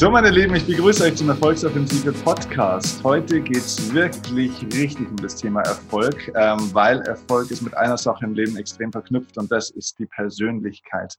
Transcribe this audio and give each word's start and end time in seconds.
So, 0.00 0.10
meine 0.10 0.30
Lieben, 0.30 0.54
ich 0.54 0.66
begrüße 0.66 1.04
euch 1.04 1.16
zum 1.16 1.28
Erfolgsoffensive 1.28 2.12
Podcast. 2.24 3.04
Heute 3.04 3.38
geht 3.38 3.58
es 3.58 3.92
wirklich 3.92 4.50
richtig 4.72 5.06
um 5.10 5.16
das 5.16 5.36
Thema 5.36 5.60
Erfolg, 5.60 6.32
ähm, 6.36 6.70
weil 6.72 7.02
Erfolg 7.02 7.50
ist 7.50 7.60
mit 7.60 7.76
einer 7.76 7.98
Sache 7.98 8.24
im 8.24 8.32
Leben 8.32 8.56
extrem 8.56 8.90
verknüpft 8.90 9.36
und 9.36 9.52
das 9.52 9.68
ist 9.68 9.98
die 9.98 10.06
Persönlichkeit. 10.06 11.16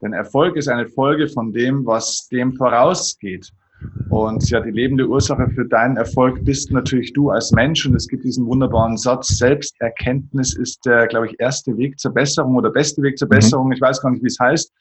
Denn 0.00 0.12
Erfolg 0.12 0.54
ist 0.54 0.68
eine 0.68 0.86
Folge 0.86 1.26
von 1.26 1.52
dem, 1.52 1.84
was 1.84 2.28
dem 2.28 2.54
vorausgeht. 2.54 3.50
Und 4.10 4.48
ja, 4.48 4.60
die 4.60 4.70
lebende 4.70 5.08
Ursache 5.08 5.48
für 5.48 5.64
deinen 5.64 5.96
Erfolg 5.96 6.44
bist 6.44 6.70
natürlich 6.70 7.12
du 7.12 7.30
als 7.30 7.50
Mensch. 7.50 7.84
Und 7.84 7.96
es 7.96 8.06
gibt 8.06 8.22
diesen 8.22 8.46
wunderbaren 8.46 8.96
Satz, 8.96 9.26
Selbsterkenntnis 9.38 10.54
ist 10.54 10.86
der, 10.86 11.08
glaube 11.08 11.26
ich, 11.26 11.34
erste 11.40 11.76
Weg 11.76 11.98
zur 11.98 12.14
Besserung 12.14 12.54
oder 12.54 12.70
beste 12.70 13.02
Weg 13.02 13.18
zur 13.18 13.26
mhm. 13.26 13.30
Besserung. 13.30 13.72
Ich 13.72 13.80
weiß 13.80 14.00
gar 14.00 14.10
nicht, 14.10 14.22
wie 14.22 14.28
es 14.28 14.38
heißt. 14.38 14.72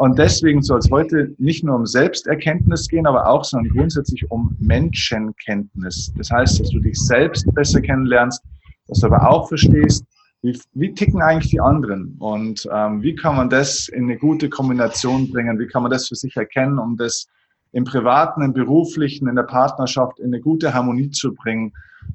Und 0.00 0.18
deswegen 0.18 0.62
soll 0.62 0.78
es 0.78 0.90
heute 0.90 1.34
nicht 1.36 1.62
nur 1.62 1.76
um 1.76 1.84
Selbsterkenntnis 1.84 2.88
gehen, 2.88 3.06
aber 3.06 3.28
auch, 3.28 3.44
sondern 3.44 3.70
grundsätzlich 3.76 4.30
um 4.30 4.56
Menschenkenntnis. 4.58 6.10
Das 6.16 6.30
heißt, 6.30 6.58
dass 6.58 6.70
du 6.70 6.80
dich 6.80 6.98
selbst 6.98 7.44
besser 7.52 7.82
kennenlernst, 7.82 8.42
dass 8.88 9.00
du 9.00 9.08
aber 9.08 9.28
auch 9.28 9.48
verstehst, 9.48 10.06
wie, 10.40 10.58
wie 10.72 10.94
ticken 10.94 11.20
eigentlich 11.20 11.50
die 11.50 11.60
anderen 11.60 12.16
und 12.18 12.66
ähm, 12.72 13.02
wie 13.02 13.14
kann 13.14 13.36
man 13.36 13.50
das 13.50 13.88
in 13.88 14.04
eine 14.04 14.16
gute 14.16 14.48
Kombination 14.48 15.30
bringen, 15.30 15.58
wie 15.58 15.66
kann 15.66 15.82
man 15.82 15.90
das 15.90 16.08
für 16.08 16.16
sich 16.16 16.34
erkennen, 16.34 16.78
um 16.78 16.96
das 16.96 17.26
im 17.72 17.84
privaten, 17.84 18.40
im 18.40 18.54
beruflichen, 18.54 19.28
in 19.28 19.36
der 19.36 19.42
Partnerschaft 19.42 20.18
in 20.18 20.28
eine 20.28 20.40
gute 20.40 20.72
Harmonie 20.72 21.10
zu 21.10 21.34
bringen. 21.34 21.74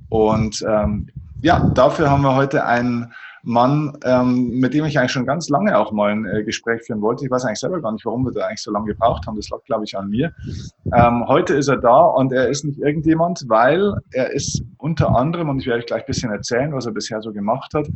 Und 0.10 0.66
ähm, 0.68 1.10
ja, 1.44 1.70
dafür 1.76 2.10
haben 2.10 2.24
wir 2.24 2.34
heute 2.34 2.66
einen 2.66 3.14
Mann, 3.46 3.98
ähm, 4.04 4.60
mit 4.60 4.74
dem 4.74 4.86
ich 4.86 4.98
eigentlich 4.98 5.12
schon 5.12 5.26
ganz 5.26 5.50
lange 5.50 5.78
auch 5.78 5.92
mal 5.92 6.12
ein 6.12 6.26
äh, 6.26 6.44
Gespräch 6.44 6.82
führen 6.84 7.02
wollte. 7.02 7.26
Ich 7.26 7.32
weiß 7.32 7.46
eigentlich 7.46 7.60
selber 7.60 7.80
gar 7.80 7.92
nicht, 7.92 8.06
warum 8.06 8.26
wir 8.26 8.32
da 8.32 8.48
eigentlich 8.48 8.62
so 8.62 8.72
lange 8.72 8.88
gebraucht 8.88 9.28
haben. 9.28 9.36
Das 9.36 9.50
lag, 9.50 9.64
glaube 9.66 9.84
ich, 9.86 9.96
an 9.96 10.10
mir. 10.10 10.34
Ähm, 10.94 11.26
heute 11.28 11.54
ist 11.54 11.68
er 11.68 11.78
da 11.78 12.02
und 12.06 12.34
er 12.34 12.50
ist 12.50 12.66
nicht 12.66 12.80
irgendjemand, 12.80 13.44
weil 13.48 13.94
er 14.12 14.32
ist 14.32 14.64
unter 14.78 15.16
anderem, 15.16 15.50
und 15.50 15.60
ich 15.60 15.68
werde 15.68 15.80
euch 15.80 15.86
gleich 15.86 16.02
ein 16.02 16.08
bisschen 16.08 16.32
erzählen, 16.32 16.74
was 16.74 16.88
er 16.88 16.92
bisher 16.92 17.22
so 17.22 17.32
gemacht 17.32 17.74
hat, 17.76 17.88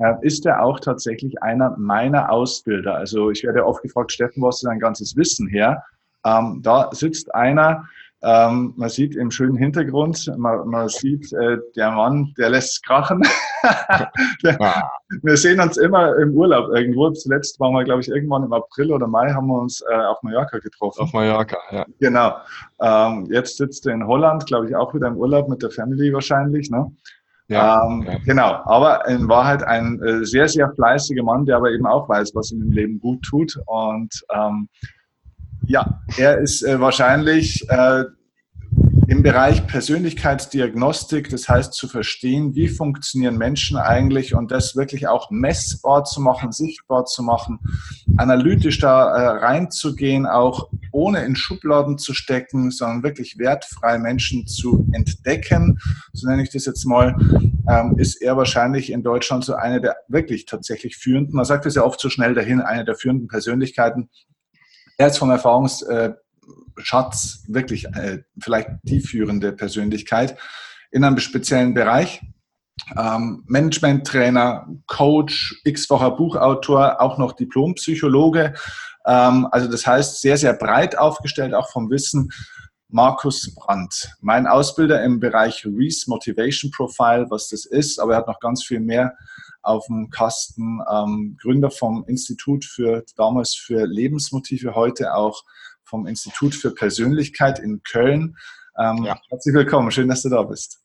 äh, 0.00 0.14
ist 0.22 0.44
er 0.46 0.62
auch 0.62 0.80
tatsächlich 0.80 1.42
einer 1.42 1.76
meiner 1.78 2.30
Ausbilder. 2.32 2.96
Also 2.96 3.30
ich 3.30 3.44
werde 3.44 3.64
oft 3.64 3.82
gefragt, 3.82 4.12
Steffen, 4.12 4.42
wo 4.42 4.48
hast 4.48 4.62
du 4.62 4.66
dein 4.66 4.80
ganzes 4.80 5.16
Wissen 5.16 5.48
her? 5.48 5.82
Ähm, 6.24 6.60
da 6.62 6.90
sitzt 6.92 7.34
einer, 7.34 7.84
ähm, 8.20 8.74
man 8.76 8.88
sieht 8.88 9.14
im 9.14 9.30
schönen 9.30 9.56
Hintergrund, 9.56 10.32
man, 10.36 10.68
man 10.68 10.88
sieht, 10.88 11.32
äh, 11.32 11.58
der 11.76 11.92
Mann, 11.92 12.34
der 12.36 12.50
lässt 12.50 12.72
es 12.72 12.82
krachen. 12.82 13.22
der, 14.42 14.60
ah. 14.60 14.90
Wir 15.22 15.36
sehen 15.36 15.60
uns 15.60 15.76
immer 15.76 16.16
im 16.16 16.34
Urlaub 16.34 16.70
irgendwo. 16.74 17.10
Zuletzt 17.10 17.60
waren 17.60 17.72
wir, 17.74 17.84
glaube 17.84 18.00
ich, 18.00 18.08
irgendwann 18.08 18.42
im 18.42 18.52
April 18.52 18.92
oder 18.92 19.06
Mai 19.06 19.30
haben 19.30 19.46
wir 19.46 19.60
uns 19.60 19.82
äh, 19.88 19.94
auf 19.94 20.20
Mallorca 20.22 20.58
getroffen. 20.58 21.02
Auf 21.02 21.12
Mallorca, 21.12 21.58
ja. 21.70 21.86
Genau. 22.00 22.36
Ähm, 22.80 23.26
jetzt 23.30 23.56
sitzt 23.56 23.86
er 23.86 23.94
in 23.94 24.06
Holland, 24.06 24.46
glaube 24.46 24.68
ich, 24.68 24.74
auch 24.74 24.92
wieder 24.94 25.06
im 25.06 25.16
Urlaub 25.16 25.48
mit 25.48 25.62
der 25.62 25.70
Family 25.70 26.12
wahrscheinlich. 26.12 26.70
Ne? 26.70 26.90
Ja, 27.46 27.86
ähm, 27.86 28.04
ja, 28.06 28.18
Genau, 28.26 28.60
aber 28.64 29.06
in 29.08 29.28
Wahrheit 29.28 29.62
ein 29.62 30.02
äh, 30.02 30.24
sehr, 30.24 30.48
sehr 30.48 30.70
fleißiger 30.74 31.22
Mann, 31.22 31.46
der 31.46 31.56
aber 31.56 31.70
eben 31.70 31.86
auch 31.86 32.08
weiß, 32.08 32.34
was 32.34 32.50
ihm 32.50 32.62
im 32.62 32.72
Leben 32.72 33.00
gut 33.00 33.22
tut. 33.22 33.58
Und 33.66 34.22
ähm, 34.34 34.68
ja, 35.68 36.00
er 36.16 36.38
ist 36.38 36.62
äh, 36.62 36.80
wahrscheinlich 36.80 37.68
äh, 37.68 38.04
im 39.06 39.22
Bereich 39.22 39.66
Persönlichkeitsdiagnostik, 39.66 41.28
das 41.30 41.48
heißt 41.48 41.72
zu 41.72 41.88
verstehen, 41.88 42.54
wie 42.54 42.68
funktionieren 42.68 43.36
Menschen 43.38 43.76
eigentlich 43.76 44.34
und 44.34 44.50
das 44.50 44.76
wirklich 44.76 45.08
auch 45.08 45.30
messbar 45.30 46.04
zu 46.04 46.20
machen, 46.20 46.52
sichtbar 46.52 47.04
zu 47.04 47.22
machen, 47.22 47.58
analytisch 48.16 48.78
da 48.80 49.08
äh, 49.08 49.26
reinzugehen, 49.44 50.26
auch 50.26 50.70
ohne 50.92 51.24
in 51.24 51.36
Schubladen 51.36 51.98
zu 51.98 52.14
stecken, 52.14 52.70
sondern 52.70 53.02
wirklich 53.02 53.38
wertfrei 53.38 53.98
Menschen 53.98 54.46
zu 54.46 54.86
entdecken, 54.92 55.78
so 56.12 56.28
nenne 56.28 56.42
ich 56.42 56.50
das 56.50 56.64
jetzt 56.64 56.84
mal, 56.84 57.14
ähm, 57.70 57.94
ist 57.98 58.22
er 58.22 58.36
wahrscheinlich 58.38 58.90
in 58.90 59.02
Deutschland 59.02 59.44
so 59.44 59.54
eine 59.54 59.80
der 59.80 59.96
wirklich 60.08 60.46
tatsächlich 60.46 60.96
führenden, 60.96 61.34
man 61.34 61.44
sagt 61.44 61.66
es 61.66 61.74
ja 61.74 61.82
oft 61.82 62.00
so 62.00 62.08
schnell 62.08 62.34
dahin, 62.34 62.60
eine 62.60 62.84
der 62.86 62.94
führenden 62.94 63.28
Persönlichkeiten 63.28 64.08
er 64.98 65.08
ist 65.08 65.18
vom 65.18 65.30
Erfahrungsschatz 65.30 67.44
wirklich 67.46 67.86
äh, 67.86 68.24
vielleicht 68.38 68.68
die 68.82 69.00
führende 69.00 69.52
Persönlichkeit 69.52 70.36
in 70.90 71.04
einem 71.04 71.18
speziellen 71.18 71.72
Bereich. 71.72 72.20
Ähm, 72.96 73.42
Management-Trainer, 73.46 74.68
Coach, 74.86 75.60
x-facher 75.64 76.12
Buchautor, 76.12 77.00
auch 77.00 77.18
noch 77.18 77.32
Diplompsychologe. 77.32 78.54
Ähm, 79.06 79.48
also 79.50 79.68
das 79.68 79.86
heißt, 79.86 80.20
sehr, 80.20 80.36
sehr 80.36 80.52
breit 80.52 80.98
aufgestellt, 80.98 81.54
auch 81.54 81.70
vom 81.70 81.90
Wissen. 81.90 82.30
Markus 82.90 83.54
Brandt, 83.54 84.14
mein 84.20 84.46
Ausbilder 84.46 85.02
im 85.04 85.20
Bereich 85.20 85.66
Reese 85.66 86.08
Motivation 86.08 86.70
Profile, 86.70 87.26
was 87.28 87.48
das 87.48 87.66
ist, 87.66 88.00
aber 88.00 88.12
er 88.12 88.18
hat 88.18 88.26
noch 88.26 88.40
ganz 88.40 88.64
viel 88.64 88.80
mehr 88.80 89.14
auf 89.62 89.86
dem 89.86 90.10
Kasten, 90.10 90.80
ähm, 90.90 91.36
Gründer 91.40 91.70
vom 91.70 92.04
Institut 92.06 92.64
für 92.64 93.04
damals 93.16 93.54
für 93.54 93.86
Lebensmotive, 93.86 94.74
heute 94.74 95.14
auch 95.14 95.42
vom 95.84 96.06
Institut 96.06 96.54
für 96.54 96.70
Persönlichkeit 96.70 97.58
in 97.58 97.82
Köln. 97.82 98.36
Ähm, 98.78 99.04
ja. 99.04 99.18
Herzlich 99.30 99.54
willkommen, 99.54 99.90
schön, 99.90 100.08
dass 100.08 100.22
du 100.22 100.28
da 100.28 100.42
bist. 100.42 100.80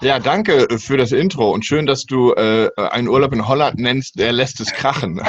Ja, 0.00 0.18
danke 0.18 0.66
für 0.78 0.96
das 0.96 1.12
Intro 1.12 1.50
und 1.52 1.64
schön, 1.64 1.84
dass 1.84 2.04
du 2.04 2.32
äh, 2.32 2.70
einen 2.76 3.08
Urlaub 3.08 3.32
in 3.34 3.46
Holland 3.46 3.78
nennst, 3.78 4.18
der 4.18 4.32
lässt 4.32 4.60
es 4.60 4.72
krachen. 4.72 5.20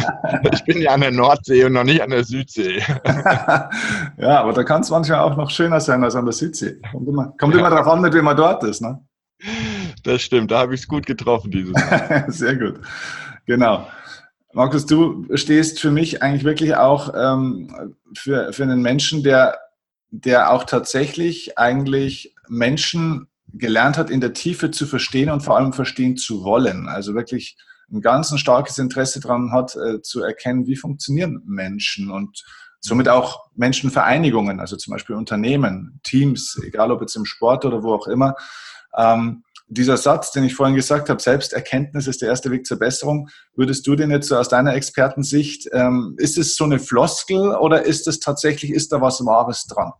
ich 0.52 0.64
bin 0.64 0.80
ja 0.80 0.92
an 0.92 1.00
der 1.00 1.10
Nordsee 1.10 1.64
und 1.64 1.72
noch 1.72 1.84
nicht 1.84 2.02
an 2.02 2.10
der 2.10 2.24
Südsee. 2.24 2.78
ja, 4.18 4.40
aber 4.40 4.52
da 4.52 4.62
kann 4.62 4.82
es 4.82 4.90
manchmal 4.90 5.20
auch 5.20 5.36
noch 5.36 5.50
schöner 5.50 5.80
sein 5.80 6.04
als 6.04 6.14
an 6.14 6.26
der 6.26 6.32
Südsee. 6.32 6.80
Kommt 6.92 7.08
immer, 7.08 7.34
kommt 7.38 7.54
ja. 7.54 7.60
immer 7.60 7.70
darauf 7.70 7.88
an, 7.88 8.00
mit 8.00 8.14
wem 8.14 8.24
man 8.24 8.36
dort 8.36 8.62
ist. 8.64 8.82
Ne? 8.82 9.04
Das 10.02 10.22
stimmt, 10.22 10.50
da 10.50 10.60
habe 10.60 10.74
ich 10.74 10.82
es 10.82 10.88
gut 10.88 11.06
getroffen 11.06 11.50
dieses 11.50 11.72
Mal. 11.72 12.24
Sehr 12.28 12.56
gut. 12.56 12.80
Genau. 13.46 13.88
Markus, 14.52 14.86
du 14.86 15.26
stehst 15.36 15.80
für 15.80 15.90
mich 15.90 16.22
eigentlich 16.22 16.44
wirklich 16.44 16.74
auch 16.76 17.12
ähm, 17.14 17.96
für, 18.16 18.52
für 18.52 18.62
einen 18.62 18.82
Menschen, 18.82 19.22
der, 19.22 19.58
der 20.10 20.52
auch 20.52 20.64
tatsächlich 20.64 21.58
eigentlich 21.58 22.34
Menschen 22.48 23.28
gelernt 23.52 23.98
hat, 23.98 24.10
in 24.10 24.20
der 24.20 24.32
Tiefe 24.32 24.70
zu 24.70 24.86
verstehen 24.86 25.30
und 25.30 25.42
vor 25.42 25.56
allem 25.56 25.72
verstehen 25.72 26.16
zu 26.16 26.44
wollen. 26.44 26.88
Also 26.88 27.14
wirklich 27.14 27.56
ein 27.90 28.00
ganz 28.00 28.30
ein 28.30 28.38
starkes 28.38 28.78
Interesse 28.78 29.20
daran 29.20 29.52
hat, 29.52 29.76
äh, 29.76 30.02
zu 30.02 30.22
erkennen, 30.22 30.66
wie 30.66 30.76
funktionieren 30.76 31.42
Menschen 31.46 32.10
und 32.10 32.44
somit 32.80 33.08
auch 33.08 33.50
Menschenvereinigungen, 33.54 34.60
also 34.60 34.76
zum 34.76 34.92
Beispiel 34.92 35.16
Unternehmen, 35.16 36.00
Teams, 36.04 36.60
egal 36.64 36.92
ob 36.92 37.00
jetzt 37.00 37.16
im 37.16 37.24
Sport 37.24 37.64
oder 37.64 37.82
wo 37.82 37.94
auch 37.94 38.06
immer. 38.06 38.34
Ähm, 38.96 39.44
dieser 39.68 39.96
Satz, 39.96 40.32
den 40.32 40.44
ich 40.44 40.54
vorhin 40.54 40.76
gesagt 40.76 41.10
habe, 41.10 41.20
Selbsterkenntnis 41.20 42.06
ist 42.06 42.22
der 42.22 42.28
erste 42.28 42.50
Weg 42.50 42.66
zur 42.66 42.78
Besserung, 42.78 43.28
würdest 43.54 43.86
du 43.86 43.96
den 43.96 44.10
jetzt 44.10 44.28
so 44.28 44.36
aus 44.36 44.48
deiner 44.48 44.74
Expertensicht, 44.74 45.68
ähm, 45.72 46.14
ist 46.18 46.38
es 46.38 46.56
so 46.56 46.64
eine 46.64 46.78
Floskel 46.78 47.54
oder 47.54 47.84
ist 47.84 48.08
es 48.08 48.18
tatsächlich, 48.20 48.72
ist 48.72 48.92
da 48.92 49.00
was 49.00 49.24
Wahres 49.24 49.66
dran? 49.66 49.92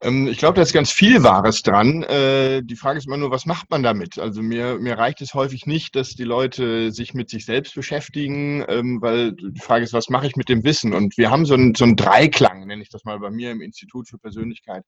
Ähm, 0.00 0.28
ich 0.28 0.38
glaube, 0.38 0.54
da 0.54 0.62
ist 0.62 0.72
ganz 0.72 0.92
viel 0.92 1.22
Wahres 1.22 1.62
dran. 1.62 2.02
Äh, 2.04 2.62
die 2.62 2.76
Frage 2.76 2.98
ist 2.98 3.06
immer 3.06 3.16
nur, 3.16 3.30
was 3.30 3.46
macht 3.46 3.70
man 3.70 3.82
damit? 3.82 4.18
Also 4.18 4.42
mir, 4.42 4.78
mir 4.78 4.96
reicht 4.96 5.20
es 5.20 5.34
häufig 5.34 5.66
nicht, 5.66 5.96
dass 5.96 6.10
die 6.10 6.24
Leute 6.24 6.92
sich 6.92 7.14
mit 7.14 7.28
sich 7.30 7.44
selbst 7.44 7.74
beschäftigen, 7.74 8.64
ähm, 8.68 9.02
weil 9.02 9.32
die 9.32 9.60
Frage 9.60 9.84
ist, 9.84 9.92
was 9.92 10.08
mache 10.08 10.26
ich 10.26 10.36
mit 10.36 10.48
dem 10.48 10.64
Wissen? 10.64 10.94
Und 10.94 11.18
wir 11.18 11.30
haben 11.30 11.46
so 11.46 11.54
einen, 11.54 11.74
so 11.74 11.84
einen 11.84 11.96
Dreiklang, 11.96 12.66
nenne 12.66 12.82
ich 12.82 12.90
das 12.90 13.04
mal 13.04 13.18
bei 13.18 13.30
mir 13.30 13.50
im 13.50 13.60
Institut 13.60 14.08
für 14.08 14.18
Persönlichkeit. 14.18 14.84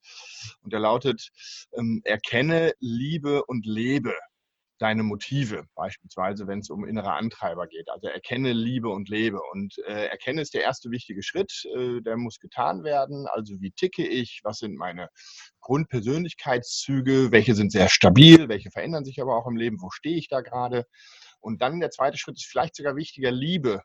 Und 0.63 0.73
der 0.73 0.81
lautet, 0.81 1.31
ähm, 1.77 2.03
erkenne, 2.05 2.73
liebe 2.79 3.45
und 3.45 3.67
lebe 3.67 4.15
deine 4.81 5.03
Motive, 5.03 5.67
beispielsweise 5.75 6.47
wenn 6.47 6.61
es 6.61 6.71
um 6.71 6.85
innere 6.85 7.13
Antreiber 7.13 7.67
geht. 7.67 7.89
Also 7.91 8.09
erkenne, 8.09 8.53
liebe 8.53 8.89
und 8.89 9.09
lebe. 9.09 9.41
Und 9.53 9.79
äh, 9.87 10.07
erkenne 10.07 10.41
ist 10.41 10.55
der 10.55 10.63
erste 10.63 10.91
wichtige 10.91 11.23
Schritt, 11.23 11.65
äh, 11.77 12.01
der 12.01 12.17
muss 12.17 12.41
getan 12.41 12.83
werden. 12.83 13.27
Also 13.27 13.61
wie 13.61 13.73
ticke 13.73 14.07
ich, 14.07 14.41
was 14.43 14.59
sind 14.59 14.77
meine 14.77 15.09
Grundpersönlichkeitszüge, 15.61 17.31
welche 17.31 17.55
sind 17.55 17.73
sehr 17.73 17.89
stabil, 17.89 18.49
welche 18.49 18.71
verändern 18.71 19.05
sich 19.05 19.21
aber 19.21 19.37
auch 19.37 19.47
im 19.47 19.57
Leben, 19.57 19.81
wo 19.81 19.91
stehe 19.91 20.17
ich 20.17 20.29
da 20.29 20.41
gerade. 20.41 20.87
Und 21.41 21.61
dann 21.63 21.81
der 21.81 21.91
zweite 21.91 22.17
Schritt 22.17 22.37
ist 22.37 22.47
vielleicht 22.47 22.75
sogar 22.75 22.97
wichtiger, 22.97 23.31
Liebe 23.31 23.83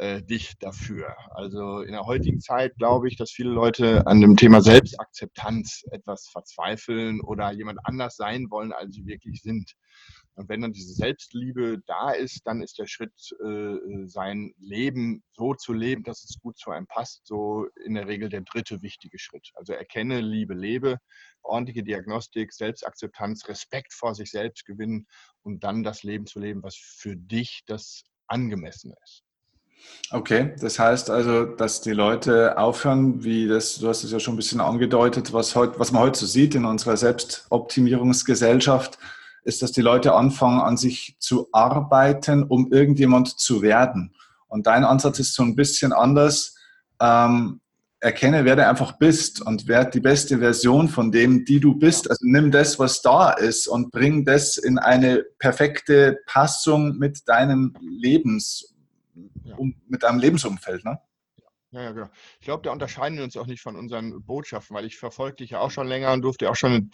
äh, 0.00 0.22
dich 0.22 0.56
dafür. 0.58 1.14
Also 1.32 1.82
in 1.82 1.92
der 1.92 2.06
heutigen 2.06 2.40
Zeit 2.40 2.74
glaube 2.78 3.06
ich, 3.06 3.16
dass 3.18 3.30
viele 3.30 3.50
Leute 3.50 4.06
an 4.06 4.22
dem 4.22 4.34
Thema 4.34 4.62
Selbstakzeptanz 4.62 5.84
etwas 5.90 6.26
verzweifeln 6.28 7.20
oder 7.20 7.52
jemand 7.52 7.80
anders 7.84 8.16
sein 8.16 8.50
wollen, 8.50 8.72
als 8.72 8.94
sie 8.94 9.04
wirklich 9.04 9.42
sind. 9.42 9.74
Und 10.36 10.48
wenn 10.48 10.62
dann 10.62 10.72
diese 10.72 10.94
Selbstliebe 10.94 11.82
da 11.86 12.12
ist, 12.12 12.46
dann 12.46 12.62
ist 12.62 12.78
der 12.78 12.86
Schritt, 12.86 13.12
äh, 13.44 14.06
sein 14.06 14.54
Leben 14.58 15.22
so 15.34 15.52
zu 15.52 15.74
leben, 15.74 16.02
dass 16.02 16.24
es 16.24 16.38
gut 16.40 16.56
zu 16.56 16.70
einem 16.70 16.86
passt, 16.86 17.26
so 17.26 17.66
in 17.84 17.92
der 17.92 18.08
Regel 18.08 18.30
der 18.30 18.40
dritte 18.40 18.80
wichtige 18.80 19.18
Schritt. 19.18 19.50
Also 19.54 19.74
erkenne, 19.74 20.22
liebe, 20.22 20.54
lebe, 20.54 20.96
ordentliche 21.42 21.82
Diagnostik, 21.82 22.54
Selbstakzeptanz, 22.54 23.48
Respekt 23.48 23.92
vor 23.92 24.14
sich 24.14 24.30
selbst 24.30 24.64
gewinnen 24.64 25.06
und 25.42 25.62
dann 25.62 25.82
das 25.82 26.04
Leben 26.04 26.24
zu 26.24 26.40
leben, 26.40 26.62
was 26.62 26.76
für 26.76 27.16
dich 27.16 27.64
das 27.66 28.04
angemessene 28.28 28.94
ist. 29.04 29.24
Okay, 30.12 30.54
das 30.60 30.78
heißt 30.78 31.08
also, 31.08 31.44
dass 31.44 31.82
die 31.82 31.92
Leute 31.92 32.58
aufhören, 32.58 33.22
wie 33.22 33.46
das, 33.46 33.78
du 33.78 33.88
hast 33.88 34.02
es 34.02 34.10
ja 34.10 34.18
schon 34.18 34.34
ein 34.34 34.38
bisschen 34.38 34.60
angedeutet, 34.60 35.32
was, 35.32 35.54
heut, 35.54 35.78
was 35.78 35.92
man 35.92 36.02
heute 36.02 36.18
so 36.18 36.26
sieht 36.26 36.56
in 36.56 36.64
unserer 36.64 36.96
Selbstoptimierungsgesellschaft, 36.96 38.98
ist, 39.44 39.62
dass 39.62 39.72
die 39.72 39.82
Leute 39.82 40.14
anfangen, 40.14 40.60
an 40.60 40.76
sich 40.76 41.16
zu 41.20 41.48
arbeiten, 41.52 42.42
um 42.42 42.72
irgendjemand 42.72 43.38
zu 43.38 43.62
werden. 43.62 44.12
Und 44.48 44.66
dein 44.66 44.84
Ansatz 44.84 45.20
ist 45.20 45.34
so 45.34 45.44
ein 45.44 45.54
bisschen 45.54 45.92
anders. 45.92 46.56
Ähm, 47.00 47.60
erkenne, 48.00 48.44
wer 48.44 48.56
du 48.56 48.66
einfach 48.66 48.92
bist 48.92 49.42
und 49.42 49.68
werde 49.68 49.90
die 49.90 50.00
beste 50.00 50.38
Version 50.38 50.88
von 50.88 51.12
dem, 51.12 51.44
die 51.44 51.60
du 51.60 51.74
bist. 51.74 52.10
Also 52.10 52.26
nimm 52.26 52.50
das, 52.50 52.78
was 52.78 53.02
da 53.02 53.30
ist 53.30 53.68
und 53.68 53.92
bring 53.92 54.24
das 54.24 54.56
in 54.56 54.78
eine 54.78 55.24
perfekte 55.38 56.18
Passung 56.26 56.98
mit 56.98 57.28
deinem 57.28 57.74
Lebens, 57.80 58.74
ja. 59.50 59.56
um, 59.56 59.74
mit 59.88 60.02
deinem 60.02 60.18
Lebensumfeld. 60.18 60.84
Ne? 60.84 60.98
Ja, 61.72 61.82
ja, 61.82 61.92
genau. 61.92 62.08
Ich 62.40 62.46
glaube, 62.46 62.64
da 62.64 62.72
unterscheiden 62.72 63.16
wir 63.16 63.22
uns 63.22 63.36
auch 63.36 63.46
nicht 63.46 63.62
von 63.62 63.76
unseren 63.76 64.24
Botschaften, 64.24 64.74
weil 64.74 64.86
ich 64.86 64.96
verfolge 64.96 65.36
dich 65.36 65.50
ja 65.50 65.60
auch 65.60 65.70
schon 65.70 65.86
länger 65.86 66.12
und 66.12 66.22
durfte 66.22 66.50
auch 66.50 66.56
schon 66.56 66.90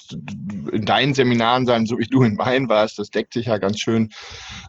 in 0.71 0.85
deinen 0.85 1.15
Seminaren 1.15 1.65
sein, 1.65 1.87
so 1.87 1.99
wie 1.99 2.07
du 2.07 2.23
in 2.25 2.35
meinen 2.35 2.69
warst. 2.69 2.99
Das 2.99 3.09
deckt 3.09 3.33
sich 3.33 3.47
ja 3.47 3.57
ganz 3.57 3.81
schön. 3.81 4.11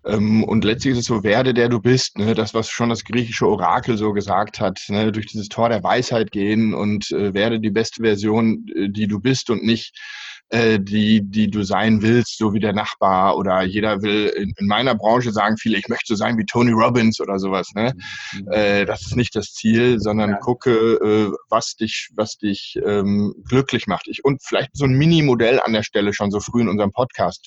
Ähm, 0.05 0.45
und 0.45 0.63
letztlich 0.63 0.93
ist 0.93 0.99
es 0.99 1.05
so, 1.07 1.23
werde 1.23 1.53
der 1.53 1.67
du 1.67 1.81
bist. 1.81 2.17
Ne? 2.17 2.35
Das, 2.35 2.53
was 2.53 2.69
schon 2.69 2.87
das 2.87 3.03
griechische 3.03 3.47
Orakel 3.47 3.97
so 3.97 4.13
gesagt 4.13 4.61
hat, 4.61 4.79
ne? 4.87 5.11
durch 5.11 5.25
dieses 5.25 5.49
Tor 5.49 5.67
der 5.67 5.83
Weisheit 5.83 6.31
gehen 6.31 6.73
und 6.73 7.11
äh, 7.11 7.33
werde 7.33 7.59
die 7.59 7.71
beste 7.71 8.01
Version, 8.01 8.65
äh, 8.77 8.87
die 8.87 9.07
du 9.07 9.19
bist 9.19 9.49
und 9.49 9.65
nicht 9.65 9.93
äh, 10.49 10.79
die, 10.79 11.21
die 11.23 11.49
du 11.49 11.63
sein 11.63 12.01
willst, 12.01 12.37
so 12.37 12.53
wie 12.53 12.59
der 12.59 12.73
Nachbar 12.73 13.37
oder 13.37 13.63
jeder 13.63 14.01
will 14.01 14.27
in, 14.27 14.53
in 14.57 14.67
meiner 14.67 14.95
Branche 14.95 15.31
sagen 15.31 15.57
viele, 15.57 15.77
ich 15.77 15.89
möchte 15.89 16.05
so 16.07 16.15
sein 16.15 16.37
wie 16.37 16.45
Tony 16.45 16.71
Robbins 16.71 17.19
oder 17.19 17.37
sowas. 17.37 17.69
Ne? 17.75 17.93
Mhm. 18.33 18.51
Äh, 18.51 18.85
das 18.85 19.01
ist 19.01 19.15
nicht 19.15 19.35
das 19.35 19.53
Ziel, 19.53 19.99
sondern 19.99 20.31
ja. 20.31 20.37
gucke, 20.37 20.71
äh, 20.71 21.31
was 21.49 21.75
dich, 21.75 22.09
was 22.15 22.37
dich 22.37 22.79
ähm, 22.85 23.33
glücklich 23.47 23.87
macht. 23.87 24.07
Ich, 24.07 24.23
und 24.23 24.41
vielleicht 24.43 24.69
so 24.73 24.85
ein 24.85 24.93
Mini-Modell 24.93 25.59
an 25.59 25.73
der 25.73 25.83
Stelle 25.83 26.13
schon 26.13 26.31
so 26.31 26.39
früh 26.39 26.61
in 26.61 26.69
unserem 26.69 26.91
Podcast. 26.91 27.45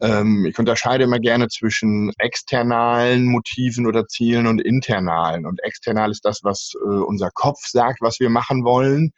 Ähm, 0.00 0.46
ich 0.46 0.58
unterscheide 0.58 1.04
immer 1.04 1.18
gerne 1.18 1.48
zwischen 1.48 2.12
externalen 2.18 3.26
Motiven 3.26 3.86
oder 3.86 4.06
Zielen 4.06 4.46
und 4.46 4.60
internalen. 4.60 5.44
Und 5.44 5.62
external 5.62 6.10
ist 6.10 6.24
das, 6.24 6.40
was 6.42 6.72
äh, 6.82 6.88
unser 6.88 7.30
Kopf 7.30 7.58
sagt, 7.66 8.00
was 8.00 8.20
wir 8.20 8.30
machen 8.30 8.64
wollen. 8.64 9.12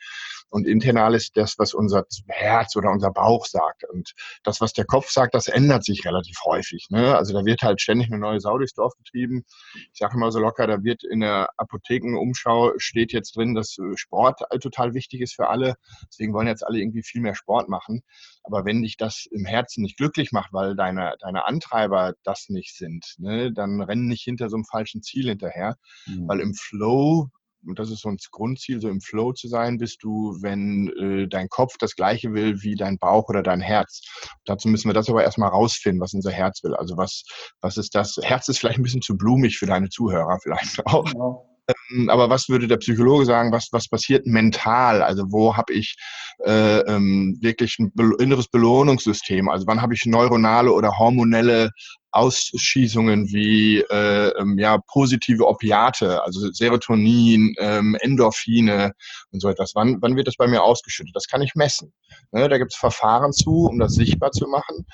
Und 0.55 0.69
internal 0.69 1.17
ist 1.17 1.37
das, 1.37 1.59
was 1.59 1.75
unser 1.75 2.05
Herz 2.29 2.77
oder 2.77 2.93
unser 2.93 3.11
Bauch 3.11 3.45
sagt. 3.45 3.83
Und 3.91 4.13
das, 4.45 4.61
was 4.61 4.73
der 4.73 4.85
Kopf 4.85 5.11
sagt, 5.11 5.35
das 5.35 5.49
ändert 5.49 5.85
sich 5.85 6.05
relativ 6.07 6.37
häufig. 6.45 6.87
Ne? 6.91 7.17
Also 7.17 7.35
da 7.35 7.45
wird 7.45 7.63
halt 7.63 7.81
ständig 7.81 8.07
eine 8.07 8.21
neue 8.21 8.39
Sau 8.39 8.57
durchs 8.57 8.75
Dorf 8.75 8.95
getrieben. 8.97 9.45
Ich 9.75 9.99
sage 9.99 10.15
immer 10.15 10.31
so 10.31 10.39
locker, 10.39 10.69
da 10.69 10.85
wird 10.85 11.03
in 11.03 11.19
der 11.19 11.49
Apothekenumschau 11.57 12.75
steht 12.77 13.13
jetzt 13.13 13.35
drin, 13.35 13.57
dass 13.57 13.77
äh, 13.79 13.97
Sport 13.97 14.43
total 14.61 14.95
wichtig 14.95 15.23
ist 15.23 15.35
für 15.35 15.49
alle. 15.49 15.75
Deswegen 16.07 16.33
wollen 16.33 16.47
jetzt 16.47 16.65
alle 16.65 16.79
irgendwie 16.79 17.03
viel 17.03 17.21
mehr 17.21 17.35
Sport 17.35 17.69
machen. 17.69 18.05
Aber 18.45 18.65
wenn 18.65 18.81
dich 18.83 18.97
das 18.97 19.27
im 19.33 19.47
Herzen 19.47 19.83
nicht 19.83 19.97
glücklich 19.97 20.31
macht, 20.31 20.53
weil 20.53 20.77
deine, 20.77 21.17
deine 21.19 21.47
Antreiber 21.47 22.15
das 22.23 22.49
nicht 22.49 22.77
sind, 22.77 23.17
ne, 23.19 23.53
dann 23.53 23.81
rennen 23.81 24.07
nicht 24.07 24.23
hinter 24.23 24.49
so 24.49 24.55
einem 24.55 24.65
falschen 24.65 25.03
Ziel 25.03 25.31
hinterher. 25.31 25.79
Mhm. 26.07 26.29
Weil 26.29 26.39
im 26.39 26.55
Flow 26.55 27.31
das 27.75 27.91
ist 27.91 28.03
so 28.03 28.09
ein 28.09 28.19
Grundziel, 28.31 28.81
so 28.81 28.89
im 28.89 29.01
Flow 29.01 29.33
zu 29.33 29.49
sein, 29.49 29.79
bist 29.79 30.03
du, 30.03 30.37
wenn 30.41 30.89
äh, 30.99 31.29
dein 31.29 31.49
Kopf 31.49 31.77
das 31.79 31.97
gleiche 31.97 32.33
will 32.33 32.63
wie 32.63 32.75
dein 32.75 32.99
Bauch 32.99 33.29
oder 33.29 33.43
dein 33.43 33.61
Herz. 33.61 34.03
Dazu 34.45 34.69
müssen 34.69 34.89
wir 34.89 34.95
das 34.95 35.09
aber 35.09 35.25
erstmal 35.25 35.51
rausfinden, 35.51 36.01
was 36.01 36.15
unser 36.15 36.31
Herz 36.31 36.63
will. 36.63 36.75
Also 36.75 36.97
was, 36.97 37.25
was 37.61 37.77
ist 37.77 37.95
das? 37.95 38.19
Herz 38.23 38.49
ist 38.49 38.59
vielleicht 38.59 38.79
ein 38.79 38.83
bisschen 38.85 39.03
zu 39.03 39.17
blumig 39.17 39.59
für 39.59 39.67
deine 39.67 39.89
Zuhörer 39.89 40.39
vielleicht 40.43 40.87
auch. 40.87 41.05
Genau. 41.05 41.51
Ähm, 41.69 42.11
aber 42.11 42.29
was 42.29 42.49
würde 42.49 42.69
der 42.69 42.77
Psychologe 42.77 43.25
sagen, 43.25 43.53
was, 43.53 43.69
was 43.73 43.89
passiert 43.89 44.27
mental? 44.27 45.03
Also 45.03 45.25
wo 45.31 45.57
habe 45.57 45.73
ich 45.73 45.97
äh, 46.45 46.81
ähm, 46.81 47.39
wirklich 47.41 47.79
ein 47.79 47.93
inneres 48.19 48.49
Belohnungssystem? 48.49 49.49
Also 49.49 49.67
wann 49.67 49.81
habe 49.81 49.95
ich 49.95 50.05
neuronale 50.07 50.73
oder 50.73 50.99
hormonelle 50.99 51.71
Ausschießungen 52.15 53.27
wie 53.33 53.81
äh, 53.81 54.29
ähm, 54.39 54.59
ja, 54.59 54.79
positive 54.93 55.47
Opiate, 55.47 56.23
also 56.23 56.51
Serotonin, 56.53 57.55
ähm, 57.59 57.97
Endorphine 58.01 58.93
und 59.33 59.41
so 59.41 59.49
etwas. 59.49 59.73
Wann, 59.75 59.99
wann 60.01 60.17
wird 60.17 60.29
das 60.29 60.37
bei 60.37 60.47
mir 60.47 60.63
ausgeschüttet? 60.63 61.15
Das 61.15 61.27
kann 61.27 61.43
ich 61.43 61.55
messen. 61.55 61.93
Ne, 62.33 62.49
da 62.49 62.59
gibt 62.59 62.73
es 62.73 62.79
Verfahren 62.79 63.33
zu, 63.33 63.67
um 63.67 63.79
das 63.79 63.95
sichtbar 63.95 64.31
zu 64.31 64.47
machen. 64.47 64.87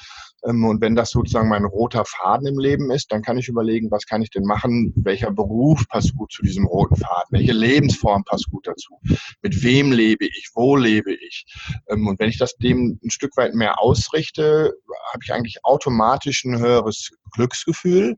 Ähm, 0.44 0.64
und 0.64 0.80
wenn 0.80 0.94
das 0.94 1.10
sozusagen 1.10 1.48
mein 1.48 1.64
roter 1.64 2.04
Faden 2.04 2.46
im 2.46 2.58
Leben 2.58 2.90
ist, 2.90 3.12
dann 3.12 3.22
kann 3.22 3.38
ich 3.38 3.48
überlegen, 3.48 3.90
was 3.90 4.06
kann 4.06 4.22
ich 4.22 4.30
denn 4.30 4.44
machen? 4.44 4.92
Welcher 4.96 5.30
Beruf 5.30 5.86
passt 5.88 6.16
gut 6.16 6.32
zu 6.32 6.42
diesem 6.42 6.66
roten 6.66 6.96
Faden? 6.96 7.28
Welche 7.30 7.52
Lebensform 7.52 8.24
passt 8.24 8.50
gut 8.50 8.66
dazu? 8.66 8.98
Mit 9.42 9.62
wem 9.62 9.92
lebe 9.92 10.26
ich? 10.26 10.50
Wo 10.54 10.76
lebe 10.76 11.12
ich? 11.12 11.44
Ähm, 11.88 12.06
und 12.06 12.18
wenn 12.18 12.30
ich 12.30 12.38
das 12.38 12.56
dem 12.56 12.98
ein 13.04 13.10
Stück 13.10 13.36
weit 13.36 13.54
mehr 13.54 13.80
ausrichte, 13.80 14.72
habe 15.12 15.22
ich 15.22 15.32
eigentlich 15.32 15.64
automatisch 15.64 16.44
ein 16.44 16.58
höheres 16.58 17.09
Glücksgefühl. 17.32 18.16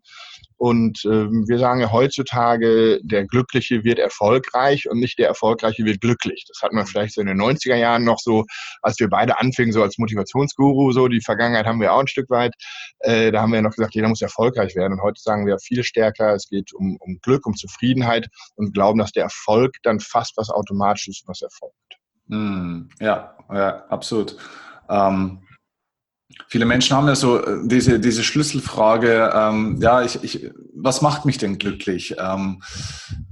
Und 0.56 1.04
ähm, 1.06 1.44
wir 1.48 1.58
sagen 1.58 1.80
ja 1.80 1.90
heutzutage, 1.90 3.00
der 3.02 3.26
Glückliche 3.26 3.82
wird 3.82 3.98
erfolgreich 3.98 4.88
und 4.88 5.00
nicht 5.00 5.18
der 5.18 5.26
Erfolgreiche 5.26 5.84
wird 5.84 6.00
glücklich. 6.00 6.44
Das 6.46 6.62
hat 6.62 6.72
man 6.72 6.86
vielleicht 6.86 7.14
so 7.14 7.20
in 7.20 7.26
den 7.26 7.40
90er 7.40 7.74
Jahren 7.74 8.04
noch 8.04 8.20
so, 8.20 8.44
als 8.80 9.00
wir 9.00 9.08
beide 9.08 9.40
anfingen, 9.40 9.72
so 9.72 9.82
als 9.82 9.98
Motivationsguru, 9.98 10.92
so 10.92 11.08
die 11.08 11.20
Vergangenheit 11.20 11.66
haben 11.66 11.80
wir 11.80 11.92
auch 11.92 11.98
ein 11.98 12.06
Stück 12.06 12.30
weit. 12.30 12.54
Äh, 13.00 13.32
da 13.32 13.42
haben 13.42 13.50
wir 13.50 13.56
ja 13.56 13.62
noch 13.62 13.74
gesagt, 13.74 13.96
jeder 13.96 14.08
muss 14.08 14.22
erfolgreich 14.22 14.76
werden. 14.76 14.92
Und 14.92 15.02
heute 15.02 15.20
sagen 15.20 15.46
wir 15.46 15.58
viel 15.58 15.82
stärker, 15.82 16.32
es 16.34 16.48
geht 16.48 16.72
um, 16.72 16.96
um 17.00 17.18
Glück, 17.22 17.44
um 17.44 17.54
Zufriedenheit 17.54 18.28
und 18.54 18.72
glauben, 18.72 19.00
dass 19.00 19.10
der 19.10 19.24
Erfolg 19.24 19.74
dann 19.82 19.98
fast 19.98 20.36
was 20.36 20.48
Automatisches 20.48 21.24
was 21.26 21.42
erfolgt. 21.42 21.74
Hm, 22.28 22.88
ja, 23.00 23.36
ja, 23.52 23.84
absolut. 23.88 24.36
Ähm, 24.88 25.40
Viele 26.48 26.66
Menschen 26.66 26.96
haben 26.96 27.08
ja 27.08 27.14
so 27.14 27.42
äh, 27.42 27.60
diese, 27.64 27.98
diese 27.98 28.22
Schlüsselfrage, 28.22 29.30
ähm, 29.34 29.78
ja, 29.80 30.02
ich, 30.02 30.22
ich, 30.22 30.50
was 30.74 31.02
macht 31.02 31.24
mich 31.24 31.38
denn 31.38 31.58
glücklich? 31.58 32.14
Ähm, 32.18 32.62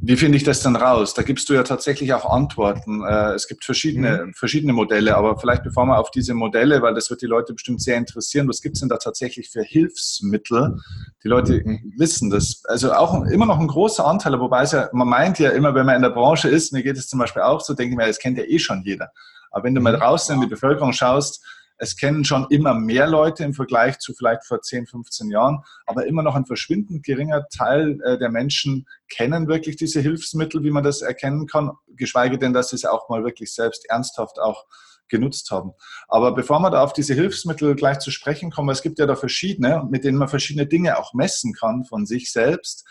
wie 0.01 0.17
finde 0.17 0.37
ich 0.37 0.45
das 0.45 0.63
denn 0.63 0.77
raus? 0.77 1.15
Da 1.15 1.23
gibst 1.23 1.49
du 1.49 1.55
ja 1.55 1.63
tatsächlich 1.63 2.13
auch 2.15 2.25
Antworten. 2.25 3.03
Äh, 3.05 3.33
es 3.33 3.49
gibt 3.49 3.65
verschiedene, 3.65 4.27
mhm. 4.27 4.35
verschiedene 4.35 4.73
Modelle, 4.73 5.17
aber 5.17 5.39
vielleicht 5.39 5.63
bevor 5.63 5.87
wir 5.87 5.99
auf 5.99 6.11
diese 6.11 6.35
Modelle, 6.35 6.83
weil 6.83 6.95
das 6.95 7.11
wird 7.11 7.23
die 7.23 7.27
Leute 7.27 7.53
bestimmt 7.53 7.83
sehr 7.83 7.97
interessieren, 7.97 8.49
was 8.49 8.61
gibt 8.61 8.77
es 8.77 8.81
denn 8.81 8.89
da 8.89 8.97
tatsächlich 8.97 9.51
für 9.51 9.63
Hilfsmittel? 9.63 10.79
Die 11.23 11.29
Leute 11.29 11.63
wissen 11.97 12.31
das. 12.31 12.63
Also 12.65 12.93
auch 12.93 13.25
immer 13.27 13.47
noch 13.47 13.59
ein 13.59 13.69
großer 13.69 14.07
Anteil, 14.07 14.39
wobei 14.41 14.63
es 14.63 14.73
ja, 14.73 14.89
man 14.93 15.09
meint 15.09 15.39
ja 15.39 15.51
immer, 15.51 15.75
wenn 15.75 15.87
man 15.87 15.97
in 15.97 16.03
der 16.03 16.11
Branche 16.11 16.49
ist, 16.49 16.73
mir 16.73 16.83
geht 16.83 16.97
es 16.97 17.09
zum 17.09 17.19
Beispiel 17.19 17.43
auch 17.43 17.61
so, 17.61 17.75
denke 17.75 17.93
ich 17.93 17.97
mir, 17.97 18.07
das 18.07 18.19
kennt 18.19 18.39
ja 18.39 18.45
eh 18.45 18.59
schon 18.59 18.83
jeder. 18.85 19.11
Aber 19.51 19.65
wenn 19.65 19.75
du 19.75 19.81
mal 19.81 19.95
mhm. 19.95 20.01
draußen 20.01 20.35
in 20.35 20.41
die 20.41 20.47
Bevölkerung 20.47 20.93
schaust, 20.93 21.45
es 21.81 21.97
kennen 21.97 22.25
schon 22.25 22.47
immer 22.51 22.75
mehr 22.75 23.07
Leute 23.07 23.43
im 23.43 23.55
Vergleich 23.55 23.99
zu 23.99 24.13
vielleicht 24.13 24.45
vor 24.45 24.61
10, 24.61 24.87
15 24.87 25.31
Jahren, 25.31 25.65
aber 25.87 26.07
immer 26.07 26.23
noch 26.23 26.35
ein 26.35 26.45
verschwindend 26.45 27.03
geringer 27.03 27.47
Teil 27.49 27.99
äh, 28.05 28.19
der 28.19 28.31
Menschen 28.31 28.87
kennen 29.09 29.49
wirklich 29.49 29.77
diese 29.77 30.01
Hilfsmittel, 30.01 30.63
wie 30.63 30.71
man 30.71 30.85
das 30.85 31.01
erkennen 31.01 31.47
kann, 31.47 31.73
geschweige 31.97 32.39
denn, 32.39 32.53
dass 32.53 32.69
sie 32.69 32.77
es 32.77 32.85
auch 32.85 33.09
mal 33.09 33.25
wirklich 33.25 33.55
selbst 33.55 33.89
ernsthaft 33.89 34.39
auch 34.39 34.67
genutzt 35.09 35.51
haben. 35.51 35.73
Aber 36.07 36.35
bevor 36.35 36.61
wir 36.61 36.71
da 36.71 36.83
auf 36.83 36.93
diese 36.93 37.15
Hilfsmittel 37.15 37.75
gleich 37.75 37.99
zu 37.99 38.11
sprechen 38.11 38.51
kommen, 38.51 38.69
es 38.69 38.83
gibt 38.83 38.99
ja 38.99 39.07
da 39.07 39.17
verschiedene, 39.17 39.87
mit 39.91 40.05
denen 40.05 40.19
man 40.19 40.29
verschiedene 40.29 40.67
Dinge 40.67 40.99
auch 40.99 41.15
messen 41.15 41.55
kann 41.55 41.85
von 41.85 42.05
sich 42.05 42.31
selbst. 42.31 42.87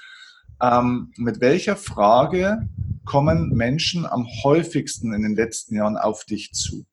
Ähm, 0.62 1.13
mit 1.15 1.41
welcher 1.41 1.75
Frage 1.75 2.67
kommen 3.05 3.50
Menschen 3.50 4.08
am 4.08 4.27
häufigsten 4.43 5.13
in 5.13 5.22
den 5.22 5.36
letzten 5.36 5.75
Jahren 5.75 5.96
auf 5.96 6.25
dich 6.25 6.51
zu? 6.53 6.86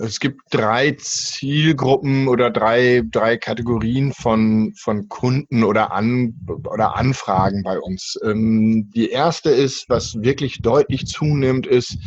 Es 0.00 0.18
gibt 0.18 0.40
drei 0.50 0.92
Zielgruppen 0.92 2.28
oder 2.28 2.50
drei, 2.50 3.02
drei 3.10 3.36
Kategorien 3.36 4.12
von, 4.12 4.72
von 4.74 5.08
Kunden 5.08 5.62
oder, 5.62 5.92
An, 5.92 6.34
oder 6.48 6.96
Anfragen 6.96 7.62
bei 7.62 7.78
uns. 7.78 8.18
Ähm, 8.24 8.90
die 8.94 9.10
erste 9.10 9.50
ist, 9.50 9.88
was 9.88 10.20
wirklich 10.22 10.62
deutlich 10.62 11.06
zunimmt, 11.06 11.66
ist, 11.66 11.98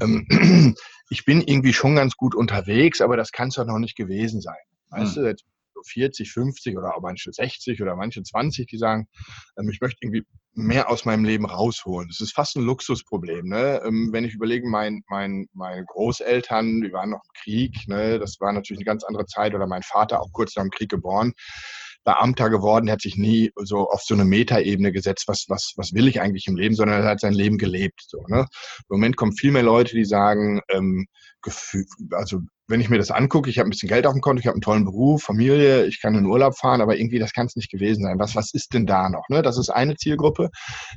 ähm, 0.00 0.26
ich 1.10 1.24
bin 1.24 1.42
irgendwie 1.42 1.72
schon 1.72 1.96
ganz 1.96 2.16
gut 2.16 2.34
unterwegs, 2.34 3.00
aber 3.00 3.16
das 3.16 3.32
kann 3.32 3.48
es 3.48 3.54
doch 3.54 3.66
noch 3.66 3.78
nicht 3.78 3.96
gewesen 3.96 4.40
sein. 4.40 4.56
Weißt 4.90 5.16
hm. 5.16 5.22
du, 5.22 5.28
jetzt 5.28 5.44
40, 5.86 6.30
50 6.32 6.76
oder 6.76 6.96
auch 6.96 7.02
manche 7.02 7.32
60 7.32 7.80
oder 7.82 7.96
manche 7.96 8.22
20, 8.22 8.66
die 8.66 8.78
sagen, 8.78 9.08
ähm, 9.58 9.68
ich 9.70 9.80
möchte 9.80 9.98
irgendwie 10.02 10.24
mehr 10.54 10.90
aus 10.90 11.04
meinem 11.04 11.24
Leben 11.24 11.46
rausholen. 11.46 12.08
Das 12.08 12.20
ist 12.20 12.34
fast 12.34 12.56
ein 12.56 12.64
Luxusproblem. 12.64 13.46
Ne? 13.46 13.80
Ähm, 13.84 14.10
wenn 14.12 14.24
ich 14.24 14.34
überlege, 14.34 14.68
mein, 14.68 15.02
mein, 15.08 15.46
meine 15.52 15.84
Großeltern, 15.84 16.80
die 16.80 16.92
waren 16.92 17.10
noch 17.10 17.22
im 17.22 17.42
Krieg, 17.42 17.76
ne? 17.86 18.18
das 18.18 18.36
war 18.40 18.52
natürlich 18.52 18.80
eine 18.80 18.86
ganz 18.86 19.04
andere 19.04 19.26
Zeit, 19.26 19.54
oder 19.54 19.66
mein 19.66 19.82
Vater 19.82 20.20
auch 20.20 20.32
kurz 20.32 20.56
nach 20.56 20.64
dem 20.64 20.70
Krieg 20.70 20.90
geboren 20.90 21.32
Beamter 22.08 22.48
geworden, 22.48 22.86
der 22.86 22.94
hat 22.94 23.02
sich 23.02 23.18
nie 23.18 23.52
so 23.56 23.90
auf 23.90 24.00
so 24.02 24.14
eine 24.14 24.24
Metaebene 24.24 24.92
gesetzt, 24.92 25.24
was, 25.26 25.44
was, 25.48 25.74
was 25.76 25.92
will 25.92 26.08
ich 26.08 26.22
eigentlich 26.22 26.46
im 26.46 26.56
Leben, 26.56 26.74
sondern 26.74 27.02
er 27.02 27.10
hat 27.10 27.20
sein 27.20 27.34
Leben 27.34 27.58
gelebt. 27.58 28.02
So, 28.06 28.24
ne? 28.28 28.46
Im 28.78 28.96
Moment 28.96 29.16
kommen 29.16 29.32
viel 29.32 29.52
mehr 29.52 29.62
Leute, 29.62 29.94
die 29.94 30.06
sagen, 30.06 30.62
ähm, 30.70 31.06
also 32.12 32.40
wenn 32.68 32.80
ich 32.82 32.90
mir 32.90 32.98
das 32.98 33.10
angucke, 33.10 33.48
ich 33.48 33.58
habe 33.58 33.68
ein 33.68 33.70
bisschen 33.70 33.88
Geld 33.88 34.06
auf 34.06 34.12
dem 34.12 34.20
Konto, 34.20 34.40
ich 34.40 34.46
habe 34.46 34.54
einen 34.54 34.60
tollen 34.60 34.84
Beruf, 34.84 35.22
Familie, 35.22 35.86
ich 35.86 36.00
kann 36.00 36.14
in 36.14 36.26
Urlaub 36.26 36.56
fahren, 36.56 36.82
aber 36.82 36.98
irgendwie 36.98 37.18
das 37.18 37.32
kann 37.32 37.46
es 37.46 37.56
nicht 37.56 37.70
gewesen 37.70 38.02
sein. 38.02 38.18
Was, 38.18 38.36
was 38.36 38.52
ist 38.52 38.74
denn 38.74 38.86
da 38.86 39.08
noch? 39.08 39.26
Ne? 39.30 39.40
Das 39.40 39.56
ist 39.56 39.70
eine 39.70 39.96
Zielgruppe, 39.96 40.50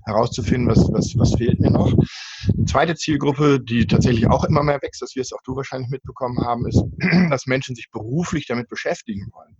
herauszufinden, 0.05 0.69
was, 0.69 0.91
was, 0.91 1.17
was 1.17 1.35
fehlt 1.35 1.59
mir 1.61 1.71
noch. 1.71 1.93
Eine 1.93 2.65
zweite 2.65 2.95
Zielgruppe, 2.95 3.61
die 3.61 3.87
tatsächlich 3.87 4.27
auch 4.27 4.43
immer 4.43 4.63
mehr 4.63 4.81
wächst, 4.81 5.01
das 5.01 5.15
wirst 5.15 5.33
auch 5.33 5.41
du 5.45 5.55
wahrscheinlich 5.55 5.89
mitbekommen 5.89 6.39
haben, 6.39 6.67
ist, 6.67 6.83
dass 7.29 7.45
Menschen 7.45 7.75
sich 7.75 7.89
beruflich 7.89 8.47
damit 8.47 8.67
beschäftigen 8.67 9.31
wollen. 9.31 9.55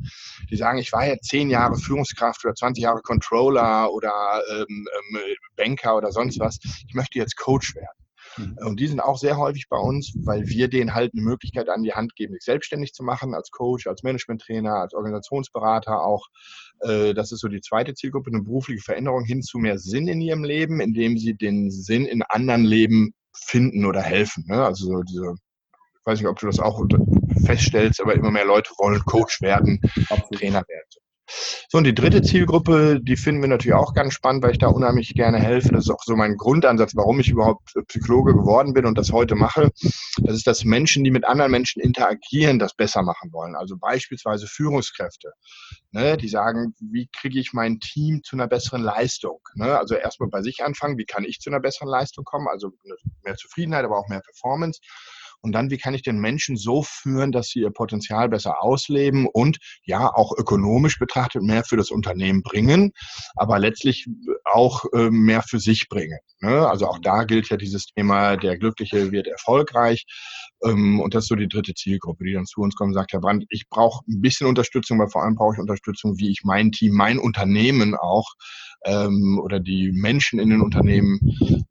Die 0.50 0.58
sagen, 0.58 0.80
ich 0.80 0.91
war 0.91 1.08
ja 1.08 1.15
zehn 1.22 1.50
Jahre 1.50 1.77
Führungskraft 1.77 2.44
oder 2.44 2.53
20 2.53 2.84
Jahre 2.84 3.01
Controller 3.01 3.91
oder 3.91 4.41
ähm, 4.51 4.65
ähm, 4.70 5.20
Banker 5.56 5.96
oder 5.96 6.12
sonst 6.12 6.39
was. 6.39 6.60
Ich 6.88 6.94
möchte 6.94 7.20
jetzt 7.20 7.38
Coach 7.38 7.74
werden. 7.75 7.88
Mhm. 8.38 8.57
Und 8.65 8.79
die 8.79 8.88
sind 8.88 9.00
auch 9.00 9.17
sehr 9.17 9.38
häufig 9.38 9.67
bei 9.69 9.77
uns, 9.77 10.13
weil 10.23 10.47
wir 10.47 10.67
denen 10.69 10.93
halt 10.93 11.13
eine 11.13 11.23
Möglichkeit 11.23 11.69
an 11.69 11.83
die 11.83 11.93
Hand 11.93 12.15
geben, 12.15 12.33
sich 12.33 12.43
selbstständig 12.43 12.93
zu 12.93 13.03
machen, 13.03 13.33
als 13.33 13.51
Coach, 13.51 13.88
als 13.88 14.03
Managementtrainer, 14.03 14.75
als 14.75 14.93
Organisationsberater 14.93 16.01
auch. 16.01 16.27
Äh, 16.81 17.13
das 17.13 17.31
ist 17.31 17.39
so 17.39 17.47
die 17.47 17.61
zweite 17.61 17.93
Zielgruppe, 17.93 18.31
eine 18.31 18.43
berufliche 18.43 18.81
Veränderung 18.81 19.23
hin 19.23 19.41
zu 19.41 19.57
mehr 19.57 19.77
Sinn 19.77 20.07
in 20.07 20.21
ihrem 20.21 20.43
Leben, 20.43 20.79
indem 20.79 21.17
sie 21.17 21.35
den 21.35 21.71
Sinn 21.71 22.05
in 22.05 22.23
anderen 22.23 22.63
Leben 22.63 23.13
finden 23.33 23.85
oder 23.85 24.01
helfen. 24.01 24.45
Ne? 24.47 24.63
Also 24.63 24.85
so 24.85 25.01
diese, 25.03 25.33
ich 25.33 26.05
weiß 26.05 26.19
nicht, 26.19 26.27
ob 26.27 26.39
du 26.39 26.47
das 26.47 26.59
auch 26.59 26.83
feststellst, 27.45 28.01
aber 28.01 28.15
immer 28.15 28.31
mehr 28.31 28.45
Leute 28.45 28.71
wollen 28.77 29.03
Coach 29.05 29.41
werden, 29.41 29.79
Trainer 30.33 30.63
werden. 30.67 31.11
So, 31.69 31.77
und 31.77 31.85
die 31.85 31.95
dritte 31.95 32.21
Zielgruppe, 32.21 33.00
die 33.01 33.15
finden 33.15 33.41
wir 33.41 33.50
natürlich 33.50 33.75
auch 33.75 33.93
ganz 33.93 34.13
spannend, 34.13 34.43
weil 34.43 34.51
ich 34.51 34.57
da 34.57 34.67
unheimlich 34.67 35.13
gerne 35.13 35.39
helfe. 35.39 35.69
Das 35.69 35.85
ist 35.85 35.89
auch 35.89 36.03
so 36.03 36.15
mein 36.15 36.35
Grundansatz, 36.35 36.95
warum 36.95 37.19
ich 37.19 37.29
überhaupt 37.29 37.73
Psychologe 37.88 38.33
geworden 38.33 38.73
bin 38.73 38.85
und 38.85 38.97
das 38.97 39.11
heute 39.11 39.35
mache. 39.35 39.71
Das 40.17 40.35
ist, 40.35 40.47
dass 40.47 40.63
Menschen, 40.65 41.03
die 41.03 41.11
mit 41.11 41.25
anderen 41.25 41.51
Menschen 41.51 41.81
interagieren, 41.81 42.59
das 42.59 42.73
besser 42.73 43.03
machen 43.03 43.31
wollen. 43.31 43.55
Also 43.55 43.77
beispielsweise 43.77 44.47
Führungskräfte, 44.47 45.31
ne, 45.91 46.17
die 46.17 46.27
sagen, 46.27 46.75
wie 46.79 47.07
kriege 47.15 47.39
ich 47.39 47.53
mein 47.53 47.79
Team 47.79 48.21
zu 48.23 48.35
einer 48.35 48.47
besseren 48.47 48.81
Leistung? 48.81 49.39
Ne? 49.55 49.77
Also 49.77 49.95
erstmal 49.95 50.29
bei 50.29 50.41
sich 50.41 50.63
anfangen, 50.63 50.97
wie 50.97 51.05
kann 51.05 51.23
ich 51.23 51.39
zu 51.39 51.50
einer 51.50 51.59
besseren 51.59 51.89
Leistung 51.89 52.25
kommen? 52.25 52.47
Also 52.47 52.71
mehr 53.23 53.35
Zufriedenheit, 53.35 53.85
aber 53.85 53.97
auch 53.97 54.09
mehr 54.09 54.21
Performance. 54.21 54.81
Und 55.41 55.53
dann, 55.53 55.69
wie 55.71 55.77
kann 55.77 55.93
ich 55.93 56.03
den 56.03 56.19
Menschen 56.19 56.55
so 56.55 56.83
führen, 56.83 57.31
dass 57.31 57.50
sie 57.50 57.60
ihr 57.60 57.71
Potenzial 57.71 58.29
besser 58.29 58.62
ausleben 58.63 59.27
und 59.31 59.57
ja 59.83 60.07
auch 60.13 60.33
ökonomisch 60.38 61.00
betrachtet 61.00 61.43
mehr 61.43 61.63
für 61.63 61.77
das 61.77 61.89
Unternehmen 61.89 62.43
bringen, 62.43 62.91
aber 63.36 63.60
letztlich 63.60 64.07
auch 64.45 64.86
äh, 64.93 65.10
mehr 65.10 65.41
für 65.41 65.60
sich 65.60 65.89
bringen. 65.89 66.19
Ne? 66.41 66.67
Also 66.67 66.88
auch 66.88 67.00
da 67.00 67.24
gilt 67.24 67.50
ja 67.50 67.57
dieses 67.57 67.86
Thema, 67.88 68.38
der 68.38 68.57
Glückliche 68.57 69.12
wird 69.12 69.27
erfolgreich. 69.27 70.05
Ähm, 70.63 71.00
und 71.00 71.13
das 71.13 71.25
ist 71.25 71.29
so 71.29 71.36
die 71.36 71.48
dritte 71.48 71.74
Zielgruppe, 71.74 72.25
die 72.25 72.33
dann 72.33 72.45
zu 72.45 72.62
uns 72.62 72.75
kommt 72.75 72.89
und 72.89 72.93
sagt, 72.93 73.13
Herr 73.13 73.21
Brandt, 73.21 73.45
ich 73.50 73.67
brauche 73.69 74.03
ein 74.07 74.21
bisschen 74.21 74.48
Unterstützung, 74.48 75.01
aber 75.01 75.10
vor 75.10 75.24
allem 75.24 75.36
brauche 75.36 75.55
ich 75.55 75.60
Unterstützung, 75.60 76.17
wie 76.17 76.31
ich 76.31 76.41
mein 76.43 76.71
Team, 76.71 76.93
mein 76.93 77.19
Unternehmen 77.19 77.95
auch 77.95 78.33
ähm, 78.85 79.39
oder 79.41 79.59
die 79.59 79.91
Menschen 79.91 80.39
in 80.39 80.50
den 80.50 80.61
Unternehmen 80.61 81.19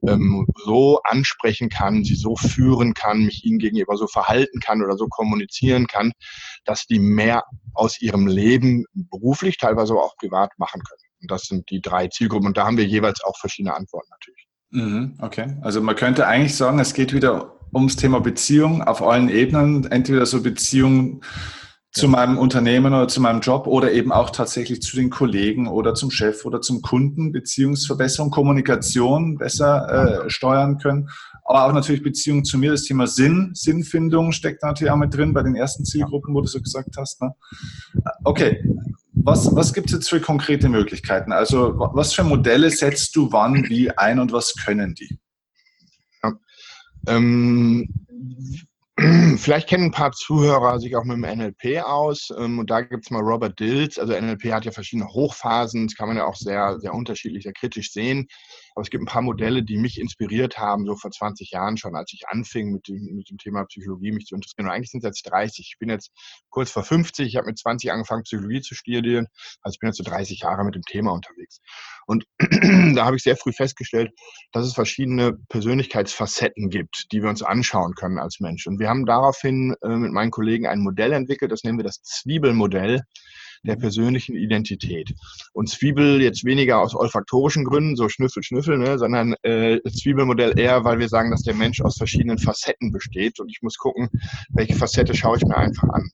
ähm, 0.07 0.47
so 0.65 1.01
ansprechen 1.05 1.69
kann, 1.69 2.05
sie 2.05 2.15
so 2.15 2.37
führen 2.37 2.95
kann, 2.95 3.25
mich 3.25 3.45
ihnen 3.45 3.59
gegenüber 3.59 3.97
so 3.97 4.07
verhalten 4.07 4.61
kann 4.61 4.83
oder 4.83 4.97
so 4.97 5.07
kommunizieren 5.09 5.87
kann, 5.87 6.13
dass 6.65 6.87
die 6.87 6.99
mehr 6.99 7.45
aus 7.75 8.01
ihrem 8.01 8.27
Leben 8.27 8.85
beruflich, 8.95 9.59
teilweise 9.59 9.93
aber 9.93 10.05
auch 10.05 10.17
privat 10.17 10.51
machen 10.59 10.83
können. 10.83 11.03
Und 11.23 11.31
das 11.31 11.43
sind 11.43 11.71
die 11.71 11.81
drei 11.81 12.09
Zielgruppen. 12.09 12.49
Und 12.49 12.57
da 12.57 12.67
haben 12.67 12.77
wir 12.77 12.87
jeweils 12.87 13.23
auch 13.25 13.39
verschiedene 13.39 13.75
Antworten 13.75 14.09
natürlich. 14.11 14.47
Mhm, 14.71 15.19
okay, 15.21 15.57
also 15.63 15.81
man 15.81 15.97
könnte 15.97 16.27
eigentlich 16.27 16.57
sagen, 16.57 16.79
es 16.79 16.95
geht 16.95 17.13
wieder 17.13 17.57
ums 17.75 17.97
Thema 17.97 18.21
Beziehung 18.21 18.83
auf 18.83 19.03
allen 19.03 19.29
Ebenen. 19.29 19.91
Entweder 19.91 20.27
so 20.27 20.43
Beziehung 20.43 21.23
zu 21.93 22.07
meinem 22.09 22.39
Unternehmen 22.39 22.95
oder 22.95 23.09
zu 23.09 23.21
meinem 23.21 23.41
Job 23.41 23.67
oder 23.67 23.91
eben 23.91 24.13
auch 24.13 24.31
tatsächlich 24.31 24.81
zu 24.81 24.95
den 24.95 25.11
Kollegen 25.11 25.67
oder 25.67 25.95
zum 25.95 26.11
Chef 26.11 26.45
oder 26.45 26.61
zum 26.61 26.83
Kunden, 26.83 27.33
Beziehungsverbesserung, 27.33 28.31
Kommunikation 28.31 29.39
besser 29.39 30.25
äh, 30.25 30.31
steuern 30.31 30.79
können, 30.79 31.09
aber 31.45 31.65
auch 31.65 31.73
natürlich 31.73 32.05
Beziehung 32.05 32.45
zu 32.45 32.59
mir, 32.59 32.71
das 32.71 32.85
Thema 32.85 33.09
Sinn, 33.09 33.51
Sinnfindung 33.55 34.31
steckt 34.31 34.63
natürlich 34.63 34.93
auch 34.93 34.97
mit 34.97 35.13
drin 35.13 35.35
bei 35.35 35.43
den 35.43 35.57
ersten 35.57 35.85
Zielgruppen, 35.85 36.33
wo 36.33 36.41
du 36.41 36.47
so 36.47 36.61
gesagt 36.61 36.97
hast. 36.97 37.21
Ne? 37.21 37.35
Okay, 38.23 38.63
was, 39.13 39.55
was 39.57 39.75
gibt 39.75 39.89
es 39.89 39.95
jetzt 39.95 40.09
für 40.09 40.21
konkrete 40.21 40.69
Möglichkeiten? 40.69 41.33
Also 41.33 41.75
was 41.77 42.13
für 42.13 42.23
Modelle 42.23 42.71
setzt 42.71 43.17
du 43.17 43.33
wann 43.33 43.69
wie 43.69 43.91
ein 43.91 44.21
und 44.21 44.33
was 44.33 44.55
können 44.55 44.95
die? 44.95 45.19
Ja. 46.23 46.33
Ähm, 47.09 47.89
Vielleicht 49.39 49.69
kennen 49.69 49.85
ein 49.85 49.93
paar 49.93 50.13
Zuhörer 50.13 50.79
sich 50.79 50.95
auch 50.95 51.05
mit 51.05 51.17
dem 51.17 51.23
NLP 51.23 51.83
aus. 51.83 52.29
Ähm, 52.37 52.59
und 52.59 52.69
da 52.69 52.83
gibt 52.83 53.07
es 53.07 53.11
mal 53.11 53.23
Robert 53.23 53.59
Dills. 53.59 53.99
Also 53.99 54.13
NLP 54.13 54.53
hat 54.53 54.67
ja 54.67 54.73
verschiedene 54.73 55.09
Hochphasen. 55.09 55.87
Das 55.87 55.97
kann 55.97 56.09
man 56.09 56.19
ja 56.19 56.27
auch 56.27 56.37
sehr, 56.37 56.79
sehr 56.81 56.93
unterschiedlich, 56.93 57.45
sehr 57.45 57.55
kritisch 57.55 57.93
sehen. 57.93 58.29
Aber 58.75 58.83
es 58.83 58.91
gibt 58.91 59.03
ein 59.03 59.07
paar 59.07 59.23
Modelle, 59.23 59.63
die 59.63 59.77
mich 59.77 60.01
inspiriert 60.01 60.59
haben, 60.59 60.87
so 60.87 60.97
vor 60.97 61.11
20 61.11 61.51
Jahren 61.51 61.77
schon, 61.77 61.97
als 61.97 62.13
ich 62.13 62.29
anfing 62.29 62.71
mit 62.71 62.89
dem, 62.89 63.17
mit 63.17 63.31
dem 63.31 63.39
Thema 63.39 63.65
Psychologie 63.65 64.13
mich 64.13 64.27
zu 64.27 64.35
interessieren. 64.35 64.67
Und 64.67 64.73
eigentlich 64.73 64.91
sind 64.91 65.05
es 65.05 65.09
jetzt 65.09 65.31
30. 65.31 65.71
Ich 65.73 65.79
bin 65.79 65.89
jetzt 65.89 66.13
kurz 66.51 66.71
vor 66.71 66.85
50. 66.85 67.27
Ich 67.27 67.37
habe 67.37 67.47
mit 67.47 67.59
20 67.59 67.93
angefangen, 67.93 68.23
Psychologie 68.23 68.61
zu 68.61 68.75
studieren. 68.75 69.27
Also 69.63 69.75
ich 69.75 69.81
bin 69.81 69.89
jetzt 69.89 69.99
so 69.99 70.05
30 70.05 70.41
Jahre 70.41 70.65
mit 70.65 70.75
dem 70.75 70.83
Thema 70.83 71.13
unterwegs. 71.13 71.61
Und 72.07 72.25
da 72.95 73.05
habe 73.05 73.17
ich 73.17 73.23
sehr 73.23 73.37
früh 73.37 73.53
festgestellt, 73.53 74.13
dass 74.53 74.67
es 74.67 74.75
verschiedene 74.75 75.35
Persönlichkeitsfacetten 75.49 76.71
gibt, 76.71 77.07
die 77.13 77.23
wir 77.23 77.29
uns 77.29 77.43
anschauen 77.43 77.95
können 77.95 78.19
als 78.19 78.41
Mensch. 78.41 78.67
Und 78.67 78.79
wir 78.79 78.89
haben 78.89 79.07
daraufhin 79.07 79.75
äh, 79.83 79.89
mit 79.89 80.13
meinen 80.13 80.31
Kollegen 80.31 80.67
ein 80.67 80.81
Modell 80.81 81.13
entwickelt, 81.13 81.53
das 81.53 81.65
nennen 81.65 81.79
wir 81.79 81.85
das 81.85 82.03
Zwiebelmodell 82.03 83.03
der 83.63 83.77
persönlichen 83.77 84.37
Identität. 84.37 85.13
Und 85.53 85.69
Zwiebel 85.69 86.23
jetzt 86.23 86.45
weniger 86.45 86.81
aus 86.81 86.95
olfaktorischen 86.95 87.65
Gründen, 87.65 87.97
so 87.97 88.09
Schnüffel, 88.09 88.43
Schnüffel, 88.43 88.79
ne, 88.79 88.99
sondern 88.99 89.35
äh, 89.43 89.81
Zwiebelmodell 89.83 90.59
eher, 90.59 90.85
weil 90.85 90.99
wir 90.99 91.09
sagen, 91.09 91.31
dass 91.31 91.43
der 91.43 91.55
Mensch 91.55 91.81
aus 91.81 91.97
verschiedenen 91.97 92.39
Facetten 92.39 92.93
besteht. 92.93 93.39
Und 93.41 93.51
ich 93.51 93.61
muss 93.63 93.77
gucken, 93.77 94.09
welche 94.51 94.75
Facette 94.75 95.15
schaue 95.15 95.37
ich 95.37 95.45
mir 95.45 95.57
einfach 95.57 95.89
an. 95.89 96.11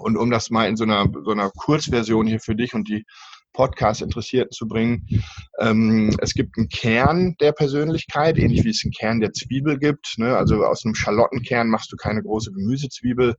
Und 0.00 0.16
um 0.16 0.30
das 0.30 0.50
mal 0.50 0.68
in 0.68 0.76
so 0.76 0.84
einer, 0.84 1.06
so 1.24 1.32
einer 1.32 1.50
Kurzversion 1.50 2.26
hier 2.26 2.40
für 2.40 2.54
dich 2.54 2.74
und 2.74 2.88
die 2.88 3.04
Podcast-Interessierten 3.52 4.52
zu 4.52 4.68
bringen. 4.68 5.06
Ähm, 5.58 6.16
es 6.20 6.34
gibt 6.34 6.56
einen 6.56 6.68
Kern 6.68 7.34
der 7.40 7.52
Persönlichkeit, 7.52 8.38
ähnlich 8.38 8.64
wie 8.64 8.70
es 8.70 8.82
einen 8.84 8.92
Kern 8.92 9.20
der 9.20 9.32
Zwiebel 9.32 9.78
gibt. 9.78 10.14
Ne? 10.18 10.36
Also 10.36 10.64
aus 10.64 10.84
einem 10.84 10.94
Schalottenkern 10.94 11.68
machst 11.68 11.92
du 11.92 11.96
keine 11.96 12.22
große 12.22 12.52
Gemüsezwiebel. 12.52 13.34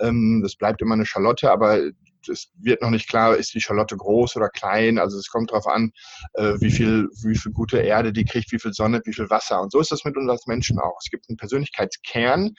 Ähm, 0.00 0.40
das 0.42 0.56
bleibt 0.56 0.82
immer 0.82 0.94
eine 0.94 1.06
Schalotte, 1.06 1.50
aber 1.50 1.80
es 2.28 2.50
wird 2.58 2.82
noch 2.82 2.90
nicht 2.90 3.08
klar, 3.08 3.36
ist 3.36 3.54
die 3.54 3.60
Schalotte 3.60 3.96
groß 3.96 4.36
oder 4.36 4.48
klein. 4.48 4.98
Also 4.98 5.18
es 5.18 5.28
kommt 5.28 5.50
darauf 5.50 5.66
an, 5.66 5.92
äh, 6.34 6.54
wie 6.60 6.70
viel, 6.70 7.08
wie 7.22 7.36
viel 7.36 7.52
gute 7.52 7.78
Erde 7.78 8.12
die 8.12 8.24
kriegt, 8.24 8.52
wie 8.52 8.58
viel 8.58 8.72
Sonne, 8.72 9.00
wie 9.04 9.12
viel 9.12 9.30
Wasser. 9.30 9.60
Und 9.60 9.72
so 9.72 9.80
ist 9.80 9.92
das 9.92 10.04
mit 10.04 10.16
uns 10.16 10.30
als 10.30 10.46
Menschen 10.46 10.78
auch. 10.78 10.96
Es 11.02 11.10
gibt 11.10 11.28
einen 11.28 11.36
Persönlichkeitskern 11.36 12.54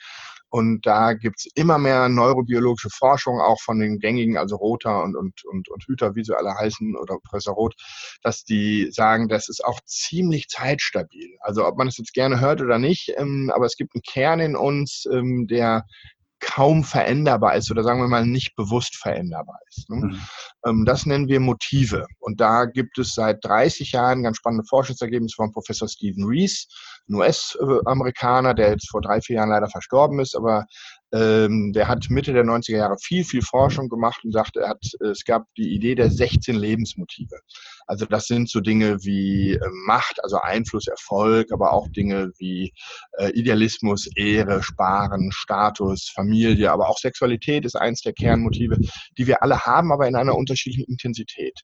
und 0.48 0.86
da 0.86 1.12
gibt 1.12 1.40
es 1.40 1.48
immer 1.54 1.78
mehr 1.78 2.08
neurobiologische 2.08 2.90
Forschung, 2.90 3.40
auch 3.40 3.60
von 3.60 3.78
den 3.78 3.98
gängigen, 3.98 4.36
also 4.36 4.56
Roter 4.56 5.02
und, 5.02 5.16
und, 5.16 5.44
und, 5.44 5.68
und 5.68 5.84
Hüter, 5.86 6.14
wie 6.14 6.24
sie 6.24 6.36
alle 6.36 6.54
heißen, 6.54 6.96
oder 6.96 7.18
Professor 7.24 7.54
Roth, 7.54 7.74
dass 8.22 8.44
die 8.44 8.88
sagen, 8.90 9.28
das 9.28 9.48
ist 9.48 9.64
auch 9.64 9.80
ziemlich 9.84 10.48
zeitstabil. 10.48 11.36
Also 11.40 11.66
ob 11.66 11.76
man 11.76 11.88
es 11.88 11.98
jetzt 11.98 12.14
gerne 12.14 12.40
hört 12.40 12.62
oder 12.62 12.78
nicht, 12.78 13.12
ähm, 13.16 13.50
aber 13.54 13.66
es 13.66 13.76
gibt 13.76 13.94
einen 13.94 14.02
Kern 14.02 14.40
in 14.40 14.56
uns, 14.56 15.04
ähm, 15.12 15.46
der 15.48 15.84
kaum 16.40 16.84
veränderbar 16.84 17.56
ist 17.56 17.70
oder 17.70 17.82
sagen 17.82 18.00
wir 18.00 18.08
mal 18.08 18.26
nicht 18.26 18.56
bewusst 18.56 18.96
veränderbar 18.96 19.58
ist. 19.68 19.88
Ne? 19.88 19.96
Mhm. 19.96 20.20
Ähm, 20.66 20.84
das 20.84 21.06
nennen 21.06 21.28
wir 21.28 21.40
Motive. 21.40 22.06
Und 22.18 22.40
da 22.40 22.66
gibt 22.66 22.98
es 22.98 23.14
seit 23.14 23.44
30 23.44 23.92
Jahren 23.92 24.22
ganz 24.22 24.36
spannende 24.36 24.64
Forschungsergebnisse 24.68 25.36
von 25.36 25.52
Professor 25.52 25.88
Stephen 25.88 26.24
Rees, 26.24 26.68
ein 27.08 27.14
US-Amerikaner, 27.14 28.54
der 28.54 28.70
jetzt 28.70 28.90
vor 28.90 29.00
drei, 29.00 29.20
vier 29.20 29.36
Jahren 29.36 29.50
leider 29.50 29.68
verstorben 29.68 30.18
ist, 30.20 30.36
aber 30.36 30.66
ähm, 31.16 31.72
der 31.72 31.88
hat 31.88 32.10
Mitte 32.10 32.32
der 32.32 32.44
90er 32.44 32.76
Jahre 32.76 32.96
viel, 32.98 33.24
viel 33.24 33.42
Forschung 33.42 33.88
gemacht 33.88 34.20
und 34.24 34.32
sagte, 34.32 34.60
er 34.60 34.70
hat, 34.70 34.84
es 35.00 35.24
gab 35.24 35.44
die 35.56 35.74
Idee 35.74 35.94
der 35.94 36.10
16 36.10 36.54
Lebensmotive. 36.54 37.36
Also 37.86 38.04
das 38.04 38.26
sind 38.26 38.50
so 38.50 38.60
Dinge 38.60 38.98
wie 39.02 39.54
äh, 39.54 39.60
Macht, 39.86 40.22
also 40.22 40.38
Einfluss, 40.40 40.88
Erfolg, 40.88 41.52
aber 41.52 41.72
auch 41.72 41.88
Dinge 41.88 42.32
wie 42.38 42.72
äh, 43.18 43.30
Idealismus, 43.30 44.08
Ehre, 44.16 44.62
Sparen, 44.62 45.30
Status, 45.32 46.10
Familie, 46.14 46.70
aber 46.70 46.88
auch 46.88 46.98
Sexualität 46.98 47.64
ist 47.64 47.76
eins 47.76 48.02
der 48.02 48.12
Kernmotive, 48.12 48.78
die 49.16 49.26
wir 49.26 49.42
alle 49.42 49.60
haben, 49.60 49.92
aber 49.92 50.08
in 50.08 50.16
einer 50.16 50.36
unterschiedlichen 50.36 50.90
Intensität. 50.90 51.60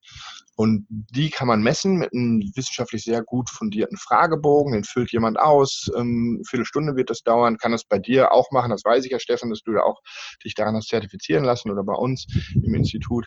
Und 0.55 0.87
die 0.89 1.31
kann 1.31 1.49
man 1.49 1.63
messen 1.63 1.97
mit 1.97 2.13
einem 2.13 2.43
wissenschaftlich 2.55 3.03
sehr 3.03 3.23
gut 3.23 3.49
fundierten 3.49 3.97
Fragebogen. 3.97 4.75
Den 4.75 4.85
füllt 4.85 5.11
jemand 5.11 5.41
aus. 5.41 5.91
Ähm, 5.97 6.43
viele 6.49 6.67
Stunden 6.67 6.95
wird 6.95 7.11
das 7.11 7.23
dauern. 7.23 7.57
Kann 7.57 7.73
das 7.73 7.85
bei 7.85 7.99
dir 7.99 8.33
auch 8.33 8.51
machen. 8.51 8.71
Das 8.71 8.85
weiß 8.85 9.05
ich 9.05 9.13
ja, 9.13 9.19
Stefan 9.19 9.42
lassen, 9.43 9.51
dass 9.51 9.63
du 9.63 9.73
da 9.73 9.83
auch 9.83 10.01
dich 10.45 10.55
daran 10.55 10.77
hast 10.77 10.89
zertifizieren 10.89 11.45
lassen 11.45 11.71
oder 11.71 11.83
bei 11.85 11.95
uns 11.95 12.27
im 12.55 12.75
Institut. 12.75 13.27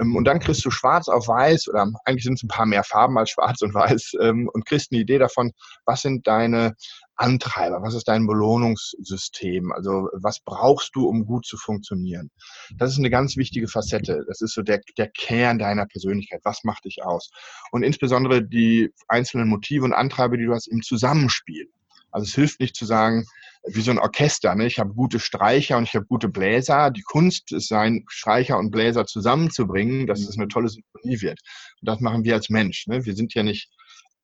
Ähm, 0.00 0.16
und 0.16 0.24
dann 0.24 0.40
kriegst 0.40 0.64
du 0.64 0.70
schwarz 0.70 1.08
auf 1.08 1.28
weiß 1.28 1.68
oder 1.68 1.90
eigentlich 2.04 2.24
sind 2.24 2.34
es 2.34 2.42
ein 2.42 2.48
paar 2.48 2.66
mehr 2.66 2.84
Farben 2.84 3.18
als 3.18 3.30
schwarz 3.30 3.62
und 3.62 3.74
weiß 3.74 4.14
ähm, 4.20 4.48
und 4.52 4.66
kriegst 4.66 4.92
eine 4.92 5.00
Idee 5.00 5.18
davon, 5.18 5.52
was 5.84 6.02
sind 6.02 6.26
deine 6.26 6.74
Antreiber? 7.18 7.80
Was 7.82 7.94
ist 7.94 8.08
dein 8.08 8.26
Belohnungssystem? 8.26 9.72
Also 9.72 10.08
was 10.12 10.40
brauchst 10.40 10.94
du, 10.94 11.08
um 11.08 11.24
gut 11.24 11.46
zu 11.46 11.56
funktionieren? 11.56 12.30
Das 12.76 12.90
ist 12.90 12.98
eine 12.98 13.10
ganz 13.10 13.36
wichtige 13.36 13.68
Facette. 13.68 14.24
Das 14.28 14.42
ist 14.42 14.52
so 14.52 14.62
der, 14.62 14.80
der 14.98 15.08
Kern 15.08 15.58
deiner 15.58 15.86
Persönlichkeit. 15.86 16.40
Was 16.44 16.62
macht 16.64 16.84
dich 16.84 17.02
aus? 17.02 17.30
Und 17.70 17.82
insbesondere 17.82 18.42
die 18.42 18.92
einzelnen 19.08 19.48
Motive 19.48 19.84
und 19.84 19.94
Antreiber, 19.94 20.36
die 20.36 20.44
du 20.44 20.52
hast 20.52 20.66
im 20.66 20.82
Zusammenspiel. 20.82 21.70
Also 22.10 22.24
es 22.24 22.34
hilft 22.34 22.60
nicht 22.60 22.76
zu 22.76 22.84
sagen, 22.84 23.26
wie 23.66 23.80
so 23.80 23.90
ein 23.90 23.98
Orchester, 23.98 24.54
ne? 24.54 24.66
ich 24.66 24.78
habe 24.78 24.94
gute 24.94 25.18
Streicher 25.18 25.76
und 25.76 25.84
ich 25.84 25.94
habe 25.94 26.06
gute 26.06 26.28
Bläser. 26.28 26.90
Die 26.90 27.02
Kunst 27.02 27.52
ist 27.52 27.68
sein, 27.68 28.04
Streicher 28.08 28.58
und 28.58 28.70
Bläser 28.70 29.06
zusammenzubringen, 29.06 30.06
dass 30.06 30.20
es 30.20 30.36
eine 30.36 30.48
tolle 30.48 30.68
Symphonie 30.68 31.20
wird. 31.20 31.40
Und 31.80 31.88
das 31.88 32.00
machen 32.00 32.24
wir 32.24 32.34
als 32.34 32.50
Mensch. 32.50 32.86
Ne? 32.86 33.04
Wir 33.04 33.14
sind 33.14 33.34
ja 33.34 33.42
nicht 33.42 33.68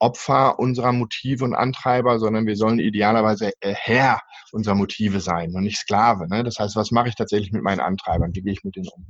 Opfer 0.02 0.58
unserer 0.58 0.92
Motive 0.92 1.44
und 1.44 1.54
Antreiber, 1.54 2.18
sondern 2.18 2.44
wir 2.44 2.56
sollen 2.56 2.80
idealerweise 2.80 3.52
äh, 3.60 3.72
Herr 3.72 4.20
unserer 4.50 4.74
Motive 4.74 5.20
sein 5.20 5.54
und 5.54 5.62
nicht 5.62 5.78
Sklave. 5.78 6.28
Ne? 6.28 6.42
Das 6.42 6.58
heißt, 6.58 6.74
was 6.74 6.90
mache 6.90 7.08
ich 7.08 7.14
tatsächlich 7.14 7.52
mit 7.52 7.62
meinen 7.62 7.80
Antreibern? 7.80 8.34
Wie 8.34 8.42
gehe 8.42 8.52
ich 8.52 8.64
mit 8.64 8.74
denen 8.74 8.88
um? 8.88 9.06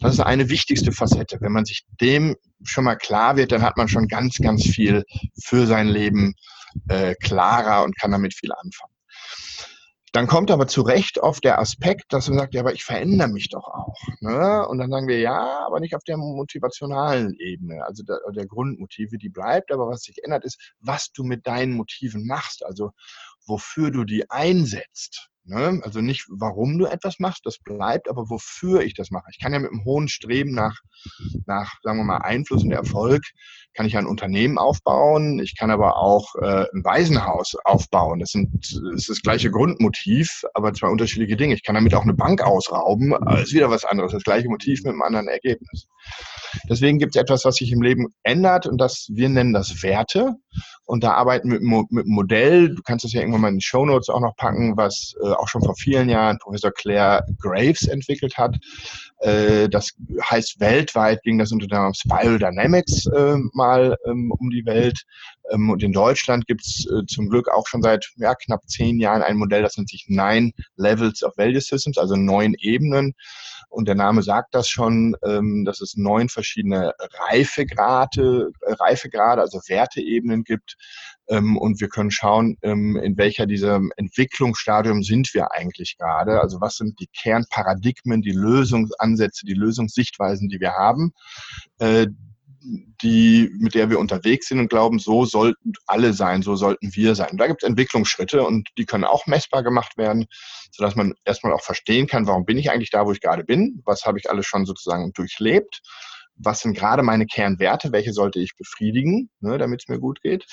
Das 0.00 0.14
ist 0.14 0.20
eine 0.20 0.48
wichtigste 0.50 0.90
Facette. 0.90 1.40
Wenn 1.40 1.52
man 1.52 1.64
sich 1.64 1.86
dem 2.00 2.36
schon 2.64 2.84
mal 2.84 2.96
klar 2.96 3.36
wird, 3.36 3.52
dann 3.52 3.62
hat 3.62 3.76
man 3.76 3.86
schon 3.86 4.08
ganz, 4.08 4.38
ganz 4.38 4.64
viel 4.64 5.04
für 5.40 5.66
sein 5.66 5.86
Leben 5.86 6.34
äh, 6.88 7.14
klarer 7.14 7.84
und 7.84 7.96
kann 7.96 8.10
damit 8.10 8.34
viel 8.34 8.50
anfangen. 8.52 8.91
Dann 10.12 10.26
kommt 10.26 10.50
aber 10.50 10.66
zu 10.66 10.82
Recht 10.82 11.18
oft 11.18 11.42
der 11.42 11.58
Aspekt, 11.58 12.12
dass 12.12 12.28
man 12.28 12.38
sagt, 12.38 12.52
ja, 12.52 12.60
aber 12.60 12.74
ich 12.74 12.84
verändere 12.84 13.28
mich 13.28 13.48
doch 13.48 13.66
auch. 13.66 13.96
Ne? 14.20 14.66
Und 14.68 14.76
dann 14.76 14.90
sagen 14.90 15.08
wir, 15.08 15.18
ja, 15.18 15.64
aber 15.66 15.80
nicht 15.80 15.96
auf 15.96 16.04
der 16.04 16.18
motivationalen 16.18 17.34
Ebene, 17.38 17.82
also 17.86 18.02
der, 18.02 18.20
der 18.34 18.46
Grundmotive, 18.46 19.16
die 19.16 19.30
bleibt, 19.30 19.72
aber 19.72 19.88
was 19.88 20.02
sich 20.02 20.22
ändert, 20.22 20.44
ist, 20.44 20.74
was 20.80 21.12
du 21.12 21.24
mit 21.24 21.46
deinen 21.46 21.72
Motiven 21.72 22.26
machst, 22.26 22.62
also 22.62 22.90
wofür 23.46 23.90
du 23.90 24.04
die 24.04 24.30
einsetzt. 24.30 25.31
Ne? 25.44 25.80
Also 25.82 26.00
nicht, 26.00 26.26
warum 26.28 26.78
du 26.78 26.86
etwas 26.86 27.18
machst, 27.18 27.44
das 27.44 27.58
bleibt, 27.58 28.08
aber 28.08 28.30
wofür 28.30 28.82
ich 28.82 28.94
das 28.94 29.10
mache. 29.10 29.26
Ich 29.32 29.40
kann 29.40 29.52
ja 29.52 29.58
mit 29.58 29.72
einem 29.72 29.84
hohen 29.84 30.08
Streben 30.08 30.52
nach, 30.52 30.78
nach 31.46 31.72
sagen 31.82 31.98
wir 31.98 32.04
mal, 32.04 32.18
Einfluss 32.18 32.62
und 32.62 32.70
Erfolg, 32.70 33.22
kann 33.74 33.86
ich 33.86 33.96
ein 33.96 34.06
Unternehmen 34.06 34.58
aufbauen, 34.58 35.40
ich 35.40 35.56
kann 35.56 35.70
aber 35.70 35.96
auch 35.96 36.34
äh, 36.36 36.66
ein 36.72 36.84
Waisenhaus 36.84 37.56
aufbauen. 37.64 38.20
Das, 38.20 38.30
sind, 38.30 38.50
das 38.54 38.80
ist 38.94 39.08
das 39.08 39.22
gleiche 39.22 39.50
Grundmotiv, 39.50 40.44
aber 40.54 40.72
zwei 40.74 40.88
unterschiedliche 40.88 41.36
Dinge. 41.36 41.54
Ich 41.54 41.64
kann 41.64 41.74
damit 41.74 41.94
auch 41.94 42.02
eine 42.02 42.14
Bank 42.14 42.42
ausrauben, 42.42 43.14
ist 43.42 43.54
wieder 43.54 43.70
was 43.70 43.84
anderes, 43.84 44.12
das 44.12 44.24
gleiche 44.24 44.48
Motiv 44.48 44.82
mit 44.82 44.92
einem 44.92 45.02
anderen 45.02 45.28
Ergebnis. 45.28 45.86
Deswegen 46.68 46.98
gibt 46.98 47.16
es 47.16 47.22
etwas, 47.22 47.44
was 47.44 47.56
sich 47.56 47.72
im 47.72 47.82
Leben 47.82 48.08
ändert 48.22 48.66
und 48.66 48.78
das, 48.78 49.08
wir 49.10 49.28
nennen 49.28 49.52
das 49.52 49.82
Werte. 49.82 50.34
Und 50.84 51.04
da 51.04 51.12
arbeiten 51.14 51.50
wir 51.50 51.60
mit, 51.60 51.90
mit 51.90 52.04
einem 52.04 52.14
Modell, 52.14 52.74
du 52.74 52.82
kannst 52.82 53.04
das 53.04 53.12
ja 53.12 53.20
irgendwann 53.20 53.40
mal 53.40 53.48
in 53.48 53.58
die 53.58 53.64
Show 53.64 53.86
Notes 53.86 54.10
auch 54.10 54.20
noch 54.20 54.36
packen, 54.36 54.76
was 54.76 55.14
äh, 55.22 55.31
auch 55.38 55.48
schon 55.48 55.62
vor 55.62 55.74
vielen 55.76 56.08
Jahren 56.08 56.38
Professor 56.38 56.72
Claire 56.72 57.24
Graves 57.40 57.86
entwickelt 57.86 58.36
hat. 58.36 58.56
Äh, 59.18 59.68
das 59.68 59.92
heißt, 60.22 60.60
weltweit 60.60 61.22
ging 61.22 61.38
das 61.38 61.52
unter 61.52 61.66
dem 61.66 61.76
Namen 61.76 61.94
Spiral 61.94 62.38
Dynamics 62.38 63.06
äh, 63.06 63.36
mal 63.52 63.96
ähm, 64.06 64.32
um 64.38 64.50
die 64.50 64.66
Welt. 64.66 65.02
Ähm, 65.50 65.70
und 65.70 65.82
in 65.82 65.92
Deutschland 65.92 66.46
gibt 66.46 66.62
es 66.62 66.86
äh, 66.86 67.04
zum 67.06 67.28
Glück 67.28 67.48
auch 67.48 67.66
schon 67.66 67.82
seit 67.82 68.10
ja, 68.16 68.34
knapp 68.34 68.62
zehn 68.66 68.98
Jahren 68.98 69.22
ein 69.22 69.36
Modell, 69.36 69.62
das 69.62 69.76
nennt 69.76 69.88
sich 69.88 70.06
Nine 70.08 70.52
Levels 70.76 71.22
of 71.22 71.36
Value 71.36 71.60
Systems, 71.60 71.98
also 71.98 72.16
neun 72.16 72.54
Ebenen. 72.58 73.14
Und 73.68 73.88
der 73.88 73.94
Name 73.94 74.22
sagt 74.22 74.54
das 74.54 74.68
schon, 74.68 75.16
ähm, 75.24 75.64
dass 75.64 75.80
es 75.80 75.96
neun 75.96 76.28
verschiedene 76.28 76.92
Reifegrade, 77.30 78.50
äh, 78.60 78.72
Reifegrade, 78.74 79.40
also 79.40 79.60
Werteebenen 79.66 80.44
gibt. 80.44 80.76
Ähm, 81.28 81.56
und 81.56 81.80
wir 81.80 81.88
können 81.88 82.10
schauen, 82.10 82.58
in 82.62 83.16
welcher 83.16 83.46
dieser 83.46 83.80
Entwicklungsstadium 83.96 85.02
sind 85.02 85.32
wir 85.34 85.52
eigentlich 85.52 85.96
gerade. 85.96 86.40
Also 86.40 86.60
was 86.60 86.76
sind 86.76 86.98
die 87.00 87.06
Kernparadigmen, 87.16 88.22
die 88.22 88.32
Lösungsansätze, 88.32 89.46
die 89.46 89.54
Lösungssichtweisen, 89.54 90.48
die 90.48 90.60
wir 90.60 90.72
haben, 90.72 91.12
äh, 91.78 92.08
die, 93.02 93.50
mit 93.58 93.74
der 93.74 93.90
wir 93.90 93.98
unterwegs 93.98 94.48
sind 94.48 94.60
und 94.60 94.68
glauben, 94.68 94.98
so 94.98 95.24
sollten 95.24 95.72
alle 95.86 96.12
sein, 96.12 96.42
so 96.42 96.56
sollten 96.56 96.94
wir 96.94 97.14
sein. 97.14 97.30
Und 97.32 97.38
da 97.38 97.46
gibt 97.46 97.62
es 97.62 97.68
Entwicklungsschritte 97.68 98.44
und 98.44 98.68
die 98.78 98.84
können 98.84 99.04
auch 99.04 99.26
messbar 99.26 99.62
gemacht 99.62 99.96
werden, 99.96 100.26
sodass 100.70 100.94
man 100.94 101.14
erstmal 101.24 101.52
auch 101.52 101.62
verstehen 101.62 102.06
kann, 102.06 102.26
warum 102.26 102.44
bin 102.44 102.58
ich 102.58 102.70
eigentlich 102.70 102.90
da, 102.90 103.04
wo 103.06 103.12
ich 103.12 103.20
gerade 103.20 103.44
bin, 103.44 103.82
was 103.84 104.04
habe 104.04 104.18
ich 104.18 104.30
alles 104.30 104.46
schon 104.46 104.64
sozusagen 104.66 105.12
durchlebt, 105.12 105.80
was 106.36 106.60
sind 106.60 106.76
gerade 106.76 107.02
meine 107.02 107.26
Kernwerte, 107.26 107.92
welche 107.92 108.12
sollte 108.12 108.38
ich 108.40 108.56
befriedigen, 108.56 109.30
ne, 109.40 109.58
damit 109.58 109.82
es 109.82 109.88
mir 109.88 109.98
gut 109.98 110.20
geht 110.22 110.46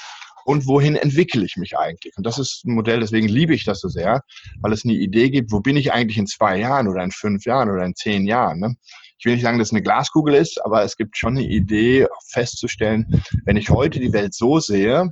und 0.45 0.65
wohin 0.67 0.95
entwickle 0.95 1.45
ich 1.45 1.57
mich 1.57 1.77
eigentlich. 1.77 2.17
Und 2.17 2.25
das 2.25 2.39
ist 2.39 2.65
ein 2.65 2.73
Modell, 2.73 3.01
deswegen 3.01 3.27
liebe 3.27 3.53
ich 3.53 3.65
das 3.65 3.79
so 3.79 3.87
sehr, 3.87 4.23
weil 4.61 4.73
es 4.73 4.83
eine 4.83 4.93
Idee 4.93 5.29
gibt, 5.29 5.51
wo 5.51 5.59
bin 5.59 5.77
ich 5.77 5.93
eigentlich 5.93 6.17
in 6.17 6.27
zwei 6.27 6.57
Jahren 6.57 6.87
oder 6.87 7.03
in 7.03 7.11
fünf 7.11 7.45
Jahren 7.45 7.69
oder 7.69 7.85
in 7.85 7.95
zehn 7.95 8.25
Jahren. 8.25 8.59
Ne? 8.59 8.75
Ich 9.19 9.25
will 9.25 9.33
nicht 9.33 9.43
sagen, 9.43 9.59
dass 9.59 9.67
es 9.67 9.73
eine 9.73 9.83
Glaskugel 9.83 10.33
ist, 10.33 10.63
aber 10.63 10.83
es 10.83 10.95
gibt 10.95 11.17
schon 11.17 11.37
eine 11.37 11.45
Idee 11.45 12.07
festzustellen, 12.29 13.21
wenn 13.43 13.57
ich 13.57 13.69
heute 13.69 13.99
die 13.99 14.13
Welt 14.13 14.33
so 14.33 14.59
sehe, 14.59 15.11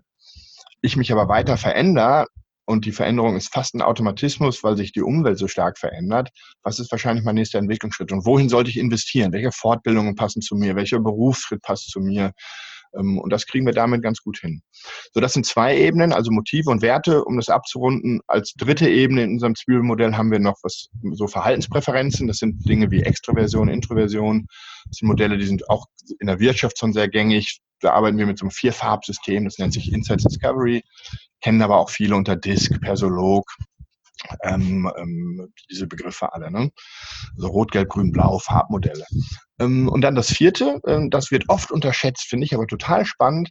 ich 0.81 0.95
mich 0.95 1.11
aber 1.11 1.27
weiter 1.27 1.57
verändere 1.57 2.25
und 2.65 2.85
die 2.85 2.93
Veränderung 2.93 3.35
ist 3.35 3.53
fast 3.53 3.75
ein 3.75 3.81
Automatismus, 3.81 4.63
weil 4.63 4.77
sich 4.77 4.93
die 4.93 5.01
Umwelt 5.01 5.37
so 5.37 5.49
stark 5.49 5.77
verändert, 5.77 6.29
was 6.63 6.79
ist 6.79 6.89
wahrscheinlich 6.91 7.25
mein 7.25 7.35
nächster 7.35 7.59
Entwicklungsschritt 7.59 8.11
und 8.13 8.25
wohin 8.25 8.47
sollte 8.47 8.69
ich 8.69 8.77
investieren? 8.77 9.33
Welche 9.33 9.51
Fortbildungen 9.51 10.15
passen 10.15 10.41
zu 10.41 10.55
mir? 10.55 10.75
Welcher 10.75 10.99
Berufsschritt 10.99 11.61
passt 11.61 11.89
zu 11.91 11.99
mir? 11.99 12.31
Ähm, 12.97 13.17
und 13.19 13.31
das 13.31 13.45
kriegen 13.45 13.65
wir 13.65 13.73
damit 13.73 14.03
ganz 14.03 14.21
gut 14.21 14.39
hin. 14.39 14.61
So, 15.13 15.19
das 15.19 15.33
sind 15.33 15.45
zwei 15.45 15.77
Ebenen, 15.77 16.13
also 16.13 16.31
Motive 16.31 16.69
und 16.69 16.81
Werte, 16.81 17.23
um 17.23 17.37
das 17.37 17.49
abzurunden. 17.49 18.21
Als 18.27 18.53
dritte 18.53 18.89
Ebene 18.89 19.23
in 19.23 19.31
unserem 19.31 19.55
Zwiebelmodell 19.55 20.13
haben 20.15 20.31
wir 20.31 20.39
noch 20.39 20.57
was, 20.63 20.87
so 21.13 21.27
Verhaltenspräferenzen. 21.27 22.27
Das 22.27 22.37
sind 22.37 22.67
Dinge 22.67 22.91
wie 22.91 23.01
Extroversion, 23.01 23.69
Introversion. 23.69 24.47
Das 24.85 24.97
sind 24.97 25.07
Modelle, 25.07 25.37
die 25.37 25.45
sind 25.45 25.69
auch 25.69 25.85
in 26.19 26.27
der 26.27 26.39
Wirtschaft 26.39 26.79
schon 26.79 26.93
sehr 26.93 27.07
gängig. 27.07 27.59
Da 27.79 27.91
arbeiten 27.91 28.17
wir 28.17 28.25
mit 28.25 28.39
so 28.39 28.45
einem 28.45 28.51
Vierfarbsystem, 28.51 29.45
das 29.45 29.59
nennt 29.59 29.73
sich 29.73 29.93
Insights 29.93 30.23
Discovery, 30.23 30.81
kennen 31.41 31.61
aber 31.61 31.77
auch 31.77 31.91
viele 31.91 32.15
unter 32.15 32.35
Disk, 32.35 32.81
Persolog, 32.81 33.45
ähm, 34.43 34.91
ähm, 34.97 35.53
diese 35.69 35.87
Begriffe 35.87 36.33
alle. 36.33 36.51
Ne? 36.51 36.71
Also 37.35 37.47
Rot, 37.47 37.71
Gelb, 37.71 37.89
Grün, 37.89 38.11
Blau, 38.11 38.39
Farbmodelle. 38.39 39.05
Ähm, 39.59 39.87
und 39.89 40.01
dann 40.01 40.15
das 40.15 40.31
vierte, 40.31 40.79
ähm, 40.87 41.09
das 41.09 41.31
wird 41.31 41.49
oft 41.49 41.71
unterschätzt, 41.71 42.27
finde 42.27 42.45
ich 42.45 42.53
aber 42.53 42.67
total 42.67 43.05
spannend. 43.05 43.49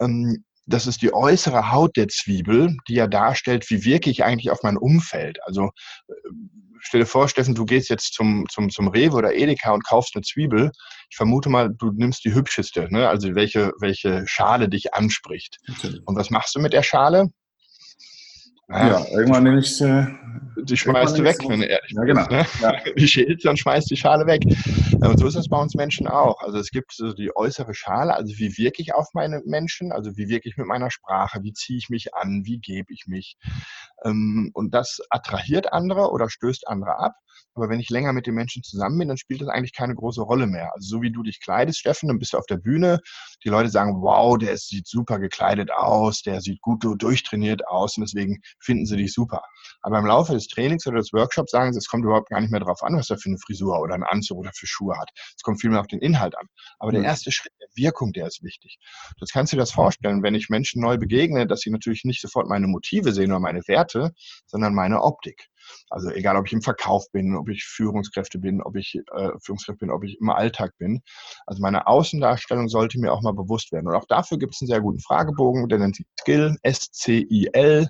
Ähm, 0.00 0.44
das 0.66 0.86
ist 0.86 1.02
die 1.02 1.12
äußere 1.12 1.72
Haut 1.72 1.96
der 1.96 2.08
Zwiebel, 2.08 2.76
die 2.88 2.94
ja 2.94 3.06
darstellt, 3.06 3.68
wie 3.70 3.84
wirke 3.84 4.10
ich 4.10 4.24
eigentlich 4.24 4.50
auf 4.50 4.62
mein 4.62 4.76
Umfeld. 4.76 5.38
Also 5.44 5.70
äh, 6.08 6.12
stell 6.80 7.00
dir 7.00 7.06
vor, 7.06 7.28
Steffen, 7.28 7.54
du 7.54 7.64
gehst 7.64 7.88
jetzt 7.88 8.14
zum, 8.14 8.46
zum, 8.50 8.70
zum 8.70 8.88
Rewe 8.88 9.16
oder 9.16 9.34
Edeka 9.34 9.72
und 9.72 9.84
kaufst 9.84 10.14
eine 10.14 10.22
Zwiebel. 10.22 10.70
Ich 11.10 11.16
vermute 11.16 11.48
mal, 11.48 11.70
du 11.70 11.90
nimmst 11.92 12.24
die 12.24 12.34
hübscheste, 12.34 12.88
ne? 12.90 13.08
also 13.08 13.34
welche, 13.34 13.72
welche 13.80 14.24
Schale 14.26 14.68
dich 14.68 14.94
anspricht. 14.94 15.58
Okay. 15.68 16.00
Und 16.04 16.16
was 16.16 16.30
machst 16.30 16.54
du 16.54 16.60
mit 16.60 16.72
der 16.72 16.82
Schale? 16.82 17.28
Ja, 18.72 19.04
irgendwann 19.12 19.44
nehme 19.44 19.58
ich 19.60 19.80
äh, 19.80 20.06
Die 20.56 20.76
schmeißt 20.76 21.18
du 21.18 21.24
weg, 21.24 21.36
wenn 21.46 21.60
du 21.60 21.66
ehrlich 21.66 21.92
ja, 21.92 22.02
genau. 22.04 22.26
bist. 22.26 22.30
Ne? 22.30 22.46
Ja. 22.62 22.92
Die 22.96 23.08
schälst 23.08 23.46
und 23.46 23.58
schmeißt 23.58 23.90
die 23.90 23.96
Schale 23.96 24.26
weg. 24.26 24.42
Und 25.00 25.18
so 25.18 25.26
ist 25.26 25.36
das 25.36 25.48
bei 25.48 25.60
uns 25.60 25.74
Menschen 25.74 26.06
auch. 26.06 26.40
Also 26.40 26.58
es 26.58 26.70
gibt 26.70 26.92
so 26.92 27.12
die 27.12 27.34
äußere 27.34 27.74
Schale, 27.74 28.14
also 28.14 28.36
wie 28.38 28.56
wirke 28.56 28.82
ich 28.82 28.94
auf 28.94 29.08
meine 29.14 29.42
Menschen, 29.44 29.92
also 29.92 30.16
wie 30.16 30.28
wirke 30.28 30.48
ich 30.48 30.56
mit 30.56 30.66
meiner 30.66 30.90
Sprache, 30.90 31.40
wie 31.42 31.52
ziehe 31.52 31.78
ich 31.78 31.88
mich 31.88 32.14
an, 32.14 32.42
wie 32.44 32.58
gebe 32.58 32.92
ich 32.92 33.06
mich. 33.06 33.36
Ähm, 34.04 34.50
und 34.54 34.74
das 34.74 35.00
attrahiert 35.10 35.72
andere 35.72 36.10
oder 36.10 36.28
stößt 36.28 36.68
andere 36.68 36.98
ab. 36.98 37.14
Aber 37.54 37.68
wenn 37.68 37.80
ich 37.80 37.90
länger 37.90 38.12
mit 38.12 38.26
den 38.26 38.34
Menschen 38.34 38.62
zusammen 38.62 38.98
bin, 38.98 39.08
dann 39.08 39.18
spielt 39.18 39.42
das 39.42 39.48
eigentlich 39.48 39.74
keine 39.74 39.94
große 39.94 40.22
Rolle 40.22 40.46
mehr. 40.46 40.72
Also 40.74 40.96
so 40.96 41.02
wie 41.02 41.12
du 41.12 41.22
dich 41.22 41.40
kleidest, 41.40 41.78
Steffen, 41.78 42.08
dann 42.08 42.18
bist 42.18 42.32
du 42.32 42.38
auf 42.38 42.46
der 42.46 42.56
Bühne. 42.56 43.00
Die 43.44 43.48
Leute 43.48 43.68
sagen, 43.68 44.00
wow, 44.00 44.38
der 44.38 44.56
sieht 44.56 44.86
super 44.86 45.18
gekleidet 45.18 45.70
aus, 45.70 46.22
der 46.22 46.40
sieht 46.40 46.60
gut 46.62 46.82
durchtrainiert 46.82 47.66
aus 47.68 47.96
und 47.96 48.02
deswegen 48.02 48.40
finden 48.58 48.86
sie 48.86 48.96
dich 48.96 49.12
super. 49.12 49.42
Aber 49.82 49.98
im 49.98 50.06
Laufe 50.06 50.32
des 50.32 50.41
Trainings 50.48 50.86
oder 50.86 50.98
des 50.98 51.12
Workshops 51.12 51.50
sagen 51.50 51.72
sie, 51.72 51.78
es 51.78 51.88
kommt 51.88 52.04
überhaupt 52.04 52.30
gar 52.30 52.40
nicht 52.40 52.50
mehr 52.50 52.60
darauf 52.60 52.82
an, 52.82 52.96
was 52.96 53.10
er 53.10 53.18
für 53.18 53.28
eine 53.28 53.38
Frisur 53.38 53.78
oder 53.80 53.94
einen 53.94 54.04
Anzug 54.04 54.38
oder 54.38 54.50
für 54.54 54.66
Schuhe 54.66 54.96
hat. 54.98 55.10
Es 55.36 55.42
kommt 55.42 55.60
vielmehr 55.60 55.80
auf 55.80 55.86
den 55.86 56.00
Inhalt 56.00 56.36
an. 56.38 56.46
Aber 56.78 56.92
der 56.92 57.00
mhm. 57.00 57.06
erste 57.06 57.32
Schritt 57.32 57.52
der 57.60 57.68
Wirkung, 57.74 58.12
der 58.12 58.26
ist 58.26 58.42
wichtig. 58.42 58.78
Das 59.18 59.30
kannst 59.30 59.52
du 59.52 59.56
dir 59.56 59.62
das 59.62 59.72
vorstellen, 59.72 60.22
wenn 60.22 60.34
ich 60.34 60.48
Menschen 60.48 60.82
neu 60.82 60.98
begegne, 60.98 61.46
dass 61.46 61.60
sie 61.60 61.70
natürlich 61.70 62.04
nicht 62.04 62.20
sofort 62.20 62.48
meine 62.48 62.66
Motive 62.66 63.12
sehen 63.12 63.30
oder 63.30 63.40
meine 63.40 63.62
Werte, 63.66 64.12
sondern 64.46 64.74
meine 64.74 65.02
Optik. 65.02 65.48
Also 65.90 66.10
egal, 66.10 66.36
ob 66.36 66.46
ich 66.46 66.52
im 66.52 66.62
Verkauf 66.62 67.10
bin, 67.12 67.36
ob 67.36 67.48
ich 67.48 67.64
Führungskräfte 67.64 68.38
bin, 68.38 68.62
ob 68.62 68.76
ich 68.76 68.94
äh, 69.14 69.30
Führungskraft 69.42 69.78
bin, 69.78 69.90
ob 69.90 70.04
ich 70.04 70.18
im 70.20 70.30
Alltag 70.30 70.72
bin. 70.78 71.02
Also 71.46 71.62
meine 71.62 71.86
Außendarstellung 71.86 72.68
sollte 72.68 72.98
mir 72.98 73.12
auch 73.12 73.22
mal 73.22 73.34
bewusst 73.34 73.72
werden. 73.72 73.88
Und 73.88 73.94
auch 73.94 74.06
dafür 74.06 74.38
gibt 74.38 74.54
es 74.54 74.60
einen 74.60 74.68
sehr 74.68 74.80
guten 74.80 75.00
Fragebogen, 75.00 75.68
der 75.68 75.78
nennt 75.78 75.96
sich 75.96 76.06
Skill, 76.20 76.56
S-C-I-L. 76.62 77.88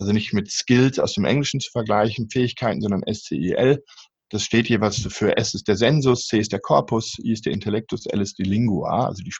Also 0.00 0.12
nicht 0.12 0.32
mit 0.32 0.50
Skills 0.50 0.98
aus 0.98 1.12
dem 1.12 1.26
Englischen 1.26 1.60
zu 1.60 1.70
vergleichen, 1.70 2.30
Fähigkeiten, 2.30 2.80
sondern 2.80 3.02
SCIL. 3.12 3.84
Das 4.30 4.42
steht 4.42 4.68
jeweils 4.68 5.06
für 5.10 5.36
S 5.36 5.54
ist 5.54 5.68
der 5.68 5.76
Sensus, 5.76 6.26
C 6.26 6.38
ist 6.38 6.52
der 6.52 6.60
Corpus, 6.60 7.18
I 7.18 7.32
ist 7.32 7.46
der 7.46 7.52
Intellektus, 7.52 8.06
L 8.06 8.20
ist 8.20 8.38
die 8.38 8.44
Lingua, 8.44 9.06
also 9.06 9.22
die, 9.22 9.34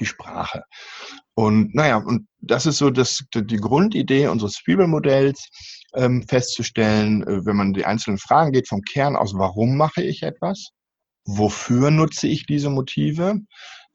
die 0.00 0.06
Sprache. 0.06 0.64
Und 1.34 1.74
naja, 1.74 1.98
und 1.98 2.26
das 2.40 2.66
ist 2.66 2.78
so 2.78 2.90
das, 2.90 3.24
die 3.34 3.56
Grundidee 3.56 4.26
unseres 4.28 4.56
Spielmodells, 4.56 5.48
ähm, 5.94 6.26
festzustellen, 6.26 7.22
äh, 7.22 7.46
wenn 7.46 7.56
man 7.56 7.72
die 7.72 7.84
einzelnen 7.84 8.18
Fragen 8.18 8.52
geht, 8.52 8.68
vom 8.68 8.82
Kern 8.82 9.14
aus, 9.14 9.34
warum 9.34 9.76
mache 9.76 10.02
ich 10.02 10.22
etwas? 10.22 10.70
Wofür 11.26 11.90
nutze 11.90 12.26
ich 12.26 12.46
diese 12.46 12.70
Motive? 12.70 13.40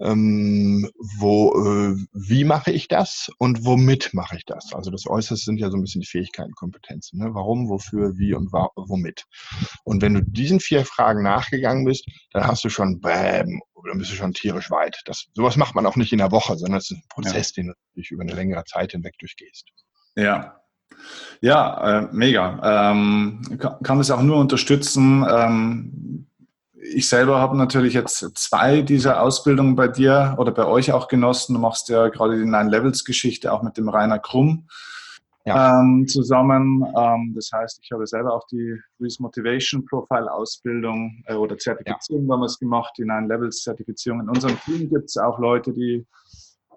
Ähm, 0.02 0.90
wo, 1.18 1.52
äh, 1.54 1.96
wie 2.14 2.44
mache 2.44 2.72
ich 2.72 2.88
das 2.88 3.30
und 3.38 3.66
womit 3.66 4.14
mache 4.14 4.38
ich 4.38 4.46
das? 4.46 4.74
Also 4.74 4.92
das 4.92 5.06
Äußerste 5.08 5.46
sind 5.46 5.60
ja 5.60 5.70
so 5.70 5.78
ein 5.78 5.82
bisschen 5.82 6.02
die 6.02 6.08
Fähigkeiten, 6.08 6.54
Kompetenzen. 6.54 7.20
Ne? 7.20 7.34
Warum, 7.34 7.70
wofür, 7.70 8.18
wie 8.18 8.34
und 8.34 8.52
womit? 8.52 9.26
Und 9.84 10.02
wenn 10.02 10.14
du 10.14 10.24
diesen 10.24 10.60
vier 10.60 10.86
Fragen 10.86 11.24
nachgegangen 11.24 11.86
bist, 11.86 12.06
dann 12.32 12.48
hast 12.48 12.64
du 12.64 12.70
schon, 12.70 13.00
bäm, 13.02 13.62
dann 13.88 13.98
bist 13.98 14.12
du 14.12 14.16
schon 14.16 14.34
tierisch 14.34 14.72
weit. 14.72 15.02
Das, 15.06 15.26
sowas 15.34 15.58
macht 15.58 15.76
man 15.76 15.86
auch 15.86 15.96
nicht 15.96 16.14
in 16.14 16.20
der 16.20 16.32
Woche, 16.32 16.58
sondern 16.58 16.80
es 16.80 16.92
ist 16.92 16.98
ein 16.98 17.04
Prozess, 17.10 17.56
ja. 17.56 17.64
den 17.64 17.74
du 17.96 18.02
über 18.10 18.24
eine 18.24 18.34
längere 18.34 18.64
Zeit 18.66 18.94
hinweg 18.94 19.18
durchgehst. 19.20 19.66
Ja, 20.16 20.60
ja, 21.42 22.00
äh, 22.00 22.08
mega. 22.12 22.92
Ähm, 22.92 23.42
kann, 23.58 23.82
kann 23.84 24.00
es 24.00 24.12
auch 24.12 24.22
nur 24.22 24.38
unterstützen. 24.38 25.26
Ähm, 25.30 26.29
ich 26.82 27.10
selber 27.10 27.39
habe 27.39 27.58
natürlich 27.58 27.94
jetzt 27.94 28.20
zwei 28.38 28.82
dieser 28.82 29.22
Ausbildungen 29.22 29.76
bei 29.76 29.88
dir 29.88 30.36
oder 30.38 30.52
bei 30.52 30.65
euch 30.65 30.92
auch 30.92 31.08
genossen. 31.08 31.54
Du 31.54 31.60
machst 31.60 31.89
ja 31.89 32.08
gerade 32.10 32.38
die 32.38 32.46
Nine-Levels-Geschichte 32.46 33.52
auch 33.52 33.63
mit 33.63 33.78
dem 33.78 33.89
Rainer 33.89 34.20
Krumm 34.20 34.68
ja. 35.46 35.82
ähm, 35.82 36.08
zusammen. 36.08 36.86
Ähm, 36.98 37.34
das 37.36 37.52
heißt, 37.52 37.80
ich 37.84 37.92
habe 37.92 38.08
selber 38.08 38.34
auch 38.34 38.46
die 38.48 38.76
Reese 39.00 39.22
Motivation 39.22 39.86
Profile 39.86 40.32
Ausbildung 40.32 41.24
äh, 41.26 41.34
oder 41.34 41.58
Zertifizierung 41.58 42.26
ja. 42.26 42.36
damals 42.36 42.58
gemacht, 42.60 42.94
die 42.98 43.06
Nine-Levels-Zertifizierung. 43.06 44.22
In 44.22 44.30
unserem 44.30 44.58
Team 44.62 44.89
gibt 44.89 45.10
es 45.10 45.18
auch 45.18 45.39
Leute, 45.39 45.74
die 45.74 46.06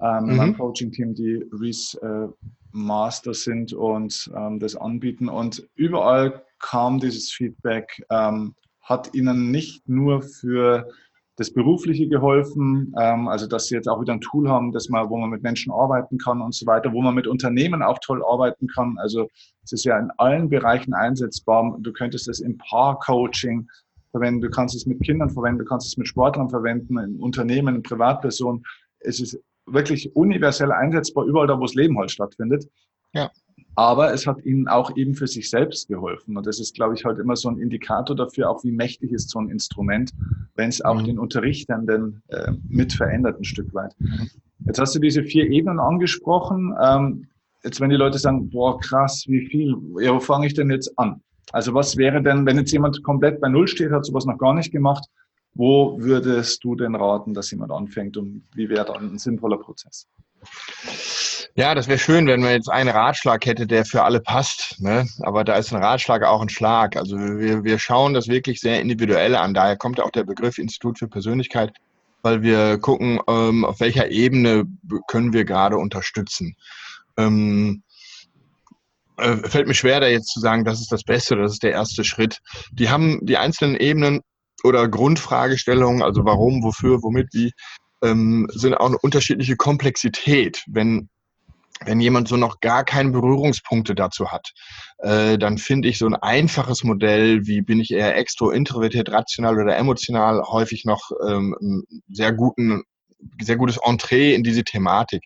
ähm, 0.01 0.25
mhm. 0.25 0.37
meinem 0.37 0.59
Coaching-Team, 0.59 1.15
die 1.15 1.47
Reese 1.53 2.01
äh, 2.03 2.47
Master 2.73 3.35
sind 3.35 3.73
und 3.73 4.31
ähm, 4.35 4.59
das 4.59 4.75
anbieten. 4.75 5.29
Und 5.29 5.69
überall 5.75 6.43
kam 6.59 6.99
dieses 6.99 7.31
Feedback, 7.31 8.03
ähm, 8.11 8.55
hat 8.83 9.14
ihnen 9.14 9.51
nicht 9.51 9.88
nur 9.88 10.23
für 10.23 10.88
das 11.37 11.53
Berufliche 11.53 12.09
geholfen, 12.09 12.95
ähm, 13.01 13.29
also 13.29 13.47
dass 13.47 13.66
sie 13.66 13.75
jetzt 13.75 13.88
auch 13.88 14.01
wieder 14.01 14.12
ein 14.12 14.21
Tool 14.21 14.49
haben, 14.49 14.73
dass 14.73 14.88
man, 14.88 15.09
wo 15.09 15.16
man 15.16 15.31
mit 15.31 15.42
Menschen 15.42 15.73
arbeiten 15.73 16.18
kann 16.18 16.42
und 16.42 16.55
so 16.55 16.66
weiter, 16.66 16.92
wo 16.92 17.01
man 17.01 17.14
mit 17.14 17.27
Unternehmen 17.27 17.83
auch 17.83 17.99
toll 18.01 18.23
arbeiten 18.25 18.66
kann. 18.66 18.97
Also 18.99 19.29
es 19.64 19.73
ist 19.73 19.85
ja 19.85 19.99
in 19.99 20.11
allen 20.18 20.51
Bereichen 20.51 20.92
einsetzbar. 20.92 21.77
Du 21.81 21.92
könntest 21.92 22.29
es 22.29 22.40
im 22.40 22.59
Paar-Coaching 22.59 23.66
verwenden, 24.11 24.42
du 24.42 24.51
kannst 24.51 24.75
es 24.75 24.85
mit 24.85 25.03
Kindern 25.03 25.31
verwenden, 25.31 25.61
du 25.61 25.64
kannst 25.64 25.87
es 25.87 25.97
mit 25.97 26.07
Sportlern 26.07 26.51
verwenden, 26.51 26.99
in 26.99 27.18
Unternehmen, 27.18 27.77
in 27.77 27.83
Privatpersonen. 27.83 28.62
Es 29.01 29.18
ist 29.18 29.40
wirklich 29.66 30.14
universell 30.14 30.71
einsetzbar, 30.71 31.25
überall 31.25 31.47
da, 31.47 31.59
wo 31.59 31.62
das 31.62 31.75
Leben 31.75 31.99
halt 31.99 32.11
stattfindet. 32.11 32.68
Ja. 33.14 33.31
Aber 33.75 34.13
es 34.13 34.27
hat 34.27 34.45
ihnen 34.45 34.69
auch 34.69 34.97
eben 34.97 35.15
für 35.15 35.27
sich 35.27 35.49
selbst 35.49 35.89
geholfen. 35.89 36.37
Und 36.37 36.47
das 36.47 36.61
ist, 36.61 36.75
glaube 36.75 36.95
ich, 36.95 37.05
halt 37.05 37.19
immer 37.19 37.37
so 37.37 37.49
ein 37.49 37.59
Indikator 37.59 38.15
dafür, 38.15 38.51
auch 38.51 38.63
wie 38.65 38.73
mächtig 38.73 39.13
ist 39.13 39.31
so 39.31 39.39
ein 39.39 39.49
Instrument, 39.49 40.13
wenn 40.57 40.69
es 40.69 40.83
auch 40.83 41.01
mhm. 41.01 41.05
den 41.05 41.19
Unterrichtenden 41.19 42.23
äh, 42.29 42.53
mit 42.69 42.93
verändert 42.93 43.41
ein 43.41 43.45
Stück 43.45 43.73
weit. 43.75 43.95
Mhm. 43.99 44.29
Jetzt 44.67 44.79
hast 44.79 44.95
du 44.95 44.99
diese 44.99 45.23
vier 45.25 45.51
Ebenen 45.51 45.81
angesprochen. 45.81 46.75
Ähm, 46.83 47.27
jetzt, 47.65 47.81
wenn 47.81 47.91
die 47.91 47.97
Leute 47.97 48.19
sagen, 48.19 48.51
boah, 48.51 48.79
krass, 48.79 49.25
wie 49.27 49.47
viel, 49.47 49.75
ja, 50.01 50.15
wo 50.15 50.21
fange 50.21 50.47
ich 50.47 50.55
denn 50.55 50.71
jetzt 50.71 50.99
an? 50.99 51.23
Also 51.53 51.75
was 51.75 51.97
wäre 51.97 52.23
denn, 52.23 52.47
wenn 52.47 52.59
jetzt 52.59 52.73
jemand 52.73 53.03
komplett 53.03 53.41
bei 53.41 53.49
Null 53.49 53.69
steht, 53.69 53.91
hat 53.91 54.05
sowas 54.05 54.27
noch 54.27 54.39
gar 54.39 54.55
nicht 54.55 54.71
gemacht, 54.71 55.05
wo 55.55 55.99
würdest 56.01 56.65
du 56.65 56.75
denn 56.75 56.95
raten, 56.95 57.35
dass 57.35 57.51
jemand 57.51 57.73
anfängt 57.73 58.17
und 58.17 58.45
wie 58.55 58.69
wäre 58.69 58.87
dann 58.87 59.13
ein 59.13 59.19
sinnvoller 59.19 59.59
Prozess? 59.59 60.07
Ja, 61.55 61.75
das 61.75 61.87
wäre 61.87 61.99
schön, 61.99 62.27
wenn 62.27 62.41
man 62.41 62.53
jetzt 62.53 62.71
einen 62.71 62.88
Ratschlag 62.88 63.45
hätte, 63.45 63.67
der 63.67 63.85
für 63.85 64.05
alle 64.05 64.21
passt. 64.21 64.81
Ne? 64.81 65.07
Aber 65.21 65.45
da 65.45 65.57
ist 65.57 65.73
ein 65.73 65.83
Ratschlag 65.83 66.23
auch 66.23 66.41
ein 66.41 66.49
Schlag. 66.49 66.97
Also 66.97 67.19
wir, 67.19 67.62
wir 67.62 67.79
schauen 67.79 68.15
das 68.15 68.29
wirklich 68.29 68.61
sehr 68.61 68.81
individuell 68.81 69.37
an. 69.37 69.53
Daher 69.53 69.77
kommt 69.77 70.01
auch 70.01 70.11
der 70.11 70.25
Begriff 70.25 70.57
Institut 70.57 70.99
für 70.99 71.09
Persönlichkeit, 71.09 71.75
weil 72.23 72.41
wir 72.41 72.79
gucken, 72.79 73.21
ähm, 73.29 73.67
auf 73.67 73.81
welcher 73.81 74.11
Ebene 74.11 74.65
können 75.09 75.35
wir 75.35 75.45
gerade 75.45 75.77
unterstützen. 75.77 76.57
Ähm, 77.19 77.83
äh, 79.19 79.37
fällt 79.37 79.69
mir 79.69 79.75
schwer, 79.75 80.01
da 80.01 80.09
jetzt 80.09 80.33
zu 80.33 80.41
sagen, 80.41 80.65
das 80.65 80.81
ist 80.81 80.91
das 80.91 81.05
Beste, 81.05 81.37
das 81.37 81.53
ist 81.53 81.62
der 81.62 81.73
erste 81.73 82.03
Schritt. 82.03 82.38
Die 82.73 82.88
haben 82.88 83.19
die 83.27 83.37
einzelnen 83.37 83.77
Ebenen 83.77 84.23
oder 84.65 84.88
Grundfragestellungen, 84.88 86.03
also 86.03 86.25
warum, 86.25 86.62
wofür, 86.62 87.03
womit, 87.03 87.29
wie, 87.33 87.53
ähm, 88.03 88.49
sind 88.55 88.75
auch 88.75 88.87
eine 88.87 88.99
unterschiedliche 88.99 89.57
Komplexität. 89.57 90.65
Wenn 90.67 91.11
wenn 91.87 92.01
jemand 92.01 92.29
so 92.29 92.37
noch 92.37 92.61
gar 92.61 92.85
keine 92.85 93.11
Berührungspunkte 93.11 93.95
dazu 93.95 94.31
hat, 94.31 94.53
äh, 94.99 95.38
dann 95.38 95.59
finde 95.59 95.88
ich 95.88 95.99
so 95.99 96.07
ein 96.07 96.14
einfaches 96.14 96.85
Modell, 96.85 97.47
wie 97.47 97.62
bin 97.62 97.81
ich 97.81 97.90
eher 97.90 98.16
extro, 98.16 98.51
introvertiert, 98.51 99.11
rational 99.11 99.61
oder 99.61 99.77
emotional, 99.77 100.42
häufig 100.42 100.85
noch 100.85 101.11
ähm, 101.27 101.85
sehr 102.09 102.33
guten 102.33 102.83
sehr 103.40 103.57
gutes 103.57 103.79
Entree 103.85 104.35
in 104.35 104.42
diese 104.42 104.64
Thematik. 104.64 105.25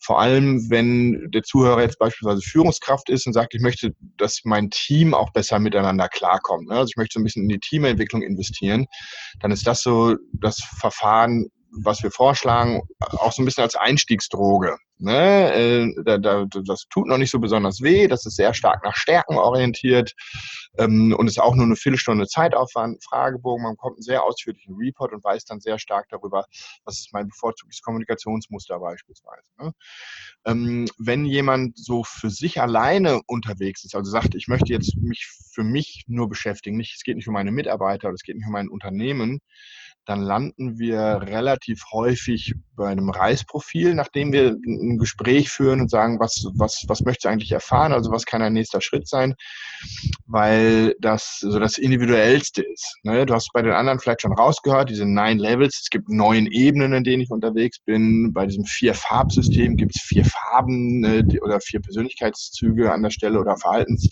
Vor 0.00 0.20
allem, 0.20 0.70
wenn 0.70 1.30
der 1.30 1.42
Zuhörer 1.42 1.82
jetzt 1.82 1.98
beispielsweise 1.98 2.42
Führungskraft 2.42 3.10
ist 3.10 3.26
und 3.26 3.32
sagt, 3.32 3.54
ich 3.54 3.60
möchte, 3.60 3.94
dass 4.16 4.40
mein 4.44 4.70
Team 4.70 5.12
auch 5.12 5.32
besser 5.32 5.58
miteinander 5.58 6.08
klarkommt. 6.08 6.68
Ne? 6.68 6.76
Also 6.76 6.90
ich 6.90 6.96
möchte 6.96 7.14
so 7.14 7.20
ein 7.20 7.24
bisschen 7.24 7.44
in 7.44 7.48
die 7.48 7.60
Teamentwicklung 7.60 8.22
investieren, 8.22 8.86
dann 9.40 9.50
ist 9.50 9.66
das 9.66 9.82
so 9.82 10.16
das 10.32 10.60
Verfahren, 10.78 11.48
was 11.82 12.02
wir 12.02 12.10
vorschlagen, 12.10 12.82
auch 13.00 13.32
so 13.32 13.42
ein 13.42 13.44
bisschen 13.44 13.64
als 13.64 13.76
Einstiegsdroge. 13.76 14.76
Ne? 15.00 15.52
Äh, 15.54 16.02
da, 16.04 16.18
da, 16.18 16.44
das 16.46 16.86
tut 16.90 17.06
noch 17.06 17.18
nicht 17.18 17.30
so 17.30 17.38
besonders 17.38 17.80
weh, 17.80 18.08
das 18.08 18.26
ist 18.26 18.36
sehr 18.36 18.54
stark 18.54 18.82
nach 18.84 18.96
Stärken 18.96 19.36
orientiert 19.36 20.14
ähm, 20.78 21.14
und 21.16 21.26
ist 21.26 21.40
auch 21.40 21.54
nur 21.54 21.66
eine 21.66 21.76
Viertelstunde 21.76 22.26
Zeitaufwand, 22.26 23.02
Fragebogen, 23.04 23.62
man 23.62 23.74
bekommt 23.74 23.96
einen 23.96 24.02
sehr 24.02 24.24
ausführlichen 24.24 24.74
Report 24.76 25.12
und 25.12 25.22
weiß 25.22 25.44
dann 25.44 25.60
sehr 25.60 25.78
stark 25.78 26.08
darüber, 26.08 26.44
was 26.84 26.98
ist 26.98 27.12
mein 27.12 27.28
bevorzugtes 27.28 27.80
Kommunikationsmuster 27.80 28.78
beispielsweise. 28.80 29.50
Ne? 29.60 29.72
Ähm, 30.44 30.88
wenn 30.98 31.24
jemand 31.24 31.78
so 31.78 32.02
für 32.04 32.30
sich 32.30 32.60
alleine 32.60 33.20
unterwegs 33.26 33.84
ist, 33.84 33.94
also 33.94 34.10
sagt, 34.10 34.34
ich 34.34 34.48
möchte 34.48 34.72
jetzt 34.72 34.96
mich 34.96 35.28
für 35.52 35.62
mich 35.62 36.04
nur 36.08 36.28
beschäftigen, 36.28 36.76
nicht, 36.76 36.94
es 36.96 37.02
geht 37.02 37.16
nicht 37.16 37.28
um 37.28 37.34
meine 37.34 37.52
Mitarbeiter 37.52 38.08
oder 38.08 38.14
es 38.14 38.22
geht 38.22 38.36
nicht 38.36 38.46
um 38.46 38.52
mein 38.52 38.68
Unternehmen, 38.68 39.40
dann 40.04 40.22
landen 40.22 40.78
wir 40.78 41.20
relativ 41.22 41.84
häufig 41.92 42.54
bei 42.78 42.88
einem 42.88 43.10
Reisprofil, 43.10 43.94
nachdem 43.94 44.32
wir 44.32 44.56
ein 44.66 44.96
Gespräch 44.96 45.50
führen 45.50 45.80
und 45.82 45.90
sagen, 45.90 46.18
was, 46.18 46.46
was, 46.54 46.84
was 46.88 47.02
möchtest 47.02 47.26
du 47.26 47.28
eigentlich 47.28 47.52
erfahren, 47.52 47.92
also 47.92 48.10
was 48.10 48.24
kann 48.24 48.40
ein 48.40 48.54
nächster 48.54 48.80
Schritt 48.80 49.06
sein, 49.06 49.34
weil 50.26 50.94
das 51.00 51.40
so 51.40 51.58
das 51.58 51.76
Individuellste 51.76 52.62
ist. 52.62 52.96
Ne? 53.02 53.26
Du 53.26 53.34
hast 53.34 53.50
bei 53.52 53.60
den 53.60 53.72
anderen 53.72 53.98
vielleicht 53.98 54.22
schon 54.22 54.32
rausgehört, 54.32 54.88
diese 54.88 55.04
nine 55.04 55.40
Levels, 55.42 55.80
es 55.82 55.90
gibt 55.90 56.08
neun 56.08 56.46
Ebenen, 56.46 56.94
in 56.94 57.04
denen 57.04 57.22
ich 57.22 57.30
unterwegs 57.30 57.78
bin. 57.80 58.32
Bei 58.32 58.46
diesem 58.46 58.64
vier 58.64 58.94
Farbsystem 58.94 59.76
gibt 59.76 59.96
es 59.96 60.02
vier 60.02 60.24
Farben 60.24 61.00
ne, 61.00 61.24
oder 61.42 61.60
vier 61.60 61.80
Persönlichkeitszüge 61.80 62.92
an 62.92 63.02
der 63.02 63.10
Stelle 63.10 63.38
oder 63.40 63.56
Verhaltens, 63.56 64.08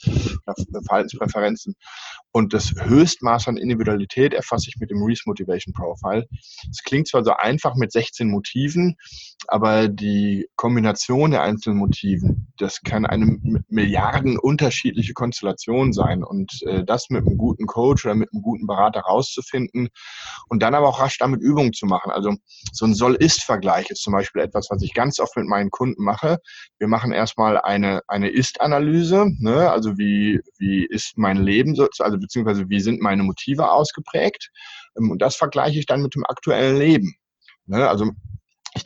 oder 0.47 0.83
Verhaltenspräferenzen. 0.83 1.75
Und 2.33 2.53
das 2.53 2.75
Höchstmaß 2.79 3.49
an 3.49 3.57
Individualität 3.57 4.35
erfasse 4.35 4.69
ich 4.69 4.77
mit 4.79 4.91
dem 4.91 5.03
Reese 5.03 5.23
Motivation 5.25 5.73
Profile. 5.73 6.27
Es 6.71 6.83
klingt 6.83 7.09
zwar 7.09 7.25
so 7.25 7.33
einfach 7.33 7.77
mit 7.77 7.93
16 7.93 8.29
Motiven, 8.29 8.56
aber 9.49 9.89
die 9.89 10.49
Kombination 10.57 11.31
der 11.31 11.43
einzelnen 11.43 11.79
Motiven, 11.79 12.53
das 12.59 12.83
kann 12.83 13.07
eine 13.07 13.39
Milliarden 13.69 14.39
unterschiedliche 14.39 15.13
Konstellation 15.13 15.93
sein. 15.93 16.25
Und 16.25 16.63
äh, 16.63 16.85
das 16.85 17.11
mit 17.11 17.27
einem 17.27 17.39
guten 17.39 17.67
Coach 17.67 18.05
oder 18.05 18.15
mit 18.15 18.33
einem 18.33 18.43
guten 18.43 18.67
Berater 18.67 19.01
rauszufinden 19.01 19.89
und 20.49 20.63
dann 20.63 20.75
aber 20.75 20.89
auch 20.89 21.01
rasch 21.01 21.19
damit 21.19 21.41
Übungen 21.41 21.73
zu 21.73 21.87
machen. 21.87 22.11
Also 22.11 22.35
so 22.73 22.87
ein 22.87 22.95
Soll-Ist-Vergleich 22.95 23.91
ist 23.91 24.03
zum 24.03 24.13
Beispiel 24.13 24.43
etwas, 24.43 24.69
was 24.71 24.83
ich 24.83 24.95
ganz 24.95 25.21
oft 25.21 25.37
mit 25.37 25.47
meinen 25.47 25.71
Kunden 25.71 26.03
mache. 26.03 26.39
Wir 26.79 26.89
machen 26.89 27.13
erstmal 27.13 27.61
eine, 27.61 28.01
eine 28.09 28.31
Ist-Analyse, 28.31 29.31
ne? 29.39 29.71
also 29.71 29.97
wie, 29.99 30.41
wie 30.59 30.87
ist 30.87 31.17
mein 31.17 31.37
Leben, 31.37 31.79
also 31.99 32.19
beziehungsweise 32.19 32.69
wie 32.69 32.81
sind 32.81 33.01
meine 33.01 33.23
Motive 33.23 33.71
ausgeprägt. 33.71 34.51
Ähm, 34.99 35.11
und 35.11 35.23
das 35.23 35.37
vergleiche 35.37 35.79
ich 35.79 35.87
dann 35.87 36.03
mit 36.03 36.15
dem 36.15 36.25
aktuellen 36.27 36.77
Leben. 36.79 37.15
Ne? 37.67 37.89
Also 37.89 38.13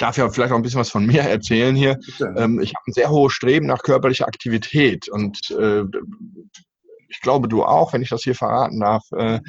darf 0.03 0.17
ja 0.17 0.29
vielleicht 0.31 0.53
auch 0.53 0.57
ein 0.57 0.63
bisschen 0.63 0.81
was 0.81 0.91
von 0.91 1.07
mir 1.07 1.21
erzählen 1.37 1.77
hier. 1.77 1.99
Ähm, 2.37 2.61
ich 2.61 2.75
habe 2.75 2.85
ein 2.87 2.93
sehr 2.93 3.11
hohes 3.11 3.33
Streben 3.33 3.67
nach 3.67 3.83
körperlicher 3.83 4.27
Aktivität 4.27 5.09
und 5.09 5.39
äh, 5.51 5.83
ich 7.09 7.21
glaube, 7.21 7.49
du 7.49 7.65
auch, 7.65 7.93
wenn 7.93 8.03
ich 8.03 8.09
das 8.09 8.23
hier 8.23 8.35
verraten 8.37 8.81
darf. 8.81 9.03
Äh, 9.13 9.41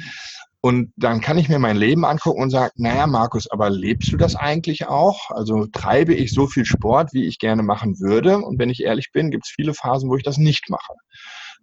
Und 0.64 0.92
dann 0.96 1.20
kann 1.20 1.38
ich 1.38 1.48
mir 1.48 1.58
mein 1.58 1.76
Leben 1.76 2.04
angucken 2.04 2.40
und 2.42 2.50
sagen, 2.50 2.72
naja, 2.76 3.08
Markus, 3.08 3.50
aber 3.50 3.68
lebst 3.68 4.12
du 4.12 4.16
das 4.16 4.36
eigentlich 4.36 4.86
auch? 4.86 5.30
Also 5.30 5.66
treibe 5.66 6.14
ich 6.14 6.32
so 6.32 6.46
viel 6.46 6.64
Sport, 6.64 7.12
wie 7.12 7.26
ich 7.26 7.38
gerne 7.40 7.64
machen 7.64 7.98
würde? 7.98 8.38
Und 8.38 8.60
wenn 8.60 8.70
ich 8.70 8.82
ehrlich 8.84 9.10
bin, 9.12 9.30
gibt 9.32 9.44
es 9.44 9.50
viele 9.50 9.74
Phasen, 9.74 10.08
wo 10.08 10.16
ich 10.16 10.22
das 10.22 10.38
nicht 10.38 10.70
mache. 10.70 10.94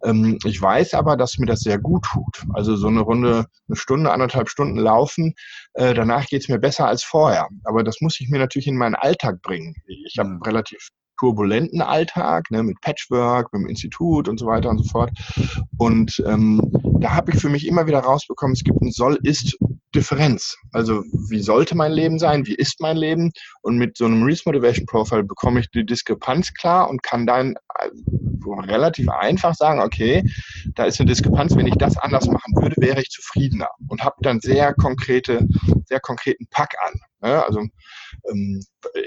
Ähm, 0.03 0.37
ich 0.45 0.61
weiß 0.61 0.93
aber, 0.93 1.17
dass 1.17 1.37
mir 1.37 1.45
das 1.45 1.61
sehr 1.61 1.79
gut 1.79 2.05
tut. 2.05 2.45
Also 2.53 2.75
so 2.75 2.87
eine 2.87 3.01
Runde, 3.01 3.45
eine 3.67 3.75
Stunde, 3.75 4.11
anderthalb 4.11 4.49
Stunden 4.49 4.77
laufen, 4.77 5.33
äh, 5.73 5.93
danach 5.93 6.25
geht 6.27 6.43
es 6.43 6.49
mir 6.49 6.59
besser 6.59 6.87
als 6.87 7.03
vorher. 7.03 7.47
Aber 7.63 7.83
das 7.83 8.01
muss 8.01 8.19
ich 8.19 8.29
mir 8.29 8.39
natürlich 8.39 8.67
in 8.67 8.77
meinen 8.77 8.95
Alltag 8.95 9.41
bringen. 9.41 9.75
Ich 9.85 10.17
habe 10.17 10.29
mhm. 10.29 10.41
relativ 10.41 10.89
turbulenten 11.19 11.81
Alltag, 11.81 12.49
ne, 12.49 12.63
mit 12.63 12.79
Patchwork, 12.81 13.51
mit 13.51 13.63
dem 13.63 13.67
Institut 13.67 14.29
und 14.29 14.39
so 14.39 14.45
weiter 14.45 14.69
und 14.69 14.77
so 14.77 14.89
fort. 14.89 15.11
Und 15.77 16.23
ähm, 16.25 16.61
da 17.01 17.11
habe 17.13 17.31
ich 17.31 17.39
für 17.39 17.49
mich 17.49 17.67
immer 17.67 17.87
wieder 17.87 17.99
rausbekommen, 17.99 18.53
es 18.53 18.63
gibt 18.63 18.81
ein 18.81 18.91
Soll-Ist-Differenz. 19.93 20.57
Also 20.71 21.03
wie 21.29 21.41
sollte 21.41 21.75
mein 21.75 21.91
Leben 21.91 22.19
sein, 22.19 22.45
wie 22.45 22.55
ist 22.55 22.79
mein 22.79 22.97
Leben? 22.97 23.31
Und 23.61 23.77
mit 23.77 23.97
so 23.97 24.05
einem 24.05 24.23
Reese 24.23 24.43
Motivation 24.45 24.85
Profile 24.85 25.23
bekomme 25.23 25.59
ich 25.59 25.69
die 25.71 25.85
Diskrepanz 25.85 26.53
klar 26.53 26.89
und 26.89 27.03
kann 27.03 27.25
dann 27.25 27.55
äh, 27.79 27.89
relativ 28.61 29.09
einfach 29.09 29.55
sagen, 29.55 29.81
okay, 29.81 30.23
da 30.75 30.85
ist 30.85 30.99
eine 30.99 31.09
Diskrepanz, 31.09 31.55
wenn 31.55 31.67
ich 31.67 31.75
das 31.75 31.97
anders 31.97 32.27
machen 32.27 32.53
würde, 32.61 32.75
wäre 32.77 33.01
ich 33.01 33.09
zufriedener 33.09 33.69
und 33.87 34.03
habe 34.03 34.15
dann 34.21 34.39
sehr 34.39 34.73
konkrete, 34.73 35.45
sehr 35.85 35.99
konkreten 35.99 36.47
Pack 36.49 36.73
an. 36.85 36.93
Ne? 37.21 37.43
Also 37.43 37.59
ähm, 38.29 38.61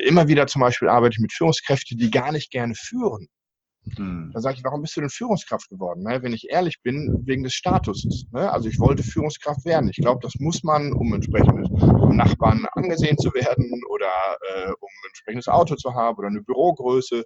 immer 0.05 0.29
wieder 0.29 0.47
zum 0.47 0.61
Beispiel 0.61 0.88
arbeite 0.88 1.14
ich 1.14 1.21
mit 1.21 1.33
Führungskräften, 1.33 1.99
die 1.99 2.11
gar 2.11 2.33
nicht 2.33 2.51
gerne 2.51 2.75
führen. 2.75 3.29
Hm. 3.97 4.31
Dann 4.33 4.42
sage 4.42 4.57
ich, 4.57 4.64
warum 4.64 4.83
bist 4.83 4.97
du 4.97 5.01
denn 5.01 5.11
Führungskraft 5.11 5.68
geworden? 5.68 6.03
Ne? 6.05 6.23
Wenn 6.23 6.33
ich 6.33 6.49
ehrlich 6.49 6.83
bin, 6.83 7.23
wegen 7.25 7.42
des 7.42 7.55
Statuses. 7.55 8.27
Ne? 8.31 8.51
Also 8.51 8.68
ich 8.68 8.79
wollte 8.79 9.03
Führungskraft 9.03 9.64
werden. 9.64 9.90
Ich 9.90 9.97
glaube, 9.97 10.21
das 10.23 10.35
muss 10.38 10.62
man, 10.62 10.92
um 10.92 11.12
entsprechend 11.12 11.68
um 11.71 12.16
Nachbarn 12.16 12.66
angesehen 12.73 13.18
zu 13.18 13.35
werden 13.35 13.83
oder 13.90 14.07
äh, 14.07 14.68
um 14.68 14.88
ein 14.88 15.09
entsprechendes 15.09 15.49
Auto 15.49 15.75
zu 15.75 15.95
haben 15.95 16.16
oder 16.16 16.29
eine 16.29 16.42
Bürogröße. 16.42 17.25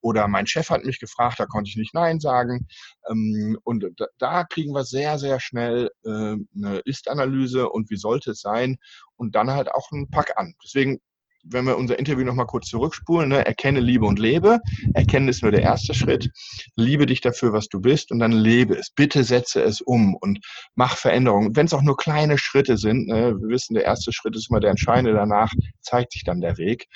Oder 0.00 0.28
mein 0.28 0.46
Chef 0.46 0.70
hat 0.70 0.84
mich 0.84 1.00
gefragt, 1.00 1.40
da 1.40 1.46
konnte 1.46 1.70
ich 1.70 1.76
nicht 1.76 1.94
Nein 1.94 2.20
sagen. 2.20 2.68
Ähm, 3.10 3.58
und 3.64 3.84
da, 3.96 4.06
da, 4.18 4.44
kriegen 4.44 4.72
wir 4.72 4.84
sehr, 4.84 5.18
sehr 5.18 5.40
schnell 5.40 5.90
äh, 6.04 6.10
eine 6.10 6.78
Ist-Analyse 6.84 7.68
und 7.68 7.90
wie 7.90 7.96
sollte 7.96 8.30
es 8.30 8.40
sein 8.40 8.76
und 9.16 9.34
dann 9.34 9.50
halt 9.50 9.72
auch 9.72 9.90
einen 9.90 10.08
Pack 10.08 10.38
an. 10.38 10.54
Deswegen 10.62 11.00
wenn 11.48 11.64
wir 11.64 11.76
unser 11.76 11.98
Interview 11.98 12.24
nochmal 12.24 12.46
kurz 12.46 12.68
zurückspulen, 12.68 13.28
ne, 13.28 13.46
erkenne, 13.46 13.80
liebe 13.80 14.06
und 14.06 14.18
lebe. 14.18 14.58
Erkennen 14.94 15.28
ist 15.28 15.42
nur 15.42 15.52
der 15.52 15.62
erste 15.62 15.94
Schritt. 15.94 16.30
Liebe 16.76 17.06
dich 17.06 17.20
dafür, 17.20 17.52
was 17.52 17.68
du 17.68 17.80
bist 17.80 18.10
und 18.10 18.18
dann 18.18 18.32
lebe 18.32 18.74
es. 18.74 18.90
Bitte 18.90 19.24
setze 19.24 19.62
es 19.62 19.80
um 19.80 20.14
und 20.14 20.38
mach 20.74 20.96
Veränderungen. 20.96 21.54
Wenn 21.56 21.66
es 21.66 21.74
auch 21.74 21.82
nur 21.82 21.96
kleine 21.96 22.38
Schritte 22.38 22.76
sind, 22.76 23.08
ne, 23.08 23.34
wir 23.38 23.48
wissen, 23.48 23.74
der 23.74 23.84
erste 23.84 24.12
Schritt 24.12 24.36
ist 24.36 24.50
immer 24.50 24.60
der 24.60 24.70
entscheidende, 24.70 25.12
danach 25.12 25.52
zeigt 25.80 26.12
sich 26.12 26.24
dann 26.24 26.40
der 26.40 26.58
Weg. 26.58 26.86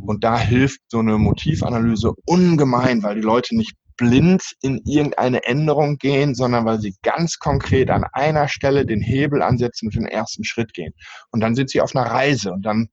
Und 0.00 0.24
da 0.24 0.38
hilft 0.38 0.80
so 0.88 0.98
eine 0.98 1.18
Motivanalyse 1.18 2.12
ungemein, 2.26 3.02
weil 3.02 3.16
die 3.16 3.20
Leute 3.20 3.56
nicht 3.56 3.76
blind 3.96 4.42
in 4.60 4.82
irgendeine 4.84 5.44
Änderung 5.44 5.96
gehen, 5.96 6.34
sondern 6.34 6.64
weil 6.64 6.80
sie 6.80 6.94
ganz 7.02 7.38
konkret 7.38 7.90
an 7.90 8.04
einer 8.12 8.48
Stelle 8.48 8.84
den 8.84 9.00
Hebel 9.00 9.42
ansetzen 9.42 9.86
und 9.86 9.94
den 9.94 10.06
ersten 10.06 10.44
Schritt 10.44 10.74
gehen. 10.74 10.92
Und 11.30 11.40
dann 11.40 11.54
sind 11.54 11.70
sie 11.70 11.80
auf 11.80 11.96
einer 11.96 12.10
Reise 12.10 12.52
und 12.52 12.62
dann 12.62 12.88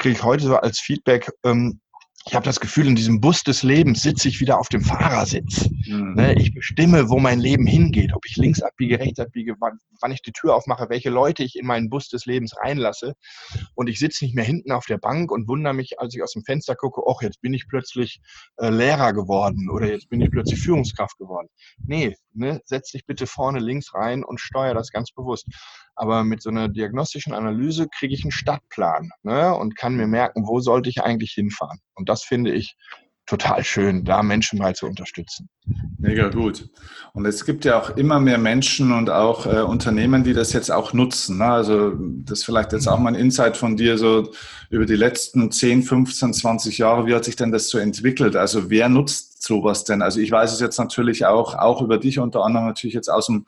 kriege 0.00 0.16
ich 0.16 0.24
heute 0.24 0.44
so 0.44 0.56
als 0.56 0.80
Feedback, 0.80 1.30
ähm, 1.44 1.80
ich 2.26 2.34
habe 2.34 2.44
das 2.44 2.60
Gefühl, 2.60 2.86
in 2.86 2.96
diesem 2.96 3.20
Bus 3.20 3.42
des 3.42 3.62
Lebens 3.62 4.02
sitze 4.02 4.28
ich 4.28 4.40
wieder 4.40 4.58
auf 4.58 4.68
dem 4.68 4.82
Fahrersitz. 4.82 5.70
Mhm. 5.86 6.14
Ne, 6.16 6.34
ich 6.34 6.52
bestimme, 6.52 7.08
wo 7.08 7.18
mein 7.18 7.40
Leben 7.40 7.66
hingeht, 7.66 8.12
ob 8.14 8.26
ich 8.26 8.36
links 8.36 8.60
abbiege, 8.60 9.00
rechts 9.00 9.18
abbiege, 9.18 9.54
wann, 9.58 9.78
wann, 10.02 10.12
ich 10.12 10.20
die 10.20 10.32
Tür 10.32 10.54
aufmache, 10.54 10.90
welche 10.90 11.08
Leute 11.08 11.42
ich 11.42 11.56
in 11.56 11.66
meinen 11.66 11.88
Bus 11.88 12.10
des 12.10 12.26
Lebens 12.26 12.54
reinlasse. 12.58 13.14
Und 13.74 13.88
ich 13.88 13.98
sitze 13.98 14.24
nicht 14.24 14.34
mehr 14.34 14.44
hinten 14.44 14.70
auf 14.70 14.84
der 14.84 14.98
Bank 14.98 15.32
und 15.32 15.48
wundere 15.48 15.72
mich, 15.72 15.98
als 15.98 16.14
ich 16.14 16.22
aus 16.22 16.32
dem 16.32 16.44
Fenster 16.44 16.76
gucke, 16.76 17.00
ach, 17.08 17.22
jetzt 17.22 17.40
bin 17.40 17.54
ich 17.54 17.66
plötzlich 17.68 18.20
äh, 18.58 18.68
Lehrer 18.68 19.14
geworden 19.14 19.70
oder 19.70 19.90
jetzt 19.90 20.10
bin 20.10 20.20
ich 20.20 20.30
plötzlich 20.30 20.60
Führungskraft 20.60 21.16
geworden. 21.16 21.48
Nee, 21.86 22.16
ne, 22.34 22.60
setz 22.66 22.90
dich 22.90 23.06
bitte 23.06 23.26
vorne 23.26 23.60
links 23.60 23.94
rein 23.94 24.24
und 24.24 24.40
steuere 24.40 24.74
das 24.74 24.90
ganz 24.90 25.10
bewusst. 25.10 25.46
Aber 26.00 26.24
mit 26.24 26.40
so 26.40 26.48
einer 26.48 26.68
diagnostischen 26.70 27.34
Analyse 27.34 27.86
kriege 27.86 28.14
ich 28.14 28.24
einen 28.24 28.30
Stadtplan 28.30 29.10
ne, 29.22 29.54
und 29.54 29.76
kann 29.76 29.96
mir 29.96 30.06
merken, 30.06 30.46
wo 30.46 30.58
sollte 30.58 30.88
ich 30.88 31.02
eigentlich 31.02 31.32
hinfahren. 31.32 31.78
Und 31.94 32.08
das 32.08 32.22
finde 32.22 32.54
ich 32.54 32.74
total 33.26 33.62
schön, 33.62 34.02
da 34.06 34.22
Menschen 34.22 34.58
mal 34.58 34.74
zu 34.74 34.86
unterstützen. 34.86 35.50
Mega 35.98 36.30
gut. 36.30 36.70
Und 37.12 37.26
es 37.26 37.44
gibt 37.44 37.66
ja 37.66 37.78
auch 37.78 37.94
immer 37.98 38.18
mehr 38.18 38.38
Menschen 38.38 38.92
und 38.92 39.10
auch 39.10 39.44
äh, 39.44 39.60
Unternehmen, 39.60 40.24
die 40.24 40.32
das 40.32 40.54
jetzt 40.54 40.72
auch 40.72 40.94
nutzen. 40.94 41.36
Ne? 41.36 41.44
Also 41.44 41.92
das 41.98 42.38
ist 42.38 42.44
vielleicht 42.46 42.72
jetzt 42.72 42.88
auch 42.88 42.98
mal 42.98 43.10
ein 43.10 43.20
Insight 43.20 43.58
von 43.58 43.76
dir, 43.76 43.98
so 43.98 44.32
über 44.70 44.86
die 44.86 44.96
letzten 44.96 45.52
10, 45.52 45.82
15, 45.82 46.32
20 46.32 46.78
Jahre, 46.78 47.06
wie 47.06 47.14
hat 47.14 47.26
sich 47.26 47.36
denn 47.36 47.52
das 47.52 47.68
so 47.68 47.76
entwickelt? 47.76 48.36
Also 48.36 48.70
wer 48.70 48.88
nutzt 48.88 49.42
sowas 49.42 49.84
denn? 49.84 50.00
Also 50.00 50.18
ich 50.18 50.32
weiß 50.32 50.50
es 50.50 50.60
jetzt 50.60 50.78
natürlich 50.78 51.26
auch, 51.26 51.54
auch 51.54 51.82
über 51.82 51.98
dich 51.98 52.18
unter 52.18 52.42
anderem 52.42 52.68
natürlich 52.68 52.94
jetzt 52.94 53.10
aus 53.10 53.26
dem 53.26 53.44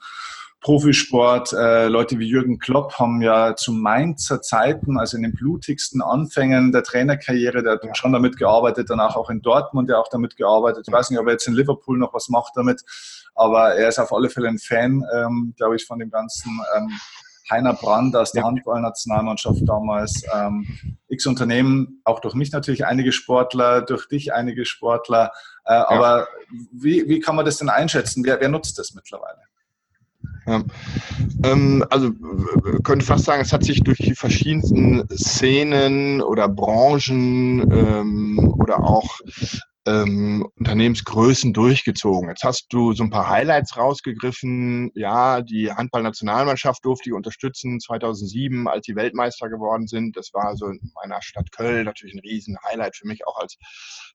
Profisport. 0.63 1.53
Äh, 1.53 1.89
Leute 1.89 2.17
wie 2.17 2.27
Jürgen 2.27 2.57
Klopp 2.57 2.97
haben 2.97 3.21
ja 3.21 3.55
zu 3.55 3.73
Mainzer 3.73 4.41
Zeiten, 4.41 4.97
also 4.97 5.17
in 5.17 5.23
den 5.23 5.33
blutigsten 5.33 6.01
Anfängen 6.01 6.71
der 6.71 6.83
Trainerkarriere, 6.83 7.61
der 7.61 7.73
hat 7.73 7.97
schon 7.97 8.13
damit 8.13 8.37
gearbeitet, 8.37 8.89
danach 8.89 9.17
auch 9.17 9.29
in 9.29 9.41
Dortmund 9.41 9.89
ja 9.89 9.97
auch 9.99 10.07
damit 10.07 10.37
gearbeitet. 10.37 10.85
Ich 10.87 10.93
weiß 10.93 11.09
nicht, 11.09 11.19
ob 11.19 11.27
er 11.27 11.33
jetzt 11.33 11.47
in 11.47 11.53
Liverpool 11.53 11.97
noch 11.97 12.13
was 12.13 12.29
macht 12.29 12.53
damit, 12.55 12.81
aber 13.35 13.75
er 13.75 13.89
ist 13.89 13.99
auf 13.99 14.13
alle 14.13 14.29
Fälle 14.29 14.47
ein 14.47 14.57
Fan, 14.57 15.03
ähm, 15.13 15.53
glaube 15.57 15.75
ich, 15.75 15.85
von 15.85 15.99
dem 15.99 16.09
ganzen 16.09 16.49
ähm, 16.77 16.89
Heiner 17.51 17.73
Brand 17.73 18.15
aus 18.15 18.31
der. 18.31 18.45
Handballnationalmannschaft 18.45 19.67
damals. 19.67 20.23
Ähm, 20.33 20.65
X 21.09 21.25
Unternehmen, 21.25 22.01
auch 22.05 22.21
durch 22.21 22.35
mich 22.35 22.53
natürlich 22.53 22.85
einige 22.85 23.11
Sportler, 23.11 23.81
durch 23.81 24.07
dich 24.07 24.33
einige 24.33 24.63
Sportler. 24.63 25.31
Äh, 25.65 25.73
ja. 25.73 25.89
Aber 25.89 26.27
wie, 26.71 27.07
wie 27.09 27.19
kann 27.19 27.35
man 27.35 27.43
das 27.43 27.57
denn 27.57 27.69
einschätzen? 27.69 28.23
Wer, 28.23 28.39
wer 28.39 28.47
nutzt 28.47 28.79
das 28.79 28.93
mittlerweile? 28.93 29.41
Ja. 30.45 30.63
Ähm, 31.43 31.85
also 31.89 32.11
könnte 32.83 33.05
fast 33.05 33.25
sagen, 33.25 33.41
es 33.41 33.53
hat 33.53 33.63
sich 33.63 33.81
durch 33.81 33.99
die 33.99 34.15
verschiedensten 34.15 35.07
Szenen 35.09 36.21
oder 36.21 36.49
Branchen 36.49 37.71
ähm, 37.71 38.53
oder 38.59 38.83
auch 38.83 39.19
ähm, 39.85 40.47
Unternehmensgrößen 40.57 41.53
durchgezogen. 41.53 42.29
Jetzt 42.29 42.43
hast 42.43 42.67
du 42.69 42.93
so 42.93 43.03
ein 43.03 43.09
paar 43.09 43.29
Highlights 43.29 43.75
rausgegriffen. 43.77 44.91
Ja, 44.95 45.41
die 45.41 45.71
Handballnationalmannschaft 45.71 46.85
durfte 46.85 47.09
ich 47.09 47.13
unterstützen 47.13 47.79
2007, 47.79 48.67
als 48.67 48.85
die 48.85 48.95
Weltmeister 48.95 49.49
geworden 49.49 49.87
sind. 49.87 50.15
Das 50.15 50.33
war 50.33 50.55
so 50.55 50.67
in 50.67 50.79
meiner 50.95 51.21
Stadt 51.21 51.51
Köln 51.51 51.85
natürlich 51.85 52.15
ein 52.15 52.19
riesen 52.19 52.57
Highlight 52.63 52.95
für 52.95 53.07
mich 53.07 53.27
auch 53.27 53.37
als 53.37 53.57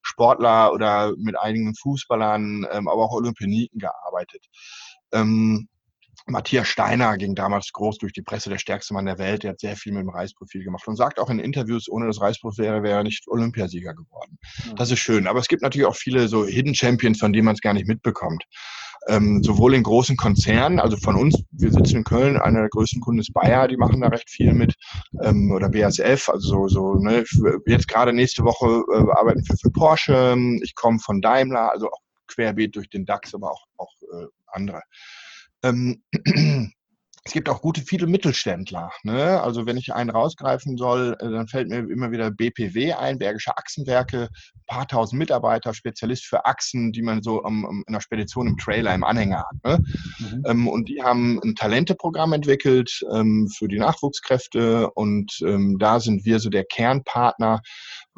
Sportler 0.03 0.73
oder 0.73 1.13
mit 1.19 1.39
einigen 1.39 1.75
Fußballern, 1.75 2.67
ähm, 2.71 2.89
aber 2.89 3.05
auch 3.05 3.13
Olympioniken 3.13 3.79
gearbeitet. 3.79 4.47
Ähm, 5.13 5.69
Matthias 6.29 6.69
Steiner 6.69 7.17
ging 7.17 7.35
damals 7.35 7.73
groß 7.73 7.99
durch 7.99 8.13
die 8.13 8.23
Presse, 8.23 8.51
der 8.51 8.59
stärkste 8.59 8.95
Mann 8.95 9.07
der 9.07 9.19
Welt. 9.19 9.43
Der 9.43 9.53
hat 9.53 9.61
sehr 9.61 9.77
viel 9.77 9.93
mit 9.93 10.03
dem 10.03 10.11
Reisprofil 10.11 10.63
gemacht 10.63 10.87
und 10.87 10.97
sagt 10.97 11.19
auch 11.19 11.31
in 11.31 11.39
Interviews, 11.39 11.89
ohne 11.89 12.07
das 12.07 12.21
Reisprofil 12.21 12.83
wäre, 12.83 12.89
er 12.89 13.03
nicht 13.03 13.27
Olympiasieger 13.29 13.95
geworden. 13.95 14.39
Mhm. 14.67 14.77
Das 14.77 14.91
ist 14.91 15.01
schön. 15.01 15.27
Aber 15.27 15.41
es 15.41 15.49
gibt 15.49 15.63
natürlich 15.63 15.87
auch 15.87 15.97
viele 15.97 16.29
so 16.29 16.45
Hidden 16.45 16.75
Champions, 16.75 17.19
von 17.19 17.33
denen 17.33 17.47
man 17.47 17.55
es 17.55 17.61
gar 17.61 17.75
nicht 17.75 17.87
mitbekommt. 17.87 18.45
Ähm, 19.07 19.43
sowohl 19.43 19.75
in 19.75 19.85
großen 19.85 20.17
Konzernen, 20.17 20.81
also 20.81 20.97
von 20.99 21.17
uns, 21.17 21.43
wir 21.53 21.73
sitzen 21.73 21.99
in 21.99 22.05
Köln, 22.05 22.37
einer 22.37 22.61
der 22.61 22.69
größten 22.69 23.01
Kunden 23.01 23.21
ist 23.21 23.33
Bayer, 23.33 23.69
die 23.69 23.77
machen 23.77 24.01
da 24.01 24.09
recht 24.09 24.29
viel 24.29 24.53
mit, 24.53 24.75
ähm, 25.23 25.51
oder 25.53 25.71
BASF, 25.71 26.29
also 26.29 26.69
so, 26.69 26.69
so 26.69 26.95
ne, 26.97 27.25
jetzt 27.67 27.89
gerade 27.89 28.13
nächste 28.13 28.43
Woche 28.45 28.83
äh, 28.93 29.19
arbeiten 29.19 29.43
wir 29.49 29.57
für 29.57 29.71
Porsche, 29.71 30.37
ich 30.63 30.75
komme 30.75 30.99
von 30.99 31.23
Daimler, 31.23 31.71
also 31.71 31.87
auch 31.87 32.01
querbeet 32.27 32.77
durch 32.77 32.91
den 32.91 33.07
DAX, 33.07 33.35
aber 33.35 33.53
auch, 33.53 33.65
auch 33.79 33.93
äh, 34.13 34.27
andere. 34.49 34.83
Ähm, 35.63 36.03
es 37.29 37.33
gibt 37.33 37.51
auch 37.51 37.61
gute, 37.61 37.83
viele 37.83 38.07
Mittelständler. 38.07 38.91
Ne? 39.03 39.43
Also 39.43 39.67
wenn 39.67 39.77
ich 39.77 39.93
einen 39.93 40.09
rausgreifen 40.09 40.79
soll, 40.79 41.15
äh, 41.21 41.31
dann 41.31 41.47
fällt 41.47 41.69
mir 41.69 41.79
immer 41.79 42.11
wieder 42.11 42.31
BPW 42.31 42.95
ein, 42.95 43.19
Bergische 43.19 43.57
Achsenwerke, 43.57 44.31
ein 44.33 44.63
paar 44.67 44.89
tausend 44.89 45.19
Mitarbeiter, 45.19 45.75
Spezialist 45.75 46.25
für 46.25 46.47
Achsen, 46.47 46.91
die 46.91 47.03
man 47.03 47.23
so 47.23 47.43
um, 47.43 47.65
um, 47.65 47.85
in 47.87 47.93
der 47.93 48.01
Spedition 48.01 48.47
im 48.47 48.57
Trailer, 48.57 48.95
im 48.95 49.05
Anhänger 49.05 49.45
hat. 49.47 49.65
Ne? 49.65 49.85
Mhm. 50.19 50.43
Ähm, 50.47 50.69
und 50.69 50.89
die 50.89 51.03
haben 51.03 51.39
ein 51.45 51.55
Talenteprogramm 51.55 52.33
entwickelt 52.33 53.05
ähm, 53.13 53.49
für 53.49 53.69
die 53.69 53.79
Nachwuchskräfte 53.79 54.91
und 54.93 55.39
ähm, 55.45 55.77
da 55.79 56.01
sind 56.01 56.25
wir 56.25 56.39
so 56.39 56.49
der 56.49 56.65
Kernpartner, 56.65 57.61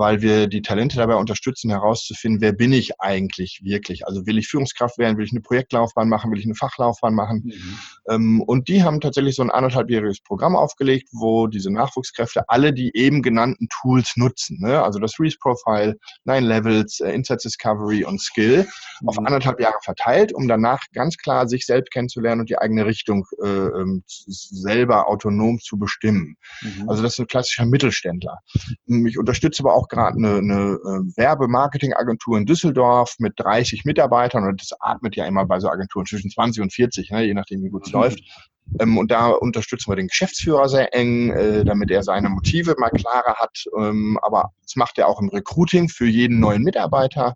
weil 0.00 0.22
wir 0.22 0.46
die 0.46 0.62
Talente 0.62 0.96
dabei 0.96 1.16
unterstützen, 1.16 1.70
herauszufinden, 1.70 2.40
wer 2.40 2.52
bin 2.52 2.72
ich 2.72 2.98
eigentlich 3.02 3.60
wirklich? 3.62 4.06
Also 4.06 4.26
will 4.26 4.38
ich 4.38 4.48
Führungskraft 4.48 4.96
werden, 4.96 5.18
will 5.18 5.26
ich 5.26 5.32
eine 5.32 5.42
Projektlaufbahn 5.42 6.08
machen, 6.08 6.32
will 6.32 6.38
ich 6.38 6.46
eine 6.46 6.54
Fachlaufbahn 6.54 7.14
machen? 7.14 7.42
Mhm. 7.44 7.78
Ähm, 8.08 8.40
und 8.40 8.68
die 8.68 8.82
haben 8.82 9.02
tatsächlich 9.02 9.36
so 9.36 9.42
ein 9.42 9.50
anderthalbjähriges 9.50 10.22
Programm 10.22 10.56
aufgelegt, 10.56 11.10
wo 11.12 11.48
diese 11.48 11.70
Nachwuchskräfte 11.70 12.48
alle 12.48 12.72
die 12.72 12.90
eben 12.94 13.20
genannten 13.20 13.68
Tools 13.68 14.14
nutzen. 14.16 14.58
Ne? 14.62 14.82
Also 14.82 15.00
das 15.00 15.20
Reese 15.20 15.36
Profile, 15.38 15.98
Nine 16.24 16.46
Levels, 16.46 17.00
äh, 17.00 17.12
Insights 17.12 17.42
Discovery 17.42 18.02
und 18.02 18.22
Skill 18.22 18.66
mhm. 19.02 19.08
auf 19.08 19.18
anderthalb 19.18 19.60
Jahre 19.60 19.80
verteilt, 19.84 20.32
um 20.32 20.48
danach 20.48 20.80
ganz 20.94 21.18
klar 21.18 21.46
sich 21.46 21.66
selbst 21.66 21.92
kennenzulernen 21.92 22.40
und 22.40 22.48
die 22.48 22.56
eigene 22.56 22.86
Richtung 22.86 23.26
äh, 23.44 23.46
ähm, 23.46 24.02
selber 24.06 25.08
autonom 25.08 25.60
zu 25.60 25.78
bestimmen. 25.78 26.36
Mhm. 26.62 26.88
Also 26.88 27.02
das 27.02 27.12
ist 27.12 27.18
ein 27.18 27.26
klassischer 27.26 27.66
Mittelständler. 27.66 28.38
Ich 28.86 29.18
unterstütze 29.18 29.62
aber 29.62 29.74
auch 29.74 29.89
gerade 29.90 30.16
eine, 30.16 30.38
eine 30.38 30.72
äh, 30.72 31.16
Werbemarketingagentur 31.16 32.38
in 32.38 32.46
Düsseldorf 32.46 33.16
mit 33.18 33.34
30 33.36 33.84
Mitarbeitern 33.84 34.44
und 34.44 34.60
das 34.60 34.70
atmet 34.80 35.16
ja 35.16 35.26
immer 35.26 35.44
bei 35.44 35.60
so 35.60 35.68
Agenturen 35.68 36.06
zwischen 36.06 36.30
20 36.30 36.62
und 36.62 36.72
40, 36.72 37.10
ne, 37.10 37.24
je 37.24 37.34
nachdem 37.34 37.62
wie 37.62 37.68
gut 37.68 37.86
es 37.86 37.92
mhm. 37.92 38.00
läuft. 38.00 38.20
Ähm, 38.78 38.98
und 38.98 39.10
da 39.10 39.28
unterstützen 39.28 39.90
wir 39.90 39.96
den 39.96 40.08
Geschäftsführer 40.08 40.68
sehr 40.68 40.94
eng, 40.94 41.30
äh, 41.30 41.64
damit 41.64 41.90
er 41.90 42.02
seine 42.02 42.28
Motive 42.28 42.74
mal 42.78 42.90
klarer 42.90 43.34
hat. 43.36 43.64
Ähm, 43.76 44.18
aber 44.22 44.52
das 44.62 44.76
macht 44.76 44.98
er 44.98 45.08
auch 45.08 45.20
im 45.20 45.28
Recruiting 45.28 45.88
für 45.88 46.06
jeden 46.06 46.38
neuen 46.38 46.62
Mitarbeiter. 46.62 47.34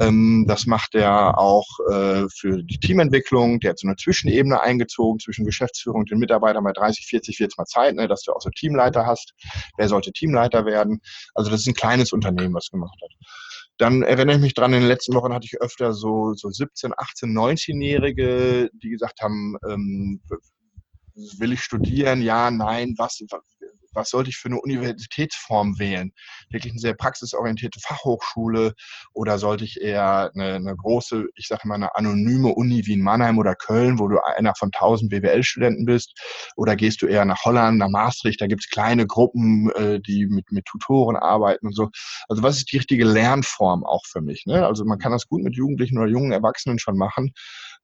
Ähm, 0.00 0.46
das 0.48 0.66
macht 0.66 0.94
er 0.94 1.38
auch 1.38 1.66
äh, 1.90 2.26
für 2.28 2.62
die 2.62 2.78
Teamentwicklung. 2.78 3.60
Der 3.60 3.70
hat 3.70 3.78
so 3.78 3.86
eine 3.86 3.96
Zwischenebene 3.96 4.60
eingezogen 4.60 5.20
zwischen 5.20 5.44
Geschäftsführung 5.44 6.00
und 6.00 6.10
den 6.10 6.18
Mitarbeitern 6.18 6.64
bei 6.64 6.72
30, 6.72 7.06
40 7.06 7.40
wird 7.40 7.52
es 7.52 7.58
mal 7.58 7.66
Zeit, 7.66 7.94
ne, 7.94 8.08
dass 8.08 8.22
du 8.22 8.32
auch 8.32 8.40
so 8.40 8.50
Teamleiter 8.50 9.06
hast. 9.06 9.34
Wer 9.76 9.88
sollte 9.88 10.12
Teamleiter 10.12 10.66
werden? 10.66 11.00
Also 11.34 11.50
das 11.50 11.60
ist 11.60 11.68
ein 11.68 11.74
kleines 11.74 12.12
Unternehmen, 12.12 12.54
was 12.54 12.70
gemacht 12.70 12.98
hat. 13.02 13.10
Dann 13.78 14.02
erinnere 14.02 14.36
ich 14.36 14.42
mich 14.42 14.54
dran, 14.54 14.72
in 14.72 14.80
den 14.80 14.88
letzten 14.88 15.14
Wochen 15.14 15.34
hatte 15.34 15.44
ich 15.44 15.60
öfter 15.60 15.92
so, 15.92 16.32
so 16.34 16.48
17, 16.48 16.92
18, 16.96 17.30
19-Jährige, 17.30 18.70
die 18.72 18.88
gesagt 18.88 19.20
haben, 19.20 19.56
ähm, 19.68 20.22
will 21.16 21.52
ich 21.52 21.62
studieren? 21.62 22.22
Ja, 22.22 22.50
nein, 22.50 22.94
was, 22.98 23.20
was 23.96 24.10
sollte 24.10 24.30
ich 24.30 24.36
für 24.36 24.48
eine 24.48 24.60
Universitätsform 24.60 25.78
wählen? 25.78 26.12
Wirklich 26.50 26.72
eine 26.72 26.80
sehr 26.80 26.94
praxisorientierte 26.94 27.80
Fachhochschule 27.80 28.74
oder 29.12 29.38
sollte 29.38 29.64
ich 29.64 29.80
eher 29.80 30.30
eine, 30.34 30.54
eine 30.54 30.76
große, 30.76 31.26
ich 31.34 31.48
sage 31.48 31.66
mal, 31.66 31.74
eine 31.74 31.96
anonyme 31.96 32.54
Uni 32.54 32.86
wie 32.86 32.92
in 32.92 33.00
Mannheim 33.00 33.38
oder 33.38 33.54
Köln, 33.54 33.98
wo 33.98 34.06
du 34.08 34.18
einer 34.22 34.54
von 34.56 34.70
1000 34.72 35.10
BWL-Studenten 35.10 35.86
bist? 35.86 36.12
Oder 36.56 36.76
gehst 36.76 37.02
du 37.02 37.06
eher 37.06 37.24
nach 37.24 37.44
Holland, 37.44 37.78
nach 37.78 37.88
Maastricht? 37.88 38.40
Da 38.40 38.46
gibt 38.46 38.62
es 38.64 38.70
kleine 38.70 39.06
Gruppen, 39.06 39.70
äh, 39.70 40.00
die 40.00 40.26
mit, 40.26 40.52
mit 40.52 40.66
Tutoren 40.66 41.16
arbeiten 41.16 41.66
und 41.66 41.74
so. 41.74 41.88
Also 42.28 42.42
was 42.42 42.58
ist 42.58 42.70
die 42.72 42.76
richtige 42.76 43.04
Lernform 43.04 43.84
auch 43.84 44.04
für 44.06 44.20
mich? 44.20 44.44
Ne? 44.46 44.66
Also 44.66 44.84
man 44.84 44.98
kann 44.98 45.12
das 45.12 45.26
gut 45.26 45.42
mit 45.42 45.56
Jugendlichen 45.56 45.98
oder 45.98 46.08
jungen 46.08 46.32
Erwachsenen 46.32 46.78
schon 46.78 46.98
machen. 46.98 47.32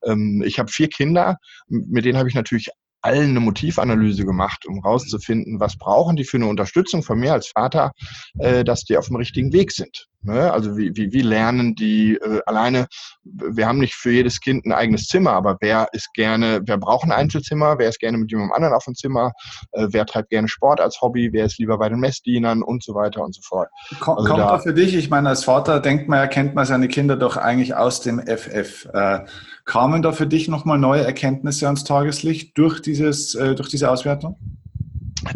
Ähm, 0.04 0.42
ich 0.46 0.58
habe 0.58 0.70
vier 0.70 0.88
Kinder, 0.88 1.38
mit 1.68 2.04
denen 2.04 2.18
habe 2.18 2.28
ich 2.28 2.34
natürlich 2.34 2.70
allen 3.02 3.30
eine 3.30 3.40
Motivanalyse 3.40 4.24
gemacht, 4.24 4.66
um 4.66 4.80
rauszufinden, 4.80 5.60
was 5.60 5.76
brauchen 5.76 6.16
die 6.16 6.24
für 6.24 6.38
eine 6.38 6.46
Unterstützung 6.46 7.02
von 7.02 7.18
mir 7.18 7.32
als 7.32 7.48
Vater, 7.48 7.92
äh, 8.38 8.64
dass 8.64 8.84
die 8.84 8.96
auf 8.96 9.08
dem 9.08 9.16
richtigen 9.16 9.52
Weg 9.52 9.72
sind. 9.72 10.08
Ne? 10.22 10.52
Also 10.52 10.76
wie, 10.76 10.94
wie, 10.94 11.12
wie 11.12 11.22
lernen 11.22 11.74
die 11.74 12.14
äh, 12.14 12.40
alleine, 12.46 12.86
wir 13.24 13.66
haben 13.66 13.78
nicht 13.78 13.94
für 13.94 14.12
jedes 14.12 14.40
Kind 14.40 14.64
ein 14.64 14.72
eigenes 14.72 15.06
Zimmer, 15.06 15.32
aber 15.32 15.56
wer 15.60 15.88
ist 15.92 16.12
gerne, 16.14 16.60
wer 16.64 16.78
braucht 16.78 17.04
ein 17.04 17.12
Einzelzimmer, 17.12 17.78
wer 17.78 17.88
ist 17.88 17.98
gerne 17.98 18.18
mit 18.18 18.30
jemandem 18.30 18.52
anderen 18.52 18.74
auf 18.74 18.84
dem 18.84 18.94
Zimmer, 18.94 19.32
äh, 19.72 19.88
wer 19.90 20.06
treibt 20.06 20.30
gerne 20.30 20.46
Sport 20.46 20.80
als 20.80 21.00
Hobby, 21.00 21.30
wer 21.32 21.46
ist 21.46 21.58
lieber 21.58 21.76
bei 21.78 21.88
den 21.88 21.98
Messdienern 21.98 22.62
und 22.62 22.84
so 22.84 22.94
weiter 22.94 23.22
und 23.22 23.34
so 23.34 23.42
fort. 23.42 23.68
Komm, 23.98 24.18
also 24.18 24.28
kommt 24.28 24.40
da, 24.40 24.58
für 24.58 24.74
dich, 24.74 24.94
ich 24.94 25.10
meine, 25.10 25.28
als 25.28 25.44
Vater 25.44 25.80
denkt 25.80 26.08
man, 26.08 26.20
erkennt 26.20 26.54
man 26.54 26.66
seine 26.66 26.86
Kinder 26.86 27.16
doch 27.16 27.36
eigentlich 27.36 27.74
aus 27.74 28.00
dem 28.00 28.20
FF. 28.20 28.88
Äh, 28.92 29.20
kamen 29.64 30.02
da 30.02 30.12
für 30.12 30.26
dich 30.26 30.48
nochmal 30.48 30.78
neue 30.78 31.04
Erkenntnisse 31.04 31.66
ans 31.66 31.84
Tageslicht 31.84 32.56
durch, 32.56 32.80
dieses, 32.80 33.34
äh, 33.34 33.54
durch 33.54 33.68
diese 33.68 33.90
Auswertung? 33.90 34.36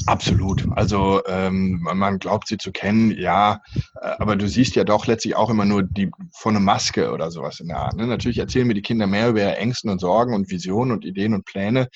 Absolut. 0.06 0.66
Also 0.70 1.22
ähm, 1.26 1.80
man 1.82 2.18
glaubt 2.18 2.48
sie 2.48 2.58
zu 2.58 2.72
kennen, 2.72 3.10
ja, 3.12 3.62
äh, 4.00 4.14
aber 4.18 4.36
du 4.36 4.48
siehst 4.48 4.74
ja 4.74 4.84
doch 4.84 5.06
letztlich 5.06 5.36
auch 5.36 5.50
immer 5.50 5.64
nur 5.64 5.82
die 5.82 6.10
von 6.32 6.56
einer 6.56 6.64
Maske 6.64 7.12
oder 7.12 7.30
sowas 7.30 7.60
in 7.60 7.68
der 7.68 7.78
Art. 7.78 7.96
Ne? 7.96 8.06
Natürlich 8.06 8.38
erzählen 8.38 8.66
mir 8.66 8.74
die 8.74 8.82
Kinder 8.82 9.06
mehr 9.06 9.28
über 9.28 9.40
ihre 9.40 9.56
Ängsten 9.56 9.90
und 9.90 10.00
Sorgen 10.00 10.34
und 10.34 10.50
Visionen 10.50 10.92
und 10.92 11.04
Ideen 11.04 11.34
und 11.34 11.44
Pläne, 11.44 11.88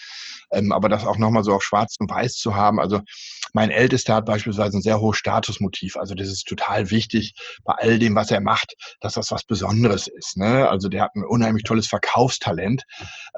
ähm, 0.52 0.72
aber 0.72 0.88
das 0.88 1.04
auch 1.04 1.18
nochmal 1.18 1.44
so 1.44 1.52
auf 1.52 1.62
Schwarz 1.62 1.96
und 1.98 2.10
Weiß 2.10 2.34
zu 2.34 2.54
haben. 2.54 2.78
Also 2.78 3.00
mein 3.54 3.70
Ältester 3.70 4.14
hat 4.14 4.26
beispielsweise 4.26 4.78
ein 4.78 4.82
sehr 4.82 5.00
hohes 5.00 5.18
Statusmotiv. 5.18 5.96
Also 5.96 6.14
das 6.14 6.28
ist 6.28 6.46
total 6.46 6.90
wichtig 6.90 7.34
bei 7.64 7.74
all 7.74 7.98
dem, 7.98 8.14
was 8.14 8.30
er 8.30 8.40
macht, 8.40 8.74
dass 9.00 9.14
das 9.14 9.30
was 9.30 9.44
Besonderes 9.44 10.08
ist. 10.08 10.36
Ne? 10.36 10.68
Also 10.68 10.88
der 10.88 11.02
hat 11.02 11.14
ein 11.14 11.24
unheimlich 11.24 11.64
tolles 11.64 11.86
Verkaufstalent. 11.86 12.84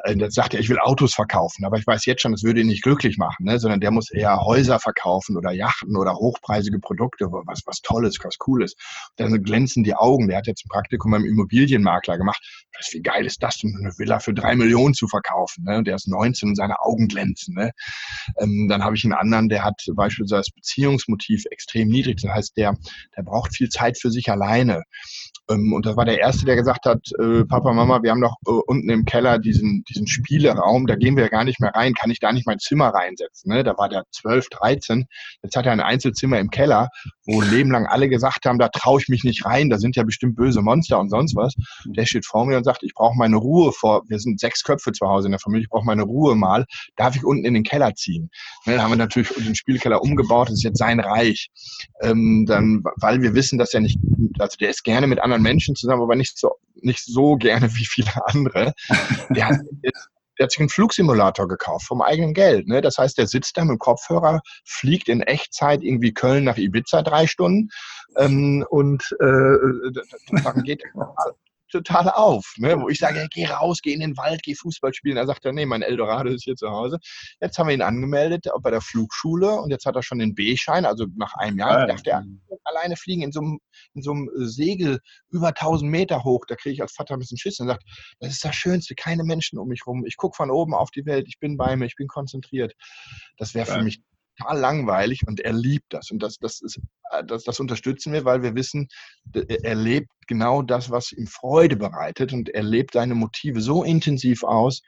Äh, 0.04 0.14
jetzt 0.14 0.34
sagt 0.34 0.54
er, 0.54 0.60
ich 0.60 0.68
will 0.68 0.78
Autos 0.78 1.14
verkaufen, 1.14 1.64
aber 1.64 1.78
ich 1.78 1.86
weiß 1.86 2.04
jetzt 2.06 2.22
schon, 2.22 2.32
das 2.32 2.42
würde 2.42 2.60
ihn 2.60 2.66
nicht 2.66 2.82
glücklich 2.82 3.18
machen, 3.18 3.44
ne? 3.44 3.58
sondern 3.58 3.80
der 3.80 3.90
muss 3.90 4.10
eher 4.10 4.40
Häuser 4.40 4.78
verkaufen 4.78 5.36
oder 5.36 5.52
Yachten 5.52 5.96
oder 5.96 6.14
hochpreisige 6.14 6.78
Produkte, 6.78 7.26
was, 7.30 7.62
was 7.66 7.80
Tolles, 7.80 8.18
was 8.22 8.38
Cooles. 8.38 8.74
Dann 9.16 9.42
glänzen 9.42 9.84
die 9.84 9.94
Augen. 9.94 10.28
Der 10.28 10.38
hat 10.38 10.46
jetzt 10.46 10.64
ein 10.64 10.68
Praktikum 10.68 11.12
beim 11.12 11.24
Immobilienmakler 11.24 12.18
gemacht. 12.18 12.42
Was, 12.76 12.92
wie 12.92 13.02
geil 13.02 13.26
ist 13.26 13.42
das, 13.42 13.60
eine 13.62 13.92
Villa 13.98 14.18
für 14.18 14.34
drei 14.34 14.54
Millionen 14.56 14.94
zu 14.94 15.08
verkaufen? 15.08 15.64
Ne? 15.64 15.82
Der 15.82 15.96
ist 15.96 16.08
19 16.08 16.50
und 16.50 16.54
seine 16.56 16.80
Augen 16.80 17.08
glänzen. 17.08 17.54
Ne? 17.54 17.72
Ähm, 18.38 18.68
dann 18.68 18.84
habe 18.84 18.96
ich 18.96 19.04
einen 19.04 19.12
anderen, 19.12 19.48
der 19.48 19.64
hat 19.64 19.82
beispielsweise 20.02 20.50
Beziehungsmotiv 20.54 21.44
extrem 21.50 21.88
niedrig. 21.88 22.20
Das 22.22 22.32
heißt, 22.32 22.56
der, 22.56 22.76
der 23.16 23.22
braucht 23.22 23.54
viel 23.54 23.68
Zeit 23.68 23.98
für 23.98 24.10
sich 24.10 24.30
alleine. 24.30 24.82
Ähm, 25.52 25.72
und 25.72 25.86
das 25.86 25.96
war 25.96 26.04
der 26.04 26.18
Erste, 26.18 26.44
der 26.44 26.56
gesagt 26.56 26.86
hat, 26.86 27.00
äh, 27.18 27.44
Papa, 27.44 27.72
Mama, 27.72 28.02
wir 28.02 28.10
haben 28.10 28.20
doch 28.20 28.36
äh, 28.46 28.50
unten 28.50 28.88
im 28.90 29.04
Keller 29.04 29.38
diesen, 29.38 29.84
diesen 29.84 30.06
Spieleraum, 30.06 30.86
da 30.86 30.96
gehen 30.96 31.16
wir 31.16 31.24
ja 31.24 31.28
gar 31.28 31.44
nicht 31.44 31.60
mehr 31.60 31.72
rein, 31.74 31.94
kann 31.94 32.10
ich 32.10 32.20
da 32.20 32.32
nicht 32.32 32.46
mein 32.46 32.58
Zimmer 32.58 32.88
reinsetzen? 32.88 33.52
Ne? 33.52 33.64
Da 33.64 33.76
war 33.76 33.88
der 33.88 34.04
12, 34.10 34.48
13, 34.48 35.06
jetzt 35.42 35.56
hat 35.56 35.66
er 35.66 35.72
ein 35.72 35.80
Einzelzimmer 35.80 36.38
im 36.38 36.50
Keller, 36.50 36.88
wo 37.26 37.40
ein 37.40 37.50
Leben 37.50 37.70
lang 37.70 37.86
alle 37.86 38.08
gesagt 38.08 38.46
haben, 38.46 38.58
da 38.58 38.68
traue 38.68 39.00
ich 39.00 39.08
mich 39.08 39.24
nicht 39.24 39.44
rein, 39.44 39.70
da 39.70 39.78
sind 39.78 39.96
ja 39.96 40.02
bestimmt 40.02 40.36
böse 40.36 40.62
Monster 40.62 40.98
und 40.98 41.10
sonst 41.10 41.36
was. 41.36 41.54
Der 41.86 42.06
steht 42.06 42.26
vor 42.26 42.46
mir 42.46 42.56
und 42.56 42.64
sagt, 42.64 42.82
ich 42.82 42.94
brauche 42.94 43.16
meine 43.16 43.36
Ruhe 43.36 43.72
vor, 43.72 44.02
wir 44.08 44.18
sind 44.18 44.40
sechs 44.40 44.62
Köpfe 44.62 44.92
zu 44.92 45.06
Hause 45.06 45.28
in 45.28 45.32
der 45.32 45.40
Familie, 45.40 45.64
ich 45.64 45.70
brauche 45.70 45.86
meine 45.86 46.02
Ruhe 46.02 46.34
mal, 46.34 46.64
darf 46.96 47.16
ich 47.16 47.24
unten 47.24 47.44
in 47.44 47.54
den 47.54 47.64
Keller 47.64 47.94
ziehen? 47.94 48.30
Ne, 48.66 48.74
dann 48.74 48.82
haben 48.82 48.92
wir 48.92 48.96
natürlich 48.96 49.30
den 49.30 49.54
Spielkeller 49.54 50.02
umgebaut, 50.02 50.48
das 50.48 50.54
ist 50.54 50.64
jetzt 50.64 50.78
sein 50.78 51.00
Reich. 51.00 51.48
Ähm, 52.02 52.44
dann, 52.46 52.82
weil 52.96 53.22
wir 53.22 53.34
wissen, 53.34 53.58
dass 53.58 53.74
er 53.74 53.80
nicht, 53.80 53.98
also 54.38 54.56
der 54.58 54.70
ist 54.70 54.84
gerne 54.84 55.06
mit 55.06 55.20
anderen 55.20 55.41
anderen 55.42 55.52
Menschen 55.54 55.74
zusammen, 55.74 56.02
aber 56.02 56.16
nicht 56.16 56.38
so, 56.38 56.56
nicht 56.74 57.04
so 57.04 57.36
gerne 57.36 57.74
wie 57.74 57.86
viele 57.86 58.10
andere. 58.26 58.74
Der 59.30 59.48
hat, 59.48 59.60
der 60.38 60.44
hat 60.44 60.50
sich 60.50 60.60
einen 60.60 60.70
Flugsimulator 60.70 61.46
gekauft 61.46 61.86
vom 61.86 62.00
eigenen 62.00 62.32
Geld. 62.32 62.66
Ne? 62.66 62.80
Das 62.80 62.96
heißt, 62.96 63.18
der 63.18 63.26
sitzt 63.26 63.56
da 63.56 63.64
mit 63.64 63.72
dem 63.72 63.78
Kopfhörer, 63.78 64.40
fliegt 64.64 65.08
in 65.08 65.20
Echtzeit 65.20 65.82
irgendwie 65.82 66.14
Köln 66.14 66.44
nach 66.44 66.56
Ibiza 66.56 67.02
drei 67.02 67.26
Stunden 67.26 67.68
ähm, 68.16 68.64
und 68.70 69.14
äh, 69.20 70.42
dann 70.42 70.62
geht 70.62 70.82
total 71.72 72.10
auf, 72.10 72.54
ne? 72.58 72.80
wo 72.80 72.88
ich 72.88 72.98
sage, 72.98 73.26
geh 73.30 73.46
raus, 73.46 73.80
geh 73.82 73.92
in 73.92 74.00
den 74.00 74.16
Wald, 74.16 74.42
geh 74.42 74.54
Fußball 74.54 74.94
spielen. 74.94 75.16
Er 75.16 75.26
sagt 75.26 75.44
dann, 75.44 75.54
nee, 75.54 75.66
mein 75.66 75.82
Eldorado 75.82 76.30
ist 76.30 76.44
hier 76.44 76.56
zu 76.56 76.70
Hause. 76.70 76.98
Jetzt 77.40 77.58
haben 77.58 77.68
wir 77.68 77.74
ihn 77.74 77.82
angemeldet 77.82 78.46
bei 78.60 78.70
der 78.70 78.80
Flugschule 78.80 79.52
und 79.52 79.70
jetzt 79.70 79.86
hat 79.86 79.96
er 79.96 80.02
schon 80.02 80.18
den 80.18 80.34
B-Schein, 80.34 80.84
also 80.84 81.06
nach 81.16 81.34
einem 81.34 81.58
Jahr 81.58 81.80
ja, 81.80 81.86
darf 81.86 82.02
der 82.02 82.24
alleine 82.64 82.96
fliegen 82.96 83.22
in 83.22 83.32
so, 83.32 83.40
einem, 83.40 83.58
in 83.94 84.02
so 84.02 84.12
einem 84.12 84.30
Segel 84.34 85.00
über 85.30 85.48
1000 85.48 85.90
Meter 85.90 86.24
hoch. 86.24 86.44
Da 86.46 86.56
kriege 86.56 86.74
ich 86.74 86.82
als 86.82 86.92
Vater 86.92 87.14
ein 87.14 87.20
bisschen 87.20 87.38
Schiss 87.38 87.60
und 87.60 87.66
sagt, 87.66 87.84
das 88.20 88.32
ist 88.32 88.44
das 88.44 88.54
Schönste, 88.54 88.94
keine 88.94 89.24
Menschen 89.24 89.58
um 89.58 89.68
mich 89.68 89.86
rum. 89.86 90.04
Ich 90.06 90.16
gucke 90.16 90.36
von 90.36 90.50
oben 90.50 90.74
auf 90.74 90.90
die 90.90 91.06
Welt, 91.06 91.26
ich 91.28 91.38
bin 91.38 91.56
bei 91.56 91.76
mir, 91.76 91.86
ich 91.86 91.96
bin 91.96 92.08
konzentriert. 92.08 92.74
Das 93.36 93.54
wäre 93.54 93.66
für 93.66 93.82
mich 93.82 94.00
total 94.42 94.58
langweilig 94.58 95.22
und 95.26 95.40
er 95.40 95.52
liebt 95.52 95.92
das. 95.92 96.10
Und 96.10 96.22
das, 96.22 96.38
das, 96.38 96.60
ist, 96.60 96.78
äh, 97.10 97.24
das, 97.24 97.44
das 97.44 97.60
unterstützen 97.60 98.12
wir, 98.12 98.24
weil 98.24 98.42
wir 98.42 98.54
wissen, 98.54 98.88
er 99.34 99.74
lebt 99.74 100.08
genau 100.26 100.62
das, 100.62 100.90
was 100.90 101.12
ihm 101.12 101.26
Freude 101.26 101.76
bereitet 101.76 102.32
und 102.32 102.48
er 102.48 102.62
lebt 102.62 102.94
seine 102.94 103.14
Motive 103.14 103.60
so 103.60 103.82
intensiv 103.84 104.44
aus, 104.44 104.82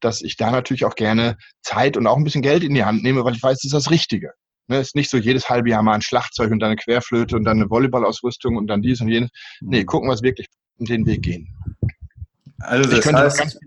dass 0.00 0.22
ich 0.22 0.36
da 0.36 0.50
natürlich 0.50 0.84
auch 0.84 0.94
gerne 0.94 1.36
Zeit 1.62 1.96
und 1.96 2.06
auch 2.06 2.16
ein 2.16 2.24
bisschen 2.24 2.42
Geld 2.42 2.62
in 2.62 2.74
die 2.74 2.84
Hand 2.84 3.02
nehme, 3.02 3.24
weil 3.24 3.34
ich 3.34 3.42
weiß, 3.42 3.58
das 3.58 3.64
ist 3.64 3.74
das 3.74 3.90
Richtige. 3.90 4.32
Ne, 4.70 4.80
ist 4.80 4.94
nicht 4.94 5.08
so 5.08 5.16
jedes 5.16 5.48
halbe 5.48 5.70
Jahr 5.70 5.82
mal 5.82 5.94
ein 5.94 6.02
Schlagzeug 6.02 6.50
und 6.50 6.58
dann 6.60 6.68
eine 6.68 6.76
Querflöte 6.76 7.36
und 7.36 7.44
dann 7.44 7.58
eine 7.58 7.70
Volleyballausrüstung 7.70 8.56
und 8.56 8.66
dann 8.66 8.82
dies 8.82 9.00
und 9.00 9.08
jenes. 9.08 9.30
Nee, 9.60 9.80
mhm. 9.80 9.86
gucken, 9.86 10.10
was 10.10 10.22
wirklich 10.22 10.46
den 10.76 11.06
Weg 11.06 11.22
gehen. 11.22 11.48
Also 12.58 12.88
das 12.88 12.98
ich 12.98 13.04
könnte 13.04 13.22
heißt, 13.22 13.38
ganz 13.38 13.58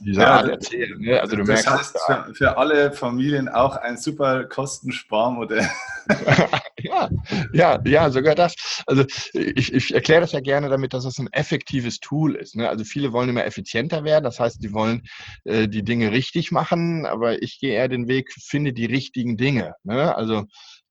dieser 0.00 0.22
ja, 0.22 0.30
Art 0.32 0.48
erzählen. 0.48 0.98
Ne? 0.98 1.20
Also 1.20 1.36
du 1.36 1.44
das 1.44 1.64
merkst, 1.64 1.70
heißt 1.70 1.98
für, 2.06 2.34
für, 2.34 2.58
alle 2.58 2.92
Familien 2.92 3.48
auch 3.48 3.76
ein 3.76 3.96
super 3.96 4.44
Kostensparmodell. 4.44 5.68
ja, 6.78 7.08
ja, 7.52 7.80
ja, 7.84 8.10
sogar 8.10 8.34
das. 8.34 8.54
Also 8.86 9.04
ich, 9.32 9.72
ich 9.72 9.94
erkläre 9.94 10.22
es 10.22 10.32
ja 10.32 10.40
gerne 10.40 10.68
damit, 10.68 10.94
dass 10.94 11.04
es 11.04 11.18
ein 11.18 11.28
effektives 11.32 11.98
Tool 11.98 12.36
ist. 12.36 12.54
Ne? 12.56 12.68
Also 12.68 12.84
viele 12.84 13.12
wollen 13.12 13.28
immer 13.28 13.44
effizienter 13.44 14.04
werden, 14.04 14.24
das 14.24 14.38
heißt, 14.38 14.62
sie 14.62 14.72
wollen 14.72 15.02
äh, 15.44 15.68
die 15.68 15.82
Dinge 15.82 16.12
richtig 16.12 16.52
machen, 16.52 17.06
aber 17.06 17.42
ich 17.42 17.58
gehe 17.58 17.74
eher 17.74 17.88
den 17.88 18.08
Weg, 18.08 18.32
finde 18.32 18.72
die 18.72 18.86
richtigen 18.86 19.36
Dinge. 19.36 19.74
Ne? 19.84 20.14
Also 20.14 20.44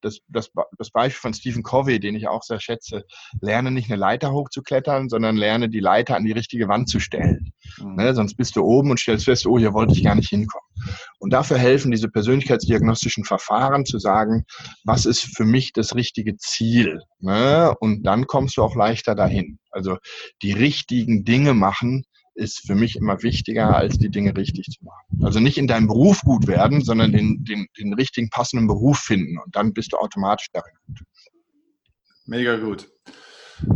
das, 0.06 0.20
das, 0.28 0.52
das 0.78 0.92
Beispiel 0.92 1.20
von 1.20 1.34
Stephen 1.34 1.64
Covey, 1.64 2.00
den 2.00 2.16
ich 2.16 2.28
auch 2.28 2.44
sehr 2.44 2.60
schätze, 2.60 3.06
lerne 3.42 3.72
nicht 3.72 3.90
eine 3.90 4.00
Leiter 4.00 4.32
hochzuklettern, 4.32 5.10
sondern 5.10 5.36
lerne 5.36 5.68
die 5.68 5.80
Leiter 5.80 6.16
an 6.16 6.24
die 6.24 6.32
richtige 6.32 6.68
Wand 6.68 6.90
zu 6.90 7.00
stellen. 7.00 7.52
Mhm. 7.80 7.96
Ne, 7.96 8.14
sonst 8.14 8.36
bist 8.36 8.56
du 8.56 8.64
oben 8.64 8.92
und 8.92 9.00
stellst 9.00 9.26
fest, 9.26 9.48
oh, 9.48 9.58
hier 9.58 9.74
wollte 9.74 9.94
ich 9.94 10.04
gar 10.04 10.16
nicht 10.16 10.30
hinkommen. 10.30 10.66
Und 11.18 11.34
dafür 11.34 11.58
helfen 11.58 11.92
diese 11.92 12.10
persönlichkeitsdiagnostischen 12.10 13.26
Verfahren 13.26 13.86
zu 13.86 13.98
sagen, 13.98 14.46
was 14.84 15.06
ist 15.06 15.22
für 15.36 15.46
mich 15.46 15.74
das 15.74 15.96
richtige 15.96 16.38
Ziel? 16.38 17.02
Ne? 17.20 17.74
Und 17.80 18.04
dann 18.04 18.28
kommst 18.28 18.58
du 18.58 18.64
auch 18.64 18.76
leichter 18.76 19.16
dahin. 19.16 19.58
Also 19.72 19.98
die 20.44 20.52
richtigen 20.52 21.26
Dinge 21.26 21.54
machen, 21.56 22.06
ist 22.36 22.66
für 22.68 22.76
mich 22.76 22.96
immer 22.98 23.24
wichtiger, 23.24 23.76
als 23.76 23.98
die 23.98 24.10
Dinge 24.10 24.36
richtig 24.36 24.68
zu 24.68 24.84
machen. 24.84 25.24
Also 25.24 25.40
nicht 25.40 25.58
in 25.58 25.68
deinem 25.68 25.88
Beruf 25.88 26.22
gut 26.22 26.48
werden, 26.48 26.84
sondern 26.84 27.12
den, 27.12 27.44
den, 27.44 27.68
den 27.78 27.94
richtigen 27.94 28.30
passenden 28.30 28.68
Beruf 28.68 29.00
finden 29.00 29.40
und 29.40 29.56
dann 29.56 29.74
bist 29.74 29.94
du 29.94 29.98
automatisch 29.98 30.48
darin 30.52 30.74
gut. 30.86 31.00
Mega 32.26 32.58
gut. 32.58 32.90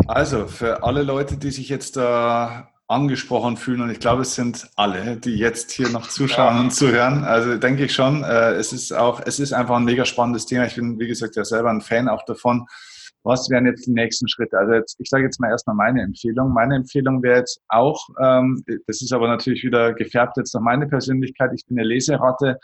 Also 0.08 0.48
für 0.48 0.84
alle 0.84 1.04
Leute, 1.04 1.38
die 1.38 1.52
sich 1.52 1.70
jetzt 1.70 1.96
da 1.96 2.70
angesprochen 2.88 3.56
fühlen 3.56 3.82
und 3.82 3.92
ich 3.92 4.00
glaube, 4.00 4.24
es 4.24 4.34
sind 4.34 4.68
alle, 4.76 5.16
die 5.16 5.36
jetzt 5.36 5.72
hier 5.72 5.90
noch 5.90 6.08
zuschauen 6.08 6.56
ja. 6.56 6.62
und 6.62 6.74
zuhören. 6.74 7.24
Also 7.24 7.56
denke 7.58 7.86
ich 7.86 7.94
schon, 7.94 8.24
äh, 8.24 8.54
es 8.54 8.74
ist 8.74 8.92
auch, 8.92 9.22
es 9.24 9.40
ist 9.40 9.54
einfach 9.54 9.76
ein 9.76 9.86
mega 9.86 10.06
spannendes 10.06 10.48
Thema. 10.48 10.66
Ich 10.66 10.76
bin, 10.76 11.00
wie 11.00 11.08
gesagt, 11.08 11.36
ja 11.36 11.46
selber 11.46 11.70
ein 11.70 11.82
Fan 11.82 12.10
auch 12.10 12.26
davon 12.26 12.66
was 13.24 13.50
wären 13.50 13.66
jetzt 13.66 13.86
die 13.86 13.92
nächsten 13.92 14.28
Schritte? 14.28 14.58
Also 14.58 14.74
jetzt, 14.74 14.96
ich 15.00 15.10
sage 15.10 15.24
jetzt 15.24 15.40
mal 15.40 15.50
erstmal 15.50 15.76
meine 15.76 16.02
Empfehlung. 16.02 16.54
Meine 16.54 16.76
Empfehlung 16.76 17.22
wäre 17.22 17.40
jetzt 17.40 17.62
auch, 17.68 18.08
ähm, 18.22 18.64
das 18.88 19.02
ist 19.02 19.14
aber 19.14 19.28
natürlich 19.28 19.64
wieder 19.64 19.94
gefärbt 19.94 20.38
jetzt 20.38 20.54
nach 20.54 20.62
meine 20.62 20.88
Persönlichkeit, 20.88 21.52
ich 21.54 21.66
bin 21.66 21.78
eine 21.78 21.88
Leseratte. 21.88 22.60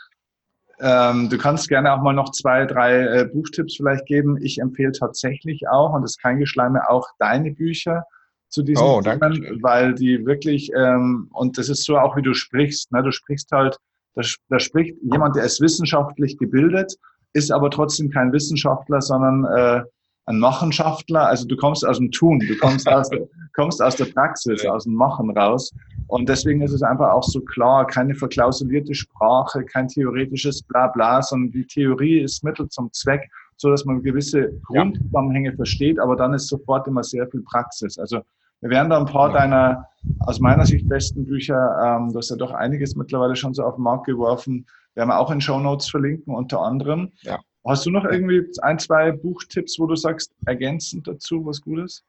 Ähm, 0.78 1.30
du 1.30 1.38
kannst 1.38 1.68
gerne 1.68 1.92
auch 1.92 2.02
mal 2.02 2.12
noch 2.12 2.32
zwei, 2.32 2.66
drei 2.66 3.00
äh, 3.00 3.24
Buchtipps 3.24 3.76
vielleicht 3.76 4.06
geben. 4.06 4.38
Ich 4.42 4.58
empfehle 4.58 4.92
tatsächlich 4.92 5.68
auch, 5.68 5.94
und 5.94 6.02
das 6.02 6.12
ist 6.12 6.22
kein 6.22 6.38
Geschleime, 6.38 6.88
auch 6.88 7.08
deine 7.18 7.52
Bücher 7.52 8.04
zu 8.48 8.62
diesen 8.62 8.84
oh, 8.84 9.00
Themen, 9.00 9.58
weil 9.62 9.94
die 9.94 10.24
wirklich, 10.26 10.70
ähm, 10.76 11.28
und 11.32 11.58
das 11.58 11.68
ist 11.68 11.84
so 11.84 11.98
auch, 11.98 12.16
wie 12.16 12.22
du 12.22 12.34
sprichst, 12.34 12.92
ne? 12.92 13.02
du 13.02 13.10
sprichst 13.10 13.50
halt, 13.52 13.78
da, 14.14 14.22
da 14.48 14.58
spricht 14.58 14.96
jemand, 15.02 15.36
der 15.36 15.44
ist 15.44 15.60
wissenschaftlich 15.60 16.38
gebildet, 16.38 16.96
ist 17.32 17.50
aber 17.50 17.70
trotzdem 17.70 18.10
kein 18.10 18.32
Wissenschaftler, 18.32 19.00
sondern 19.00 19.44
äh, 19.44 19.82
ein 20.26 20.38
Machenschaftler. 20.38 21.26
Also 21.26 21.46
du 21.46 21.56
kommst 21.56 21.86
aus 21.86 21.98
dem 21.98 22.10
Tun, 22.10 22.40
du 22.40 22.56
kommst 22.58 22.88
aus, 22.92 23.08
kommst 23.54 23.82
aus 23.82 23.96
der 23.96 24.06
Praxis, 24.06 24.64
aus 24.66 24.84
dem 24.84 24.94
Machen 24.94 25.30
raus. 25.36 25.72
Und 26.08 26.28
deswegen 26.28 26.62
ist 26.62 26.72
es 26.72 26.82
einfach 26.82 27.10
auch 27.10 27.22
so 27.22 27.40
klar, 27.40 27.86
keine 27.86 28.14
verklausulierte 28.14 28.94
Sprache, 28.94 29.64
kein 29.64 29.88
theoretisches 29.88 30.62
Blabla, 30.62 31.22
sondern 31.22 31.50
die 31.50 31.66
Theorie 31.66 32.20
ist 32.20 32.44
Mittel 32.44 32.68
zum 32.68 32.92
Zweck, 32.92 33.28
so 33.56 33.70
dass 33.70 33.84
man 33.84 34.02
gewisse 34.02 34.52
Grundzusammenhänge 34.66 35.50
ja. 35.50 35.56
versteht, 35.56 35.98
aber 35.98 36.14
dann 36.14 36.34
ist 36.34 36.48
sofort 36.48 36.86
immer 36.86 37.02
sehr 37.02 37.26
viel 37.28 37.42
Praxis. 37.42 37.98
Also 37.98 38.20
wir 38.60 38.70
werden 38.70 38.90
da 38.90 38.98
ein 38.98 39.06
paar 39.06 39.30
ja. 39.30 39.38
deiner, 39.40 39.88
aus 40.20 40.38
meiner 40.38 40.64
Sicht 40.64 40.88
besten 40.88 41.24
Bücher, 41.24 41.56
ähm, 41.84 42.12
du 42.12 42.18
hast 42.18 42.30
ja 42.30 42.36
doch 42.36 42.52
einiges 42.52 42.94
mittlerweile 42.94 43.36
schon 43.36 43.54
so 43.54 43.64
auf 43.64 43.74
den 43.74 43.82
Markt 43.82 44.06
geworfen, 44.06 44.66
werden 44.94 45.08
wir 45.08 45.18
auch 45.18 45.30
in 45.30 45.40
Show 45.40 45.58
Notes 45.58 45.88
verlinken, 45.88 46.34
unter 46.34 46.60
anderem. 46.60 47.12
Ja. 47.22 47.38
Hast 47.68 47.84
du 47.84 47.90
noch 47.90 48.04
irgendwie 48.04 48.42
ein, 48.62 48.78
zwei 48.78 49.10
Buchtipps, 49.10 49.78
wo 49.78 49.86
du 49.86 49.96
sagst, 49.96 50.32
ergänzend 50.46 51.08
dazu 51.08 51.44
was 51.44 51.60
Gutes? 51.60 52.04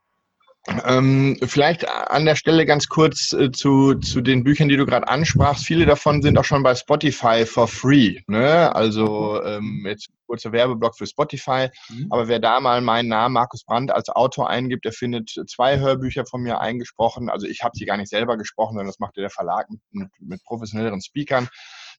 Ähm, 0.86 1.38
vielleicht 1.44 1.88
an 1.88 2.26
der 2.26 2.36
Stelle 2.36 2.66
ganz 2.66 2.90
kurz 2.90 3.32
äh, 3.32 3.52
zu, 3.52 3.96
zu 3.96 4.20
den 4.20 4.44
Büchern, 4.44 4.68
die 4.68 4.76
du 4.76 4.86
gerade 4.86 5.08
ansprachst. 5.08 5.66
Viele 5.66 5.86
davon 5.86 6.22
sind 6.22 6.38
auch 6.38 6.44
schon 6.44 6.62
bei 6.62 6.76
Spotify 6.76 7.46
for 7.46 7.70
free. 7.70 8.20
Ne? 8.28 8.76
Also 8.76 9.42
ähm, 9.44 9.86
jetzt 9.88 10.10
kurzer 10.26 10.52
Werbeblock 10.52 10.98
für 10.98 11.08
Spotify. 11.08 11.70
Mhm. 11.90 12.08
Aber 12.10 12.28
wer 12.28 12.40
da 12.40 12.60
mal 12.60 12.82
meinen 12.82 13.08
Namen 13.08 13.34
Markus 13.34 13.64
Brandt 13.64 13.92
als 13.92 14.10
Autor 14.10 14.50
eingibt, 14.50 14.84
der 14.84 14.92
findet 14.92 15.32
zwei 15.48 15.80
Hörbücher 15.80 16.26
von 16.26 16.42
mir 16.42 16.60
eingesprochen. 16.60 17.30
Also 17.30 17.48
ich 17.48 17.64
habe 17.64 17.78
sie 17.78 17.86
gar 17.86 17.96
nicht 17.96 18.10
selber 18.10 18.38
gesprochen, 18.38 18.74
sondern 18.74 18.88
das 18.88 19.00
macht 19.00 19.16
der 19.16 19.30
Verlag 19.30 19.68
mit, 19.92 20.10
mit 20.20 20.44
professionelleren 20.44 21.02
Speakern 21.02 21.48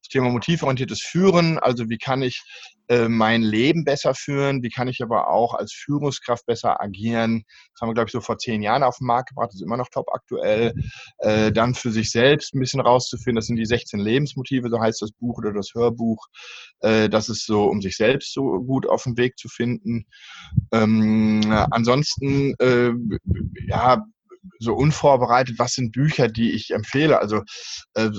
das 0.03 0.09
Thema 0.09 0.31
motivorientiertes 0.31 1.03
Führen, 1.03 1.59
also 1.59 1.89
wie 1.89 1.99
kann 1.99 2.23
ich 2.23 2.43
äh, 2.89 3.09
mein 3.09 3.43
Leben 3.43 3.85
besser 3.85 4.15
führen, 4.15 4.63
wie 4.63 4.71
kann 4.71 4.89
ich 4.89 5.03
aber 5.03 5.29
auch 5.29 5.53
als 5.53 5.73
Führungskraft 5.73 6.47
besser 6.47 6.81
agieren. 6.81 7.45
Das 7.73 7.83
haben 7.83 7.91
wir, 7.91 7.95
glaube 7.95 8.09
ich, 8.09 8.13
so 8.13 8.23
vor 8.23 8.39
zehn 8.39 8.63
Jahren 8.63 8.83
auf 8.83 8.97
den 8.97 9.07
Markt 9.07 9.29
gebracht, 9.29 9.49
das 9.49 9.57
ist 9.57 9.63
immer 9.63 9.77
noch 9.77 9.91
top 9.91 10.07
aktuell. 10.11 10.73
Äh, 11.19 11.53
dann 11.53 11.75
für 11.75 11.91
sich 11.91 12.11
selbst 12.11 12.55
ein 12.55 12.61
bisschen 12.61 12.81
rauszufinden, 12.81 13.37
das 13.37 13.47
sind 13.47 13.57
die 13.57 13.67
16 13.67 14.01
Lebensmotive, 14.01 14.71
so 14.71 14.81
heißt 14.81 15.03
das 15.03 15.13
Buch 15.13 15.37
oder 15.39 15.53
das 15.53 15.73
Hörbuch. 15.75 16.27
Äh, 16.81 17.11
das 17.11 17.29
ist 17.29 17.45
so, 17.45 17.65
um 17.65 17.83
sich 17.83 17.97
selbst 17.97 18.33
so 18.33 18.61
gut 18.61 18.87
auf 18.87 19.03
den 19.03 19.19
Weg 19.19 19.39
zu 19.39 19.49
finden. 19.49 20.07
Ähm, 20.73 21.43
ansonsten, 21.71 22.55
ja, 23.67 24.03
so 24.59 24.75
unvorbereitet, 24.75 25.59
was 25.59 25.75
sind 25.75 25.93
Bücher, 25.93 26.29
die 26.29 26.53
ich 26.53 26.71
empfehle? 26.73 27.19
Also 27.21 27.43
äh, 27.95 28.11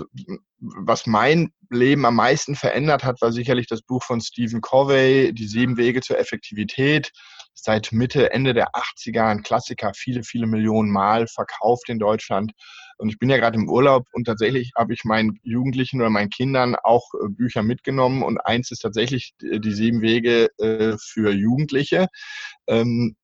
was 0.59 1.05
mein 1.07 1.51
Leben 1.69 2.05
am 2.05 2.15
meisten 2.15 2.55
verändert 2.55 3.03
hat, 3.03 3.21
war 3.21 3.31
sicherlich 3.31 3.67
das 3.67 3.81
Buch 3.81 4.03
von 4.03 4.21
Stephen 4.21 4.61
Covey, 4.61 5.33
Die 5.33 5.47
sieben 5.47 5.77
Wege 5.77 6.01
zur 6.01 6.19
Effektivität. 6.19 7.11
Seit 7.53 7.91
Mitte, 7.91 8.31
Ende 8.31 8.53
der 8.53 8.69
80er 8.73 9.29
ein 9.29 9.43
Klassiker, 9.43 9.93
viele, 9.93 10.23
viele 10.23 10.47
Millionen 10.47 10.91
Mal 10.91 11.27
verkauft 11.27 11.89
in 11.89 11.99
Deutschland. 11.99 12.53
Und 12.97 13.09
ich 13.09 13.17
bin 13.17 13.29
ja 13.29 13.37
gerade 13.37 13.57
im 13.57 13.69
Urlaub 13.69 14.07
und 14.11 14.25
tatsächlich 14.25 14.71
habe 14.77 14.93
ich 14.93 15.05
meinen 15.05 15.39
Jugendlichen 15.43 16.01
oder 16.01 16.09
meinen 16.09 16.29
Kindern 16.29 16.75
auch 16.75 17.05
äh, 17.13 17.29
Bücher 17.29 17.63
mitgenommen. 17.63 18.23
Und 18.23 18.39
eins 18.39 18.71
ist 18.71 18.79
tatsächlich 18.79 19.33
die 19.41 19.71
sieben 19.71 20.01
Wege 20.01 20.49
äh, 20.57 20.97
für 20.99 21.31
Jugendliche. 21.31 22.07
Ähm, 22.67 23.15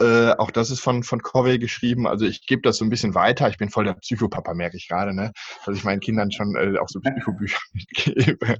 äh, 0.00 0.32
auch 0.32 0.50
das 0.50 0.70
ist 0.70 0.80
von, 0.80 1.02
von 1.02 1.22
Covey 1.22 1.58
geschrieben. 1.58 2.06
Also 2.06 2.26
ich 2.26 2.46
gebe 2.46 2.62
das 2.62 2.76
so 2.76 2.84
ein 2.84 2.90
bisschen 2.90 3.14
weiter. 3.14 3.48
Ich 3.48 3.56
bin 3.56 3.70
voll 3.70 3.84
der 3.84 3.94
Psychopapa, 3.94 4.52
merke 4.54 4.76
ich 4.76 4.88
gerade, 4.88 5.14
ne? 5.14 5.32
dass 5.64 5.76
ich 5.76 5.84
meinen 5.84 6.00
Kindern 6.00 6.30
schon 6.30 6.54
äh, 6.56 6.78
auch 6.78 6.88
so 6.88 7.00
Psychobücher 7.00 7.58
mitgebe. 7.72 8.56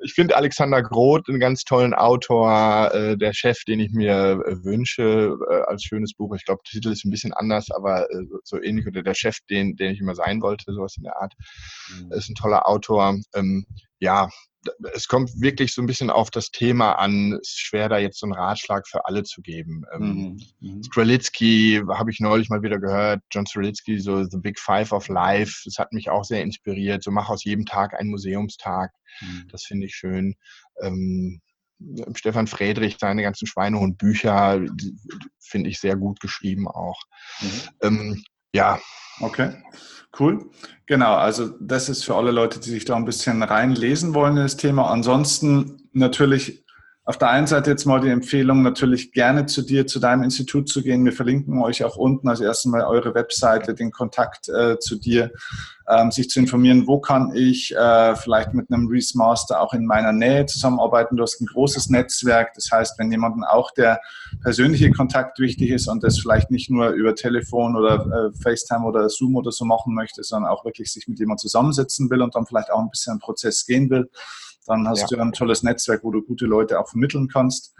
Ich 0.00 0.14
finde 0.14 0.36
Alexander 0.36 0.82
Groth 0.82 1.28
einen 1.28 1.40
ganz 1.40 1.64
tollen 1.64 1.94
Autor, 1.94 2.92
äh, 2.92 3.16
der 3.16 3.32
Chef, 3.32 3.62
den 3.64 3.80
ich 3.80 3.92
mir 3.92 4.40
äh, 4.46 4.64
wünsche 4.64 5.36
äh, 5.50 5.62
als 5.66 5.84
schönes 5.84 6.14
Buch. 6.14 6.34
Ich 6.34 6.44
glaube, 6.44 6.62
der 6.66 6.80
Titel 6.80 6.92
ist 6.92 7.04
ein 7.04 7.10
bisschen 7.10 7.32
anders, 7.32 7.70
aber 7.70 8.06
so 8.42 8.60
ähnlich. 8.60 8.86
Oder 8.86 9.02
der 9.02 9.14
Chef, 9.14 9.38
den, 9.48 9.76
den 9.76 9.92
ich 9.92 10.00
immer 10.00 10.14
sein 10.14 10.42
wollte, 10.42 10.72
sowas 10.72 10.96
in 10.96 11.04
der 11.04 11.20
Art. 11.20 11.34
Mhm. 11.90 12.12
Ist 12.12 12.28
ein 12.28 12.34
toller 12.34 12.68
Autor. 12.68 13.16
Ähm, 13.34 13.66
ja, 13.98 14.28
es 14.94 15.08
kommt 15.08 15.40
wirklich 15.40 15.74
so 15.74 15.82
ein 15.82 15.86
bisschen 15.86 16.10
auf 16.10 16.30
das 16.30 16.50
Thema 16.50 16.92
an. 16.92 17.32
Es 17.40 17.50
ist 17.50 17.60
schwer, 17.60 17.88
da 17.88 17.98
jetzt 17.98 18.18
so 18.18 18.26
einen 18.26 18.34
Ratschlag 18.34 18.86
für 18.88 19.06
alle 19.06 19.22
zu 19.22 19.42
geben. 19.42 19.84
Ähm, 19.92 20.38
mhm. 20.60 20.68
mhm. 20.68 20.82
Strelitzky 20.82 21.82
habe 21.88 22.10
ich 22.10 22.20
neulich 22.20 22.48
mal 22.48 22.62
wieder 22.62 22.78
gehört. 22.78 23.22
John 23.30 23.46
Strelitzky, 23.46 23.98
so 23.98 24.24
The 24.24 24.38
Big 24.38 24.58
Five 24.58 24.92
of 24.92 25.08
Life. 25.08 25.62
Das 25.64 25.78
hat 25.78 25.92
mich 25.92 26.10
auch 26.10 26.24
sehr 26.24 26.42
inspiriert. 26.42 27.02
So 27.02 27.10
mach 27.10 27.28
aus 27.28 27.44
jedem 27.44 27.66
Tag 27.66 27.94
einen 27.94 28.10
Museumstag. 28.10 28.92
Mhm. 29.20 29.48
Das 29.50 29.64
finde 29.64 29.86
ich 29.86 29.94
schön. 29.94 30.34
Ähm, 30.80 31.40
Stefan 32.14 32.46
Friedrich, 32.46 32.96
seine 32.98 33.22
ganzen 33.22 33.46
Schweinehund-Bücher, 33.46 34.64
finde 35.38 35.70
ich 35.70 35.78
sehr 35.78 35.96
gut 35.96 36.20
geschrieben 36.20 36.68
auch. 36.68 37.02
Mhm. 37.40 37.60
Ähm, 37.82 38.24
ja. 38.52 38.78
Okay. 39.20 39.52
Cool. 40.18 40.50
Genau, 40.86 41.14
also 41.14 41.48
das 41.60 41.88
ist 41.88 42.04
für 42.04 42.14
alle 42.14 42.30
Leute, 42.30 42.60
die 42.60 42.70
sich 42.70 42.84
da 42.84 42.96
ein 42.96 43.04
bisschen 43.04 43.42
reinlesen 43.42 44.14
wollen 44.14 44.36
in 44.36 44.42
das 44.42 44.56
Thema. 44.56 44.90
Ansonsten 44.90 45.88
natürlich 45.92 46.65
auf 47.08 47.18
der 47.18 47.30
einen 47.30 47.46
Seite 47.46 47.70
jetzt 47.70 47.84
mal 47.84 48.00
die 48.00 48.08
Empfehlung, 48.08 48.62
natürlich 48.62 49.12
gerne 49.12 49.46
zu 49.46 49.62
dir, 49.62 49.86
zu 49.86 50.00
deinem 50.00 50.24
Institut 50.24 50.68
zu 50.68 50.82
gehen. 50.82 51.04
Wir 51.04 51.12
verlinken 51.12 51.62
euch 51.62 51.84
auch 51.84 51.96
unten 51.96 52.28
als 52.28 52.40
erstes 52.40 52.64
mal 52.64 52.82
eure 52.82 53.14
Webseite, 53.14 53.74
den 53.74 53.92
Kontakt 53.92 54.48
äh, 54.48 54.80
zu 54.80 54.96
dir, 54.96 55.30
ähm, 55.88 56.10
sich 56.10 56.28
zu 56.28 56.40
informieren, 56.40 56.88
wo 56.88 56.98
kann 56.98 57.32
ich 57.32 57.72
äh, 57.76 58.16
vielleicht 58.16 58.54
mit 58.54 58.72
einem 58.72 58.88
Reese 58.88 59.16
Master 59.16 59.60
auch 59.60 59.72
in 59.72 59.86
meiner 59.86 60.10
Nähe 60.10 60.46
zusammenarbeiten. 60.46 61.16
Du 61.16 61.22
hast 61.22 61.40
ein 61.40 61.46
großes 61.46 61.90
Netzwerk. 61.90 62.54
Das 62.54 62.72
heißt, 62.72 62.98
wenn 62.98 63.12
jemandem 63.12 63.44
auch 63.44 63.70
der 63.70 64.00
persönliche 64.42 64.90
Kontakt 64.90 65.38
wichtig 65.38 65.70
ist 65.70 65.86
und 65.86 66.02
das 66.02 66.18
vielleicht 66.18 66.50
nicht 66.50 66.70
nur 66.70 66.88
über 66.88 67.14
Telefon 67.14 67.76
oder 67.76 68.32
äh, 68.34 68.42
FaceTime 68.42 68.84
oder 68.84 69.08
Zoom 69.10 69.36
oder 69.36 69.52
so 69.52 69.64
machen 69.64 69.94
möchte, 69.94 70.24
sondern 70.24 70.50
auch 70.50 70.64
wirklich 70.64 70.92
sich 70.92 71.06
mit 71.06 71.20
jemandem 71.20 71.42
zusammensetzen 71.42 72.10
will 72.10 72.20
und 72.20 72.34
dann 72.34 72.46
vielleicht 72.46 72.72
auch 72.72 72.80
ein 72.80 72.90
bisschen 72.90 73.12
einen 73.12 73.20
Prozess 73.20 73.64
gehen 73.64 73.90
will, 73.90 74.10
dann 74.66 74.88
hast 74.88 75.10
ja. 75.10 75.16
du 75.16 75.22
ein 75.22 75.32
tolles 75.32 75.62
Netzwerk, 75.62 76.04
wo 76.04 76.10
du 76.10 76.22
gute 76.22 76.46
Leute 76.46 76.78
auch 76.80 76.88
vermitteln 76.88 77.28
kannst. 77.28 77.74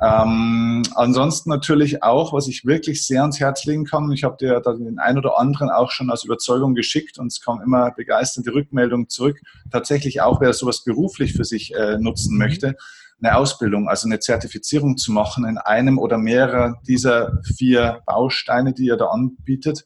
Ähm, 0.00 0.82
ansonsten 0.94 1.50
natürlich 1.50 2.02
auch, 2.02 2.32
was 2.32 2.48
ich 2.48 2.64
wirklich 2.64 3.06
sehr 3.06 3.22
ans 3.22 3.40
Herz 3.40 3.64
legen 3.64 3.84
kann, 3.84 4.10
ich 4.12 4.24
habe 4.24 4.36
dir 4.38 4.60
da 4.60 4.72
den 4.72 4.98
einen 4.98 5.18
oder 5.18 5.38
anderen 5.38 5.70
auch 5.70 5.90
schon 5.90 6.10
als 6.10 6.24
Überzeugung 6.24 6.74
geschickt 6.74 7.18
und 7.18 7.26
es 7.26 7.40
kommen 7.40 7.62
immer 7.62 7.90
begeisterte 7.90 8.54
Rückmeldungen 8.54 9.08
zurück. 9.08 9.40
Tatsächlich 9.70 10.20
auch, 10.20 10.40
wer 10.40 10.52
sowas 10.52 10.84
beruflich 10.84 11.34
für 11.34 11.44
sich 11.44 11.74
äh, 11.74 11.98
nutzen 11.98 12.38
möchte, 12.38 12.76
eine 13.22 13.36
Ausbildung, 13.36 13.88
also 13.88 14.08
eine 14.08 14.18
Zertifizierung 14.18 14.96
zu 14.96 15.12
machen 15.12 15.44
in 15.44 15.58
einem 15.58 15.98
oder 15.98 16.18
mehrerer 16.18 16.80
dieser 16.88 17.40
vier 17.56 18.00
Bausteine, 18.06 18.72
die 18.72 18.86
ihr 18.86 18.96
da 18.96 19.06
anbietet 19.06 19.84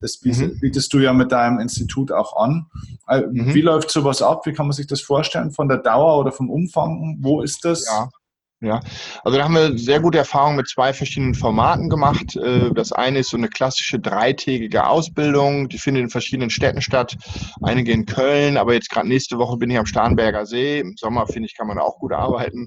Das 0.00 0.20
mhm. 0.22 0.58
bietest 0.60 0.92
du 0.92 1.00
ja 1.00 1.12
mit 1.12 1.32
deinem 1.32 1.58
Institut 1.58 2.12
auch 2.12 2.36
an. 2.36 2.66
Äh, 3.08 3.22
mhm. 3.22 3.54
Wie 3.54 3.62
läuft 3.62 3.90
sowas 3.90 4.22
ab? 4.22 4.46
Wie 4.46 4.52
kann 4.52 4.66
man 4.66 4.72
sich 4.72 4.86
das 4.86 5.00
vorstellen? 5.00 5.50
Von 5.50 5.68
der 5.68 5.78
Dauer 5.78 6.18
oder 6.20 6.32
vom 6.32 6.50
Umfang? 6.50 7.18
Wo 7.20 7.42
ist 7.42 7.64
das? 7.64 7.86
Ja. 7.86 8.08
Ja, 8.60 8.80
also 9.22 9.38
da 9.38 9.44
haben 9.44 9.54
wir 9.54 9.78
sehr 9.78 10.00
gute 10.00 10.18
Erfahrungen 10.18 10.56
mit 10.56 10.68
zwei 10.68 10.92
verschiedenen 10.92 11.34
Formaten 11.34 11.88
gemacht. 11.88 12.34
Äh, 12.34 12.72
das 12.72 12.90
eine 12.90 13.20
ist 13.20 13.30
so 13.30 13.36
eine 13.36 13.48
klassische 13.48 14.00
dreitägige 14.00 14.88
Ausbildung, 14.88 15.68
die 15.68 15.78
findet 15.78 16.02
in 16.02 16.10
verschiedenen 16.10 16.50
Städten 16.50 16.82
statt. 16.82 17.16
Einige 17.62 17.92
in 17.92 18.04
Köln, 18.04 18.56
aber 18.56 18.74
jetzt 18.74 18.90
gerade 18.90 19.06
nächste 19.06 19.38
Woche 19.38 19.58
bin 19.58 19.70
ich 19.70 19.78
am 19.78 19.86
Starnberger 19.86 20.44
See. 20.44 20.80
Im 20.80 20.96
Sommer, 20.96 21.28
finde 21.28 21.46
ich, 21.46 21.56
kann 21.56 21.68
man 21.68 21.78
auch 21.78 22.00
gut 22.00 22.12
arbeiten. 22.12 22.66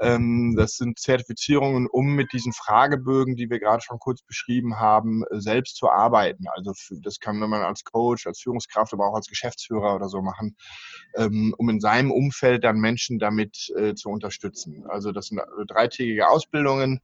Ähm, 0.00 0.56
das 0.56 0.72
sind 0.72 0.98
Zertifizierungen, 0.98 1.86
um 1.86 2.16
mit 2.16 2.32
diesen 2.32 2.52
Fragebögen, 2.52 3.36
die 3.36 3.48
wir 3.48 3.60
gerade 3.60 3.82
schon 3.82 4.00
kurz 4.00 4.22
beschrieben 4.22 4.80
haben, 4.80 5.22
äh, 5.30 5.40
selbst 5.40 5.76
zu 5.76 5.88
arbeiten. 5.88 6.46
Also 6.56 6.72
das 7.00 7.20
kann 7.20 7.38
man 7.38 7.62
als 7.62 7.84
Coach, 7.84 8.26
als 8.26 8.40
Führungskraft, 8.40 8.92
aber 8.92 9.06
auch 9.06 9.14
als 9.14 9.28
Geschäftsführer 9.28 9.94
oder 9.94 10.08
so 10.08 10.20
machen, 10.20 10.56
ähm, 11.16 11.54
um 11.58 11.68
in 11.68 11.78
seinem 11.78 12.10
Umfeld 12.10 12.64
dann 12.64 12.80
Menschen 12.80 13.20
damit 13.20 13.72
äh, 13.76 13.94
zu 13.94 14.08
unterstützen. 14.08 14.84
Also 14.88 15.12
das 15.12 15.27
sind 15.28 15.38
äh, 15.38 15.44
dreitägige 15.66 16.28
Ausbildungen. 16.28 17.00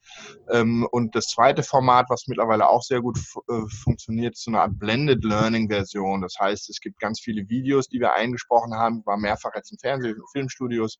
Ähm, 0.51 0.87
und 0.91 1.15
das 1.15 1.29
zweite 1.29 1.63
Format, 1.63 2.07
was 2.09 2.27
mittlerweile 2.27 2.69
auch 2.69 2.83
sehr 2.83 3.01
gut 3.01 3.19
äh, 3.49 3.61
funktioniert, 3.69 4.35
ist 4.35 4.45
so 4.45 4.51
eine 4.51 4.61
Art 4.61 4.79
Blended 4.79 5.25
Learning 5.25 5.69
Version. 5.69 6.23
Das 6.23 6.37
heißt, 6.39 6.69
es 6.71 6.81
gibt 6.81 6.99
ganz 6.99 7.21
viele 7.21 7.49
Videos, 7.49 7.89
die 7.89 8.01
wir 8.01 8.13
eingesprochen 8.15 8.75
haben, 8.75 9.03
war 9.05 9.17
mehrfach 9.17 9.55
jetzt 9.55 9.73
in 9.73 9.79
Fernseh- 9.79 10.15
und 10.15 10.31
Filmstudios. 10.31 10.99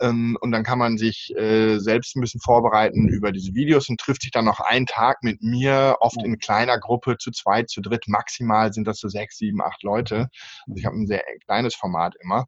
Ähm, 0.00 0.36
und 0.40 0.52
dann 0.52 0.64
kann 0.64 0.78
man 0.78 0.98
sich 0.98 1.34
äh, 1.36 1.78
selbst 1.78 2.16
ein 2.16 2.20
bisschen 2.20 2.40
vorbereiten 2.40 3.08
über 3.08 3.32
diese 3.32 3.54
Videos 3.54 3.88
und 3.88 4.00
trifft 4.00 4.22
sich 4.22 4.30
dann 4.30 4.44
noch 4.44 4.60
einen 4.60 4.86
Tag 4.86 5.22
mit 5.22 5.42
mir, 5.42 5.96
oft 6.00 6.22
in 6.22 6.38
kleiner 6.38 6.78
Gruppe, 6.78 7.18
zu 7.18 7.30
zweit, 7.30 7.70
zu 7.70 7.80
dritt. 7.80 8.08
Maximal 8.08 8.72
sind 8.72 8.86
das 8.86 8.98
so 8.98 9.08
sechs, 9.08 9.38
sieben, 9.38 9.62
acht 9.62 9.82
Leute. 9.82 10.28
Also 10.66 10.78
ich 10.78 10.86
habe 10.86 10.96
ein 10.96 11.06
sehr 11.06 11.22
kleines 11.46 11.74
Format 11.74 12.14
immer 12.22 12.46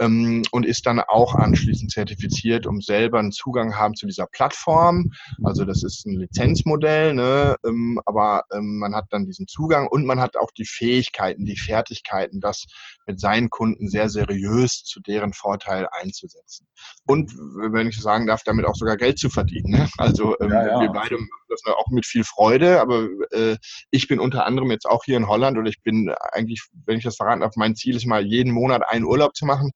ähm, 0.00 0.42
und 0.50 0.66
ist 0.66 0.86
dann 0.86 1.00
auch 1.00 1.34
anschließend 1.34 1.90
zertifiziert, 1.90 2.66
um 2.66 2.80
selber 2.80 3.18
einen 3.18 3.32
Zugang 3.32 3.76
haben 3.76 3.94
zu 3.94 4.06
dieser 4.06 4.26
Plattform. 4.26 5.12
Also 5.44 5.64
das 5.64 5.82
ist 5.82 6.06
ein 6.06 6.18
Lizenzmodell, 6.18 7.14
ne? 7.14 7.56
ähm, 7.66 8.00
aber 8.04 8.44
ähm, 8.52 8.78
man 8.78 8.94
hat 8.94 9.06
dann 9.10 9.26
diesen 9.26 9.46
Zugang 9.46 9.86
und 9.88 10.06
man 10.06 10.20
hat 10.20 10.36
auch 10.36 10.50
die 10.50 10.66
Fähigkeiten, 10.66 11.44
die 11.44 11.56
Fertigkeiten, 11.56 12.40
das 12.40 12.66
mit 13.06 13.20
seinen 13.20 13.50
Kunden 13.50 13.88
sehr 13.88 14.08
seriös 14.08 14.84
zu 14.84 15.00
deren 15.00 15.32
Vorteil 15.32 15.88
einzusetzen. 15.92 16.66
Und 17.06 17.32
wenn 17.32 17.88
ich 17.88 18.00
sagen 18.00 18.26
darf, 18.26 18.42
damit 18.44 18.66
auch 18.66 18.74
sogar 18.74 18.96
Geld 18.96 19.18
zu 19.18 19.30
verdienen. 19.30 19.70
Ne? 19.70 19.88
Also 19.98 20.36
ähm, 20.40 20.50
ja, 20.50 20.66
ja. 20.66 20.80
wir 20.80 20.88
beide 20.90 21.16
machen 21.16 21.46
das 21.48 21.62
auch 21.66 21.88
mit 21.90 22.06
viel 22.06 22.24
Freude, 22.24 22.80
aber 22.80 23.08
äh, 23.30 23.56
ich 23.90 24.08
bin 24.08 24.20
unter 24.20 24.46
anderem 24.46 24.70
jetzt 24.70 24.86
auch 24.86 25.04
hier 25.04 25.16
in 25.16 25.28
Holland 25.28 25.56
und 25.56 25.66
ich 25.66 25.82
bin 25.82 26.12
eigentlich, 26.32 26.62
wenn 26.84 26.98
ich 26.98 27.04
das 27.04 27.16
verraten 27.16 27.40
darf, 27.40 27.56
mein 27.56 27.76
Ziel 27.76 27.96
ist 27.96 28.06
mal 28.06 28.24
jeden 28.24 28.52
Monat 28.52 28.82
einen 28.88 29.04
Urlaub 29.04 29.34
zu 29.34 29.46
machen 29.46 29.72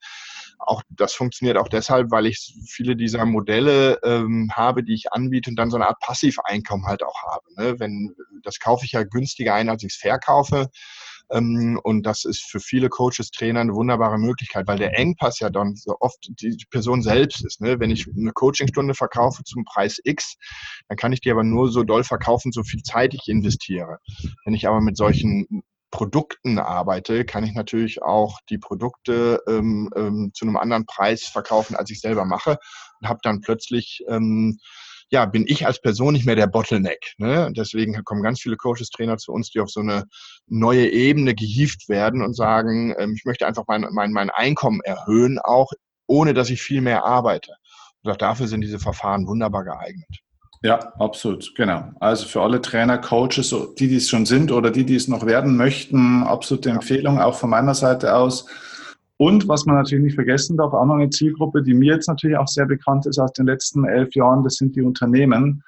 auch 0.60 0.82
das 0.90 1.14
funktioniert 1.14 1.56
auch 1.56 1.68
deshalb, 1.68 2.10
weil 2.10 2.26
ich 2.26 2.54
viele 2.66 2.96
dieser 2.96 3.24
Modelle 3.24 3.98
ähm, 4.04 4.50
habe, 4.52 4.84
die 4.84 4.94
ich 4.94 5.12
anbiete 5.12 5.50
und 5.50 5.56
dann 5.56 5.70
so 5.70 5.76
eine 5.76 5.88
Art 5.88 6.00
Passiveinkommen 6.00 6.86
halt 6.86 7.02
auch 7.02 7.22
habe. 7.22 7.44
Ne? 7.56 7.80
Wenn, 7.80 8.14
das 8.42 8.58
kaufe 8.58 8.84
ich 8.84 8.92
ja 8.92 9.02
günstiger 9.02 9.54
ein, 9.54 9.68
als 9.68 9.82
ich 9.82 9.94
es 9.94 9.98
verkaufe. 9.98 10.68
Ähm, 11.30 11.80
und 11.82 12.04
das 12.04 12.24
ist 12.24 12.42
für 12.42 12.60
viele 12.60 12.88
Coaches, 12.88 13.30
Trainer 13.30 13.60
eine 13.60 13.74
wunderbare 13.74 14.18
Möglichkeit, 14.18 14.66
weil 14.66 14.78
der 14.78 14.98
Engpass 14.98 15.38
ja 15.38 15.50
dann 15.50 15.76
so 15.76 15.96
oft 16.00 16.18
die 16.40 16.56
Person 16.70 17.02
selbst 17.02 17.44
ist. 17.44 17.60
Ne? 17.60 17.78
Wenn 17.78 17.90
ich 17.90 18.06
eine 18.08 18.32
Coachingstunde 18.32 18.94
verkaufe 18.94 19.44
zum 19.44 19.64
Preis 19.64 20.00
X, 20.02 20.36
dann 20.88 20.96
kann 20.96 21.12
ich 21.12 21.20
die 21.20 21.30
aber 21.30 21.44
nur 21.44 21.70
so 21.70 21.84
doll 21.84 22.04
verkaufen, 22.04 22.52
so 22.52 22.62
viel 22.64 22.82
Zeit 22.82 23.14
ich 23.14 23.28
investiere. 23.28 23.98
Wenn 24.44 24.54
ich 24.54 24.66
aber 24.66 24.80
mit 24.80 24.96
solchen 24.96 25.62
Produkten 25.90 26.58
arbeite, 26.58 27.24
kann 27.24 27.44
ich 27.44 27.54
natürlich 27.54 28.02
auch 28.02 28.38
die 28.48 28.58
Produkte 28.58 29.42
ähm, 29.48 29.90
ähm, 29.96 30.30
zu 30.34 30.44
einem 30.44 30.56
anderen 30.56 30.86
Preis 30.86 31.24
verkaufen, 31.24 31.76
als 31.76 31.90
ich 31.90 32.00
selber 32.00 32.24
mache 32.24 32.58
und 33.00 33.08
habe 33.08 33.20
dann 33.22 33.40
plötzlich 33.40 34.04
ähm, 34.08 34.58
ja, 35.10 35.26
bin 35.26 35.44
ich 35.46 35.66
als 35.66 35.80
Person 35.80 36.12
nicht 36.12 36.24
mehr 36.24 36.36
der 36.36 36.46
Bottleneck. 36.46 37.14
Ne? 37.18 37.52
Deswegen 37.56 38.04
kommen 38.04 38.22
ganz 38.22 38.40
viele 38.40 38.56
Coaches, 38.56 38.90
Trainer 38.90 39.18
zu 39.18 39.32
uns, 39.32 39.50
die 39.50 39.58
auf 39.58 39.68
so 39.68 39.80
eine 39.80 40.04
neue 40.46 40.88
Ebene 40.88 41.34
gehievt 41.34 41.88
werden 41.88 42.22
und 42.22 42.34
sagen, 42.34 42.94
ähm, 42.96 43.14
ich 43.16 43.24
möchte 43.24 43.46
einfach 43.46 43.64
mein, 43.66 43.86
mein, 43.90 44.12
mein 44.12 44.30
Einkommen 44.30 44.80
erhöhen, 44.82 45.40
auch 45.40 45.72
ohne 46.06 46.32
dass 46.32 46.50
ich 46.50 46.62
viel 46.62 46.80
mehr 46.80 47.04
arbeite. 47.04 47.54
Und 48.02 48.12
auch 48.12 48.16
dafür 48.16 48.46
sind 48.46 48.60
diese 48.60 48.78
Verfahren 48.78 49.26
wunderbar 49.26 49.64
geeignet. 49.64 50.20
Ja, 50.62 50.92
absolut, 50.98 51.54
genau. 51.56 51.90
Also 52.00 52.26
für 52.26 52.42
alle 52.42 52.60
Trainer, 52.60 52.98
Coaches, 52.98 53.54
die, 53.78 53.88
die 53.88 53.96
es 53.96 54.10
schon 54.10 54.26
sind 54.26 54.52
oder 54.52 54.70
die, 54.70 54.84
die 54.84 54.94
es 54.94 55.08
noch 55.08 55.24
werden 55.24 55.56
möchten, 55.56 56.22
absolute 56.22 56.68
Empfehlung 56.68 57.18
auch 57.18 57.34
von 57.34 57.48
meiner 57.48 57.74
Seite 57.74 58.14
aus. 58.14 58.46
Und 59.16 59.48
was 59.48 59.64
man 59.64 59.76
natürlich 59.76 60.04
nicht 60.04 60.14
vergessen 60.14 60.58
darf, 60.58 60.74
auch 60.74 60.84
noch 60.84 60.96
eine 60.96 61.08
Zielgruppe, 61.08 61.62
die 61.62 61.72
mir 61.72 61.94
jetzt 61.94 62.08
natürlich 62.08 62.36
auch 62.36 62.48
sehr 62.48 62.66
bekannt 62.66 63.06
ist 63.06 63.18
aus 63.18 63.32
den 63.32 63.46
letzten 63.46 63.86
elf 63.86 64.14
Jahren, 64.14 64.44
das 64.44 64.54
sind 64.56 64.76
die 64.76 64.82
Unternehmen. 64.82 65.62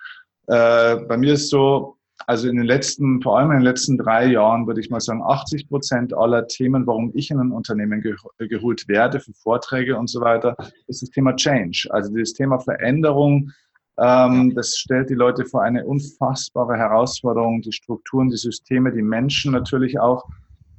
Äh, 0.47 0.97
bei 1.09 1.17
mir 1.17 1.35
ist 1.35 1.49
so, 1.49 1.97
also 2.27 2.49
in 2.49 2.57
den 2.57 2.67
letzten, 2.67 3.23
vor 3.23 3.39
allem 3.39 3.51
in 3.51 3.59
den 3.59 3.65
letzten 3.65 3.97
drei 3.97 4.27
Jahren, 4.27 4.67
würde 4.67 4.81
ich 4.81 4.91
mal 4.91 5.01
sagen, 5.01 5.23
80 5.23 5.69
Prozent 5.69 6.15
aller 6.15 6.47
Themen, 6.47 6.87
warum 6.87 7.13
ich 7.15 7.31
in 7.31 7.41
ein 7.41 7.51
Unternehmen 7.51 8.03
geholt 8.39 8.89
werde 8.89 9.21
für 9.21 9.33
Vorträge 9.33 9.97
und 9.97 10.09
so 10.09 10.21
weiter, 10.21 10.55
ist 10.87 11.03
das 11.03 11.11
Thema 11.11 11.35
Change. 11.35 11.89
Also 11.91 12.15
das 12.15 12.35
Thema 12.35 12.59
Veränderung, 12.59 13.53
ähm, 13.99 14.55
das 14.55 14.77
stellt 14.77 15.11
die 15.11 15.15
Leute 15.15 15.45
vor 15.45 15.63
eine 15.63 15.85
unfassbare 15.85 16.77
Herausforderung, 16.77 17.61
die 17.63 17.73
Strukturen, 17.73 18.31
die 18.31 18.37
Systeme, 18.37 18.93
die 18.93 19.03
Menschen 19.03 19.53
natürlich 19.53 19.99
auch. 20.01 20.25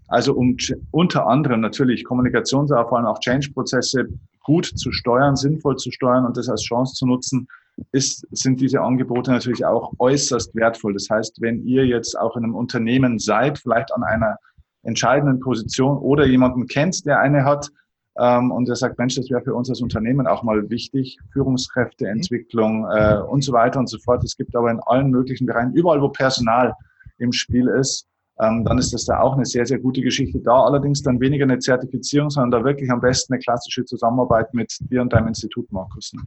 Also 0.08 0.34
um 0.34 0.58
unter 0.92 1.28
anderem 1.28 1.62
natürlich 1.62 2.04
Kommunikations-, 2.04 2.72
aber 2.72 2.90
vor 2.90 2.98
allem 2.98 3.08
auch 3.08 3.20
Change-Prozesse 3.20 4.08
gut 4.44 4.66
zu 4.66 4.92
steuern, 4.92 5.36
sinnvoll 5.36 5.78
zu 5.78 5.92
steuern 5.92 6.26
und 6.26 6.38
das 6.38 6.50
als 6.50 6.64
Chance 6.64 6.96
zu 6.96 7.06
nutzen, 7.08 7.48
ist, 7.92 8.28
sind 8.32 8.62
diese 8.62 8.82
Angebote 8.82 9.32
natürlich 9.32 9.66
auch 9.66 9.94
äußerst 10.00 10.54
wertvoll. 10.56 10.94
Das 10.94 11.10
heißt, 11.10 11.42
wenn 11.42 11.66
ihr 11.66 11.86
jetzt 11.86 12.18
auch 12.20 12.36
in 12.36 12.44
einem 12.44 12.56
Unternehmen 12.56 13.20
seid, 13.20 13.58
vielleicht 13.58 13.92
an 13.94 14.04
einer 14.04 14.38
entscheidenden 14.84 15.40
Position 15.40 15.98
oder 15.98 16.26
jemanden 16.26 16.68
kennt, 16.68 17.06
der 17.06 17.20
eine 17.20 17.46
hat, 17.46 17.70
und 18.16 18.70
er 18.70 18.76
sagt, 18.76 19.00
Mensch, 19.00 19.16
das 19.16 19.30
wäre 19.30 19.42
für 19.42 19.56
uns 19.56 19.70
als 19.70 19.82
Unternehmen 19.82 20.28
auch 20.28 20.44
mal 20.44 20.70
wichtig, 20.70 21.18
Führungskräfteentwicklung 21.32 22.86
äh, 22.92 23.18
und 23.28 23.44
so 23.44 23.54
weiter 23.54 23.80
und 23.80 23.90
so 23.90 23.98
fort. 23.98 24.24
Es 24.24 24.38
gibt 24.38 24.56
aber 24.56 24.70
in 24.70 24.80
allen 24.82 25.10
möglichen 25.10 25.48
Bereichen, 25.48 25.74
überall 25.74 26.02
wo 26.02 26.10
Personal 26.10 26.76
im 27.18 27.32
Spiel 27.32 27.68
ist, 27.68 28.08
ähm, 28.40 28.66
dann 28.66 28.78
ist 28.78 28.94
das 28.94 29.06
da 29.06 29.20
auch 29.20 29.34
eine 29.34 29.46
sehr, 29.46 29.66
sehr 29.66 29.80
gute 29.80 30.02
Geschichte. 30.02 30.40
Da 30.40 30.64
allerdings 30.64 31.02
dann 31.04 31.20
weniger 31.20 31.44
eine 31.44 31.60
Zertifizierung, 31.60 32.30
sondern 32.30 32.52
da 32.52 32.66
wirklich 32.66 32.90
am 32.90 33.02
besten 33.02 33.34
eine 33.34 33.42
klassische 33.42 33.86
Zusammenarbeit 33.86 34.54
mit 34.54 34.76
dir 34.92 35.02
und 35.02 35.14
deinem 35.14 35.28
Institut, 35.28 35.72
Markus. 35.72 36.14
Ne? 36.14 36.22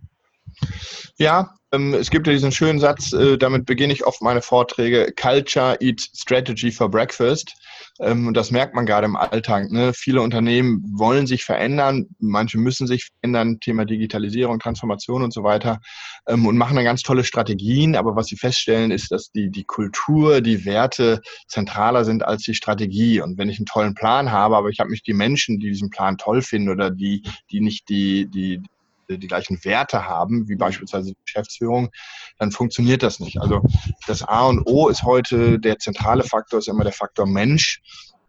Ja, 1.19 1.55
ähm, 1.73 1.95
es 1.95 2.11
gibt 2.11 2.27
ja 2.27 2.33
diesen 2.33 2.53
schönen 2.53 2.79
Satz, 2.79 3.13
äh, 3.13 3.37
damit 3.37 3.67
beginne 3.67 3.93
ich 3.93 4.07
oft 4.07 4.23
meine 4.23 4.41
Vorträge, 4.41 5.13
Culture 5.21 5.77
Eat 5.81 6.01
Strategy 6.01 6.71
for 6.71 6.91
Breakfast. 6.91 7.55
Ähm, 8.01 8.27
und 8.27 8.37
das 8.37 8.51
merkt 8.51 8.75
man 8.75 8.87
gerade 8.87 9.07
im 9.07 9.17
Alltag. 9.17 9.71
Ne? 9.71 9.93
Viele 9.95 10.23
Unternehmen 10.23 10.83
wollen 10.97 11.27
sich 11.27 11.45
verändern, 11.45 12.07
manche 12.19 12.59
müssen 12.59 12.87
sich 12.87 13.07
verändern, 13.07 13.61
Thema 13.61 13.85
Digitalisierung, 13.85 14.59
Transformation 14.59 15.23
und 15.23 15.33
so 15.33 15.43
weiter, 15.43 15.81
ähm, 16.27 16.47
und 16.47 16.57
machen 16.57 16.77
dann 16.77 16.85
ganz 16.85 17.03
tolle 17.03 17.25
Strategien. 17.25 17.97
Aber 17.97 18.17
was 18.17 18.27
sie 18.27 18.37
feststellen, 18.37 18.91
ist, 18.91 19.11
dass 19.11 19.31
die, 19.31 19.51
die 19.51 19.65
Kultur, 19.65 20.41
die 20.41 20.65
Werte 20.65 21.21
zentraler 21.49 22.05
sind 22.05 22.25
als 22.25 22.43
die 22.43 22.55
Strategie. 22.55 23.21
Und 23.21 23.39
wenn 23.39 23.49
ich 23.49 23.59
einen 23.59 23.67
tollen 23.67 23.95
Plan 23.95 24.31
habe, 24.31 24.57
aber 24.57 24.69
ich 24.69 24.81
habe 24.81 24.91
nicht 24.91 25.07
die 25.07 25.15
Menschen, 25.15 25.59
die 25.59 25.69
diesen 25.69 25.91
Plan 25.91 26.19
toll 26.19 26.43
finden 26.43 26.69
oder 26.69 26.91
die, 26.91 27.23
die 27.51 27.61
nicht 27.61 27.89
die, 27.89 28.27
die, 28.27 28.63
die 29.09 29.27
gleichen 29.27 29.65
Werte 29.65 30.07
haben, 30.07 30.49
wie 30.49 30.57
beispielsweise 30.57 31.11
die 31.11 31.19
Geschäftsführung, 31.25 31.91
dann 32.39 32.51
funktioniert 32.51 33.03
das 33.03 33.21
nicht. 33.21 33.41
Also 33.41 33.63
das 34.07 34.23
A 34.23 34.47
und 34.47 34.67
O 34.67 34.89
ist 34.89 35.03
heute, 35.03 35.59
der 35.59 35.79
zentrale 35.79 36.25
Faktor 36.25 36.59
ist 36.59 36.69
immer 36.69 36.85
der 36.85 36.93
Faktor 36.93 37.27
Mensch. 37.27 37.81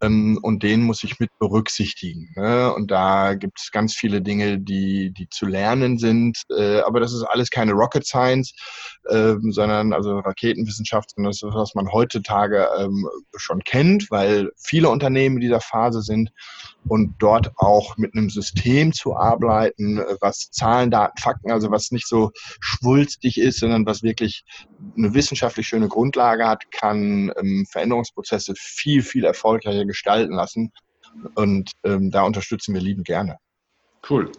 Ähm, 0.01 0.39
und 0.41 0.63
den 0.63 0.83
muss 0.83 1.03
ich 1.03 1.19
mit 1.19 1.29
berücksichtigen. 1.39 2.33
Ne? 2.35 2.73
Und 2.73 2.91
da 2.91 3.33
gibt 3.33 3.59
es 3.59 3.71
ganz 3.71 3.95
viele 3.95 4.21
Dinge, 4.21 4.59
die, 4.59 5.11
die 5.11 5.27
zu 5.29 5.45
lernen 5.45 5.97
sind. 5.97 6.41
Äh, 6.55 6.81
aber 6.81 6.99
das 6.99 7.13
ist 7.13 7.23
alles 7.23 7.49
keine 7.49 7.73
Rocket 7.73 8.05
Science, 8.05 8.53
äh, 9.09 9.33
sondern 9.49 9.93
also 9.93 10.19
Raketenwissenschaft, 10.19 11.11
sondern 11.15 11.31
das 11.31 11.41
ist, 11.41 11.53
was 11.53 11.75
man 11.75 11.91
heutzutage 11.91 12.67
ähm, 12.79 13.07
schon 13.35 13.63
kennt, 13.63 14.11
weil 14.11 14.51
viele 14.57 14.89
Unternehmen 14.89 15.37
in 15.37 15.41
dieser 15.41 15.61
Phase 15.61 16.01
sind 16.01 16.31
und 16.87 17.15
dort 17.19 17.51
auch 17.57 17.97
mit 17.97 18.15
einem 18.15 18.29
System 18.29 18.93
zu 18.93 19.15
arbeiten, 19.15 19.99
was 20.21 20.49
Zahlen, 20.51 20.89
Daten, 20.91 21.19
Fakten, 21.19 21.51
also 21.51 21.69
was 21.69 21.91
nicht 21.91 22.07
so 22.07 22.31
schwulstig 22.61 23.37
ist, 23.37 23.59
sondern 23.59 23.85
was 23.85 24.03
wirklich 24.03 24.45
eine 24.95 25.13
wissenschaftlich 25.13 25.67
schöne 25.67 25.87
Grundlage 25.87 26.47
hat, 26.47 26.71
kann 26.71 27.31
ähm, 27.37 27.65
Veränderungsprozesse 27.69 28.53
viel, 28.57 29.01
viel 29.01 29.25
erfolgreicher 29.25 29.85
gestalten 29.87 30.33
lassen. 30.33 30.71
Und 31.35 31.71
ähm, 31.83 32.11
da 32.11 32.23
unterstützen 32.23 32.73
wir 32.73 32.81
lieben 32.81 33.03
gerne. 33.03 33.37
Cool. 34.09 34.31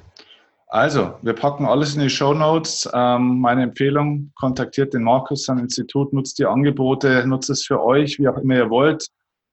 Also, 0.71 1.15
wir 1.23 1.33
packen 1.33 1.65
alles 1.65 1.95
in 1.95 2.03
die 2.03 2.11
Show 2.11 2.35
Notes. 2.35 2.89
Ähm, 2.93 3.41
meine 3.41 3.63
Empfehlung, 3.63 4.33
kontaktiert 4.35 4.93
den 4.93 5.03
Markus, 5.03 5.45
sein 5.45 5.59
Institut, 5.59 6.13
nutzt 6.13 6.39
die 6.39 6.45
Angebote, 6.45 7.27
nutzt 7.27 7.49
es 7.49 7.65
für 7.65 7.83
euch, 7.83 8.19
wie 8.19 8.29
auch 8.29 8.37
immer 8.37 8.57
ihr 8.57 8.71
wollt. 8.71 9.09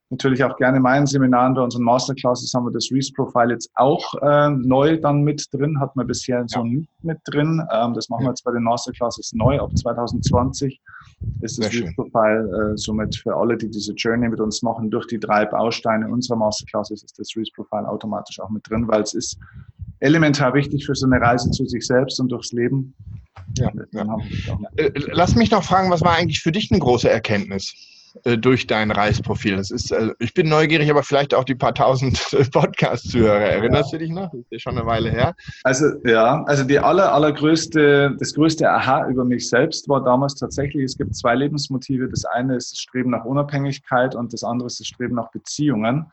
Natürlich 0.09 0.43
auch 0.43 0.55
gerne 0.57 0.77
in 0.77 0.83
meinen 0.83 1.07
Seminaren 1.07 1.53
bei 1.55 1.61
unseren 1.61 1.83
Masterclasses 1.83 2.53
haben 2.53 2.65
wir 2.65 2.71
das 2.71 2.89
Reese 2.91 3.11
Profile 3.13 3.53
jetzt 3.53 3.69
auch 3.75 4.03
äh, 4.21 4.49
neu 4.49 4.99
dann 4.99 5.23
mit 5.23 5.47
drin, 5.51 5.79
hat 5.79 5.95
man 5.95 6.07
bisher 6.07 6.39
ja. 6.39 6.47
so 6.47 6.63
nicht 6.63 6.89
mit 7.01 7.17
drin. 7.25 7.61
Ähm, 7.71 7.93
das 7.93 8.09
machen 8.09 8.25
wir 8.25 8.29
jetzt 8.29 8.43
bei 8.43 8.51
den 8.51 8.63
Masterclasses 8.63 9.33
neu 9.33 9.59
ab 9.59 9.75
2020. 9.75 10.79
Ist 11.41 11.57
das 11.57 11.73
Reese 11.73 11.93
Profile 11.95 12.73
äh, 12.73 12.77
somit 12.77 13.15
für 13.15 13.35
alle, 13.35 13.57
die 13.57 13.69
diese 13.69 13.93
Journey 13.93 14.29
mit 14.29 14.39
uns 14.39 14.61
machen, 14.61 14.91
durch 14.91 15.07
die 15.07 15.19
drei 15.19 15.45
Bausteine 15.45 16.07
unserer 16.07 16.37
Masterclasses 16.37 17.03
ist 17.03 17.17
das 17.17 17.35
Reese 17.35 17.51
Profile 17.55 17.87
automatisch 17.87 18.39
auch 18.39 18.49
mit 18.49 18.69
drin, 18.69 18.87
weil 18.87 19.01
es 19.01 19.13
ist 19.13 19.37
elementar 19.99 20.53
wichtig 20.53 20.85
für 20.85 20.93
so 20.93 21.07
eine 21.07 21.19
Reise 21.19 21.49
zu 21.51 21.65
sich 21.65 21.85
selbst 21.85 22.19
und 22.19 22.31
durchs 22.31 22.51
Leben. 22.51 22.93
Ja, 23.57 23.71
ja. 23.91 24.17
Äh, 24.75 24.91
lass 25.11 25.35
mich 25.35 25.51
noch 25.51 25.63
fragen, 25.63 25.89
was 25.89 26.01
war 26.01 26.15
eigentlich 26.15 26.41
für 26.41 26.51
dich 26.51 26.71
eine 26.71 26.79
große 26.79 27.09
Erkenntnis? 27.09 27.94
Äh, 28.23 28.37
durch 28.37 28.65
dein 28.65 28.91
Reisprofil. 28.91 29.57
Das 29.57 29.71
ist, 29.71 29.91
äh, 29.91 30.13
ich 30.19 30.33
bin 30.33 30.47
neugierig, 30.47 30.89
aber 30.89 31.03
vielleicht 31.03 31.33
auch 31.33 31.43
die 31.43 31.55
paar 31.55 31.73
tausend 31.73 32.17
Podcast-Zuhörer. 32.51 33.41
Erinnerst 33.41 33.91
ja. 33.91 33.97
du 33.97 34.05
dich 34.05 34.13
noch? 34.13 34.31
Das 34.31 34.39
ist 34.39 34.51
ja 34.51 34.59
schon 34.59 34.77
eine 34.77 34.87
Weile 34.87 35.09
her. 35.11 35.35
Also 35.63 35.85
ja, 36.05 36.43
also 36.45 36.63
die 36.63 36.79
aller, 36.79 37.13
allergrößte, 37.13 38.15
das 38.17 38.33
größte 38.33 38.69
Aha 38.69 39.07
über 39.09 39.25
mich 39.25 39.49
selbst 39.49 39.89
war 39.89 40.03
damals 40.03 40.35
tatsächlich, 40.35 40.85
es 40.85 40.97
gibt 40.97 41.15
zwei 41.15 41.35
Lebensmotive. 41.35 42.07
Das 42.07 42.23
eine 42.25 42.55
ist 42.55 42.71
das 42.71 42.79
Streben 42.79 43.11
nach 43.11 43.25
Unabhängigkeit 43.25 44.15
und 44.15 44.31
das 44.31 44.43
andere 44.43 44.67
ist 44.67 44.79
das 44.79 44.87
Streben 44.87 45.15
nach 45.15 45.31
Beziehungen. 45.31 46.05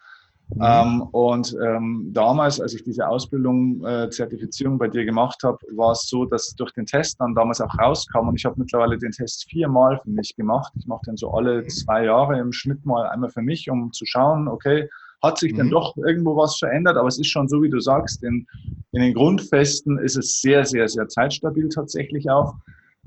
Mhm. 0.54 0.62
Ähm, 0.62 1.02
und 1.12 1.56
ähm, 1.64 2.10
damals, 2.12 2.60
als 2.60 2.74
ich 2.74 2.84
diese 2.84 3.08
Ausbildung, 3.08 3.84
äh, 3.84 4.10
Zertifizierung 4.10 4.78
bei 4.78 4.88
dir 4.88 5.04
gemacht 5.04 5.42
habe, 5.42 5.58
war 5.74 5.92
es 5.92 6.08
so, 6.08 6.24
dass 6.24 6.54
durch 6.56 6.72
den 6.72 6.86
Test 6.86 7.20
dann 7.20 7.34
damals 7.34 7.60
auch 7.60 7.78
rauskam 7.78 8.28
und 8.28 8.36
ich 8.36 8.44
habe 8.44 8.56
mittlerweile 8.58 8.98
den 8.98 9.12
Test 9.12 9.48
viermal 9.48 9.98
für 10.02 10.10
mich 10.10 10.36
gemacht. 10.36 10.72
Ich 10.76 10.86
mache 10.86 11.02
den 11.06 11.16
so 11.16 11.30
alle 11.32 11.66
zwei 11.68 12.04
Jahre 12.04 12.38
im 12.38 12.52
Schnitt 12.52 12.84
mal 12.84 13.06
einmal 13.06 13.30
für 13.30 13.42
mich, 13.42 13.70
um 13.70 13.92
zu 13.92 14.04
schauen, 14.04 14.48
okay, 14.48 14.88
hat 15.22 15.38
sich 15.38 15.52
mhm. 15.52 15.56
denn 15.56 15.70
doch 15.70 15.96
irgendwo 15.96 16.36
was 16.36 16.58
verändert? 16.58 16.96
Aber 16.96 17.08
es 17.08 17.18
ist 17.18 17.28
schon 17.28 17.48
so, 17.48 17.62
wie 17.62 17.70
du 17.70 17.80
sagst, 17.80 18.22
in, 18.22 18.46
in 18.90 19.00
den 19.00 19.14
Grundfesten 19.14 19.98
ist 19.98 20.16
es 20.16 20.40
sehr, 20.40 20.64
sehr, 20.66 20.88
sehr 20.88 21.08
zeitstabil 21.08 21.68
tatsächlich 21.68 22.28
auch. 22.28 22.54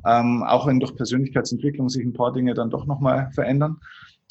Ähm, 0.05 0.43
auch 0.43 0.67
wenn 0.67 0.79
durch 0.79 0.95
Persönlichkeitsentwicklung 0.95 1.89
sich 1.89 2.03
ein 2.03 2.13
paar 2.13 2.31
Dinge 2.31 2.53
dann 2.53 2.69
doch 2.69 2.85
nochmal 2.85 3.31
verändern. 3.33 3.77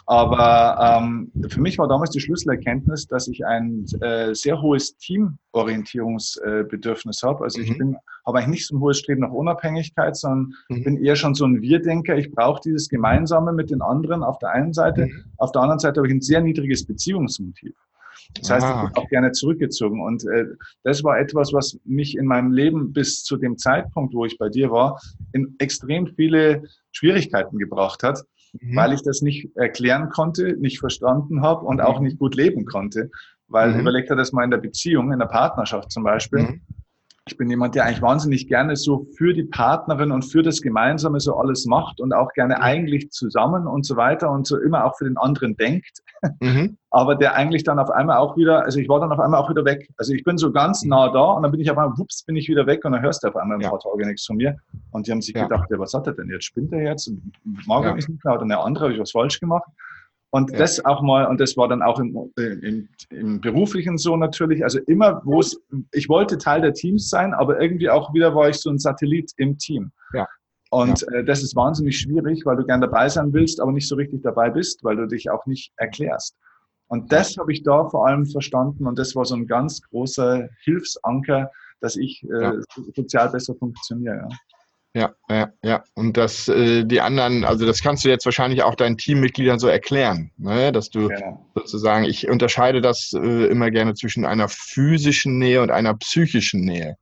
Aber 0.07 1.01
ähm, 1.01 1.33
für 1.49 1.63
mich 1.63 1.79
war 1.79 1.89
damals 1.89 2.11
die 2.11 2.21
Schlüsselerkenntnis, 2.21 3.07
dass 3.07 3.27
ich 3.27 3.47
ein 3.47 3.87
äh, 4.01 4.35
sehr 4.35 4.61
hohes 4.61 4.99
Teamorientierungsbedürfnis 4.99 7.23
äh, 7.23 7.27
habe. 7.27 7.45
Also 7.45 7.61
mhm. 7.61 7.65
ich 7.65 7.79
bin, 7.79 7.97
habe 8.27 8.37
eigentlich 8.39 8.49
nicht 8.49 8.67
so 8.67 8.77
ein 8.77 8.81
hohes 8.81 8.99
Streben 8.99 9.23
nach 9.23 9.31
Unabhängigkeit, 9.31 10.15
sondern 10.17 10.53
mhm. 10.69 10.85
bin 10.85 11.03
eher 11.03 11.17
schon 11.17 11.35
so 11.35 11.47
ein 11.47 11.63
Wir-Denker. 11.63 12.19
Ich 12.19 12.31
brauche 12.31 12.61
dieses 12.63 12.91
Gemeinsame 12.91 13.55
mit 13.55 13.71
den 13.71 13.81
anderen 13.81 14.23
auf 14.23 14.39
der 14.41 14.51
einen 14.51 14.75
Seite. 14.75 15.07
Mhm. 15.07 15.25
Auf 15.39 15.53
der 15.53 15.63
anderen 15.63 15.79
Seite 15.79 16.01
habe 16.01 16.09
ich 16.09 16.15
ein 16.15 16.21
sehr 16.21 16.43
niedriges 16.43 16.87
Beziehungsmotiv. 16.87 17.73
Das 18.41 18.51
heißt, 18.51 18.67
ich 18.67 18.75
bin 18.75 18.91
auch 18.97 19.09
gerne 19.09 19.31
zurückgezogen. 19.33 20.03
Und 20.03 20.27
äh, 20.27 20.45
das 20.83 21.03
war 21.03 21.19
etwas, 21.19 21.55
was 21.55 21.79
mich 21.85 22.17
in 22.17 22.27
meinem 22.27 22.53
Leben 22.53 22.93
bis 22.93 23.25
zu 23.25 23.37
dem 23.37 23.57
Zeitpunkt, 23.57 24.13
wo 24.15 24.27
ich 24.27 24.37
bei 24.39 24.51
dir 24.51 24.71
war, 24.71 25.01
in 25.33 25.55
extrem 25.59 26.09
viele 26.09 26.65
Schwierigkeiten 26.93 27.59
gebracht 27.59 28.03
hat 28.03 28.23
mhm. 28.61 28.77
weil 28.77 28.93
ich 28.93 29.03
das 29.03 29.23
nicht 29.23 29.57
erklären 29.57 30.09
konnte, 30.11 30.57
nicht 30.59 30.79
verstanden 30.79 31.43
habe 31.43 31.65
und 31.65 31.77
mhm. 31.77 31.83
auch 31.83 32.01
nicht 32.01 32.19
gut 32.19 32.35
leben 32.35 32.65
konnte. 32.65 33.11
Weil 33.49 33.75
mhm. 33.75 33.81
überlegt 33.81 34.11
er 34.11 34.17
das 34.17 34.33
mal 34.33 34.45
in 34.45 34.51
der 34.51 34.59
Beziehung, 34.59 35.13
in 35.13 35.19
der 35.19 35.27
Partnerschaft 35.27 35.93
zum 35.93 36.05
Beispiel. 36.05 36.61
Mhm 37.27 37.35
ich 37.35 37.39
bin 37.39 37.49
jemand, 37.49 37.75
der 37.75 37.87
eigentlich 37.87 38.03
wahnsinnig 38.03 38.49
gerne 38.49 38.77
so 38.77 39.07
für 39.17 39.33
die 39.33 39.45
Partnerin 39.45 40.13
und 40.13 40.23
für 40.23 40.43
das 40.43 40.61
Gemeinsame 40.61 41.21
so 41.21 41.35
alles 41.37 41.65
macht 41.65 42.01
und 42.01 42.13
auch 42.13 42.31
gerne 42.35 42.61
eigentlich 42.61 43.11
zusammen 43.11 43.67
und 43.67 43.87
so 43.87 43.97
weiter 43.97 44.31
und 44.31 44.47
so 44.47 44.59
immer 44.59 44.85
auch 44.85 44.97
für 44.99 45.05
den 45.05 45.17
anderen 45.17 45.57
denkt. 45.57 46.01
Mhm. 46.41 46.77
Aber 46.91 47.17
der 47.17 47.35
eigentlich 47.35 47.65
dann 47.65 47.79
auf 47.79 47.91
einmal 47.91 48.19
auch 48.19 48.37
wieder, 48.37 48.65
also 48.65 48.79
ich 48.79 48.89
war 48.89 49.01
dann 49.01 49.11
auf 49.11 49.19
einmal 49.19 49.41
auch 49.41 49.49
wieder 49.49 49.65
weg. 49.65 49.89
Also 49.97 50.13
ich 50.13 50.23
bin 50.23 50.37
so 50.37 50.53
ganz 50.53 50.85
mhm. 50.85 50.91
nah 50.91 51.09
da 51.13 51.33
und 51.33 51.43
dann 51.43 51.51
bin 51.51 51.61
ich 51.61 51.71
auf 51.71 51.79
einmal, 51.79 51.97
wups, 51.97 52.25
bin 52.25 52.37
ich 52.37 52.49
wieder 52.49 52.67
weg 52.67 52.85
und 52.85 52.93
dann 52.93 53.03
hörst 53.03 53.25
du 53.25 53.29
auf 53.29 53.37
einmal 53.37 53.57
ein 53.57 53.63
ja. 53.63 53.71
paar 53.71 53.81
Tage 53.81 54.07
nichts 54.07 54.27
von 54.27 54.37
mir. 54.37 54.57
Und 54.91 55.07
die 55.07 55.11
haben 55.11 55.23
sich 55.23 55.35
ja. 55.35 55.45
gedacht, 55.45 55.69
ja, 55.71 55.79
was 55.79 55.95
hat 55.95 56.07
er 56.07 56.13
denn 56.13 56.29
jetzt? 56.29 56.45
Spinnt 56.45 56.73
er 56.73 56.83
jetzt? 56.83 57.11
Mag 57.67 57.85
er 57.85 57.89
ja. 57.89 57.95
mich 57.95 58.07
nicht 58.07 58.23
mehr 58.23 58.35
oder 58.35 58.43
eine 58.43 58.59
andere, 58.59 58.85
habe 58.85 58.95
ich 58.95 59.01
was 59.01 59.13
falsch 59.13 59.41
gemacht? 59.41 59.69
Und 60.35 60.51
ja. 60.51 60.59
das 60.59 60.85
auch 60.85 61.01
mal, 61.01 61.27
und 61.29 61.39
das 61.39 61.57
war 61.57 61.69
dann 61.69 61.81
auch 61.81 62.01
im, 62.01 62.33
im, 62.37 62.89
im 63.11 63.41
beruflichen 63.41 63.97
so 63.99 64.17
natürlich, 64.17 64.65
also 64.65 64.81
immer, 64.89 65.23
wo 65.25 65.39
es, 65.39 65.57
ich 65.93 66.09
wollte 66.09 66.39
Teil 66.39 66.61
der 66.61 66.75
Teams 66.75 67.09
sein, 67.09 67.33
aber 67.33 67.61
irgendwie 67.61 67.89
auch 67.89 68.13
wieder 68.13 68.35
war 68.35 68.49
ich 68.49 68.57
so 68.57 68.69
ein 68.69 68.81
Satellit 68.81 69.31
im 69.37 69.59
Team. 69.59 69.93
Ja. 70.13 70.27
Und 70.71 71.03
ja. 71.03 71.19
Äh, 71.19 71.25
das 71.25 71.45
ist 71.45 71.55
wahnsinnig 71.55 72.01
schwierig, 72.01 72.45
weil 72.47 72.57
du 72.57 72.65
gern 72.65 72.81
dabei 72.81 73.09
sein 73.09 73.33
willst, 73.33 73.61
aber 73.61 73.71
nicht 73.71 73.87
so 73.87 73.95
richtig 73.95 74.25
dabei 74.25 74.51
bist, 74.51 74.83
weil 74.83 74.97
du 74.97 75.07
dich 75.07 75.31
auch 75.31 75.47
nicht 75.47 75.73
erklärst. 75.77 76.37
Und 76.89 77.13
das 77.13 77.37
habe 77.37 77.53
ich 77.53 77.63
da 77.63 77.89
vor 77.89 78.09
allem 78.09 78.27
verstanden 78.27 78.89
und 78.89 78.99
das 78.99 79.15
war 79.15 79.25
so 79.25 79.37
ein 79.37 79.47
ganz 79.47 79.83
großer 79.83 80.49
Hilfsanker, 80.65 81.53
dass 81.79 81.95
ich 81.95 82.25
äh, 82.25 82.55
sozial 82.97 83.29
besser 83.29 83.55
funktioniere. 83.55 84.17
Ja. 84.17 84.37
Ja, 84.97 85.13
ja, 85.29 85.53
ja. 85.65 85.83
Und 85.95 86.17
das, 86.17 86.47
äh, 86.47 86.85
die 86.85 87.01
anderen, 87.01 87.45
also 87.45 87.67
das 87.67 87.83
kannst 87.83 88.05
du 88.05 88.09
jetzt 88.09 88.27
wahrscheinlich 88.27 88.63
auch 88.63 88.77
deinen 88.77 88.97
Teammitgliedern 88.97 89.59
so 89.59 89.67
erklären, 89.67 90.31
ne? 90.37 90.71
dass 90.71 90.89
du 90.89 91.11
ja. 91.11 91.37
sozusagen, 91.57 92.05
ich 92.05 92.29
unterscheide 92.29 92.81
das 92.81 93.13
äh, 93.13 93.47
immer 93.47 93.73
gerne 93.73 93.95
zwischen 93.95 94.25
einer 94.25 94.49
physischen 94.49 95.39
Nähe 95.39 95.63
und 95.63 95.73
einer 95.73 95.95
psychischen 95.95 96.61
Nähe. 96.61 96.97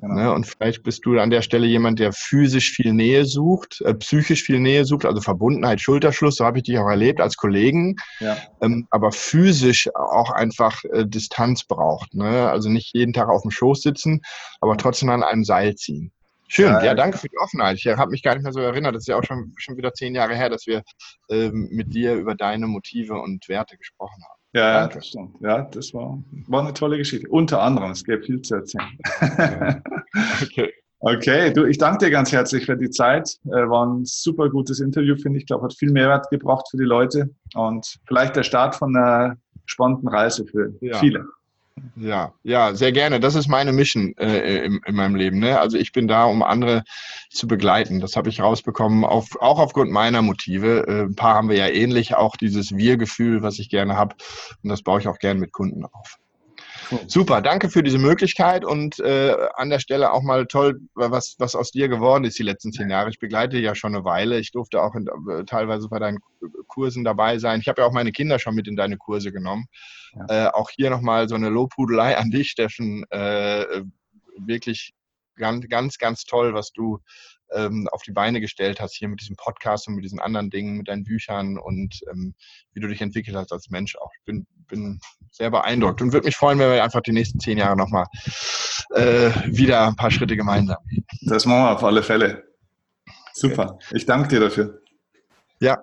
Genau. 0.00 0.14
Ne? 0.14 0.32
Und 0.32 0.46
vielleicht 0.46 0.84
bist 0.84 1.04
du 1.04 1.18
an 1.18 1.28
der 1.28 1.42
Stelle 1.42 1.66
jemand, 1.66 1.98
der 1.98 2.14
physisch 2.14 2.70
viel 2.70 2.94
Nähe 2.94 3.26
sucht, 3.26 3.82
äh, 3.82 3.92
psychisch 3.92 4.42
viel 4.42 4.58
Nähe 4.58 4.86
sucht, 4.86 5.04
also 5.04 5.20
Verbundenheit, 5.20 5.82
Schulterschluss, 5.82 6.36
so 6.36 6.46
habe 6.46 6.56
ich 6.58 6.64
dich 6.64 6.78
auch 6.78 6.88
erlebt 6.88 7.20
als 7.20 7.36
Kollegen, 7.36 7.96
ja. 8.20 8.38
ähm, 8.62 8.86
aber 8.88 9.12
physisch 9.12 9.90
auch 9.94 10.30
einfach 10.30 10.82
äh, 10.84 11.04
Distanz 11.06 11.64
braucht. 11.64 12.14
Ne? 12.14 12.48
Also 12.48 12.70
nicht 12.70 12.94
jeden 12.94 13.12
Tag 13.12 13.28
auf 13.28 13.42
dem 13.42 13.50
Schoß 13.50 13.82
sitzen, 13.82 14.22
aber 14.62 14.78
trotzdem 14.78 15.10
an 15.10 15.22
einem 15.22 15.44
Seil 15.44 15.74
ziehen. 15.74 16.10
Schön, 16.48 16.66
ja, 16.66 16.84
ja, 16.84 16.94
danke 16.94 17.18
für 17.18 17.28
die 17.28 17.38
Offenheit. 17.38 17.76
Ich 17.76 17.86
habe 17.86 18.10
mich 18.10 18.22
gar 18.22 18.34
nicht 18.34 18.44
mehr 18.44 18.52
so 18.52 18.60
erinnert. 18.60 18.94
Das 18.94 19.02
ist 19.02 19.08
ja 19.08 19.16
auch 19.16 19.24
schon, 19.24 19.54
schon 19.56 19.76
wieder 19.76 19.92
zehn 19.92 20.14
Jahre 20.14 20.34
her, 20.34 20.50
dass 20.50 20.66
wir 20.66 20.82
ähm, 21.30 21.68
mit 21.70 21.94
dir 21.94 22.14
über 22.14 22.34
deine 22.34 22.66
Motive 22.66 23.14
und 23.14 23.48
Werte 23.48 23.76
gesprochen 23.76 24.22
haben. 24.22 24.40
Ja, 24.52 24.80
danke. 24.80 24.96
das 24.96 25.08
stimmt. 25.08 25.36
Ja, 25.40 25.62
das 25.62 25.92
war, 25.94 26.22
war 26.46 26.62
eine 26.62 26.74
tolle 26.74 26.98
Geschichte. 26.98 27.28
Unter 27.28 27.60
anderem, 27.60 27.90
es 27.90 28.04
gäbe 28.04 28.22
viel 28.22 28.40
zu 28.42 28.56
erzählen. 28.56 28.98
Okay. 29.20 29.82
okay. 30.42 30.72
Okay, 31.06 31.52
du, 31.52 31.66
ich 31.66 31.76
danke 31.76 32.06
dir 32.06 32.10
ganz 32.10 32.32
herzlich 32.32 32.64
für 32.64 32.78
die 32.78 32.88
Zeit. 32.88 33.36
Äh, 33.44 33.68
war 33.68 33.84
ein 33.84 34.06
super 34.06 34.48
gutes 34.48 34.80
Interview, 34.80 35.16
finde 35.16 35.36
ich. 35.36 35.42
Ich 35.42 35.46
glaube, 35.46 35.64
hat 35.64 35.74
viel 35.74 35.92
Mehrwert 35.92 36.30
gebracht 36.30 36.66
für 36.70 36.78
die 36.78 36.84
Leute 36.84 37.28
und 37.54 37.98
vielleicht 38.06 38.36
der 38.36 38.42
Start 38.42 38.74
von 38.74 38.96
einer 38.96 39.36
spannenden 39.66 40.08
Reise 40.08 40.46
für 40.46 40.72
ja. 40.80 40.96
viele. 40.96 41.26
Ja, 41.96 42.34
ja, 42.44 42.74
sehr 42.74 42.92
gerne. 42.92 43.18
Das 43.18 43.34
ist 43.34 43.48
meine 43.48 43.72
Mission 43.72 44.16
äh, 44.16 44.64
in, 44.64 44.80
in, 44.86 44.94
meinem 44.94 45.16
Leben. 45.16 45.40
Ne? 45.40 45.58
Also 45.58 45.76
ich 45.76 45.92
bin 45.92 46.06
da, 46.06 46.24
um 46.24 46.42
andere 46.42 46.84
zu 47.30 47.48
begleiten. 47.48 48.00
Das 48.00 48.16
habe 48.16 48.28
ich 48.28 48.40
rausbekommen, 48.40 49.04
auf, 49.04 49.40
auch 49.40 49.58
aufgrund 49.58 49.90
meiner 49.90 50.22
Motive. 50.22 50.86
Äh, 50.86 51.02
ein 51.02 51.16
paar 51.16 51.34
haben 51.34 51.48
wir 51.48 51.56
ja 51.56 51.68
ähnlich, 51.68 52.14
auch 52.14 52.36
dieses 52.36 52.76
Wir-Gefühl, 52.76 53.42
was 53.42 53.58
ich 53.58 53.70
gerne 53.70 53.96
habe. 53.96 54.14
Und 54.62 54.70
das 54.70 54.82
baue 54.82 55.00
ich 55.00 55.08
auch 55.08 55.18
gerne 55.18 55.40
mit 55.40 55.52
Kunden 55.52 55.84
auf. 55.84 56.18
Super, 57.06 57.40
danke 57.40 57.68
für 57.68 57.82
diese 57.82 57.98
Möglichkeit 57.98 58.64
und 58.64 58.98
äh, 59.00 59.34
an 59.54 59.70
der 59.70 59.78
Stelle 59.78 60.12
auch 60.12 60.22
mal 60.22 60.46
toll, 60.46 60.80
was, 60.94 61.36
was 61.38 61.54
aus 61.54 61.70
dir 61.70 61.88
geworden 61.88 62.24
ist 62.24 62.38
die 62.38 62.42
letzten 62.42 62.72
zehn 62.72 62.90
Jahre. 62.90 63.10
Ich 63.10 63.18
begleite 63.18 63.58
ja 63.58 63.74
schon 63.74 63.94
eine 63.94 64.04
Weile. 64.04 64.38
Ich 64.38 64.52
durfte 64.52 64.82
auch 64.82 64.94
in, 64.94 65.06
äh, 65.06 65.44
teilweise 65.44 65.88
bei 65.88 65.98
deinen 65.98 66.18
Kursen 66.66 67.04
dabei 67.04 67.38
sein. 67.38 67.60
Ich 67.60 67.68
habe 67.68 67.82
ja 67.82 67.86
auch 67.86 67.92
meine 67.92 68.12
Kinder 68.12 68.38
schon 68.38 68.54
mit 68.54 68.68
in 68.68 68.76
deine 68.76 68.96
Kurse 68.96 69.32
genommen. 69.32 69.66
Ja. 70.28 70.46
Äh, 70.46 70.50
auch 70.50 70.70
hier 70.70 70.90
nochmal 70.90 71.28
so 71.28 71.34
eine 71.34 71.48
Lobhudelei 71.48 72.16
an 72.16 72.30
dich, 72.30 72.50
Steffen. 72.50 73.04
Äh, 73.10 73.82
wirklich 74.38 74.92
ganz, 75.36 75.68
ganz, 75.68 75.98
ganz 75.98 76.24
toll, 76.24 76.54
was 76.54 76.72
du 76.72 77.00
ähm, 77.52 77.88
auf 77.92 78.02
die 78.02 78.12
Beine 78.12 78.40
gestellt 78.40 78.80
hast, 78.80 78.94
hier 78.94 79.08
mit 79.08 79.20
diesem 79.20 79.36
Podcast 79.36 79.88
und 79.88 79.94
mit 79.94 80.04
diesen 80.04 80.20
anderen 80.20 80.50
Dingen, 80.50 80.78
mit 80.78 80.88
deinen 80.88 81.04
Büchern 81.04 81.58
und 81.58 82.00
ähm, 82.10 82.34
wie 82.72 82.80
du 82.80 82.88
dich 82.88 83.00
entwickelt 83.00 83.36
hast 83.36 83.52
als 83.52 83.70
Mensch 83.70 83.96
auch. 83.96 84.10
Ich 84.18 84.24
bin, 84.24 84.46
bin 84.66 85.00
sehr 85.30 85.50
beeindruckt 85.50 86.02
und 86.02 86.12
würde 86.12 86.26
mich 86.26 86.36
freuen, 86.36 86.58
wenn 86.58 86.70
wir 86.70 86.82
einfach 86.82 87.02
die 87.02 87.12
nächsten 87.12 87.40
zehn 87.40 87.58
Jahre 87.58 87.76
nochmal 87.76 88.06
äh, 88.94 89.30
wieder 89.46 89.86
ein 89.88 89.96
paar 89.96 90.10
Schritte 90.10 90.36
gemeinsam 90.36 90.78
gehen. 90.88 91.06
Das 91.22 91.46
machen 91.46 91.62
wir 91.62 91.72
auf 91.72 91.84
alle 91.84 92.02
Fälle. 92.02 92.44
Super. 93.32 93.74
Okay. 93.74 93.96
Ich 93.96 94.06
danke 94.06 94.28
dir 94.28 94.40
dafür. 94.40 94.80
Ja, 95.60 95.82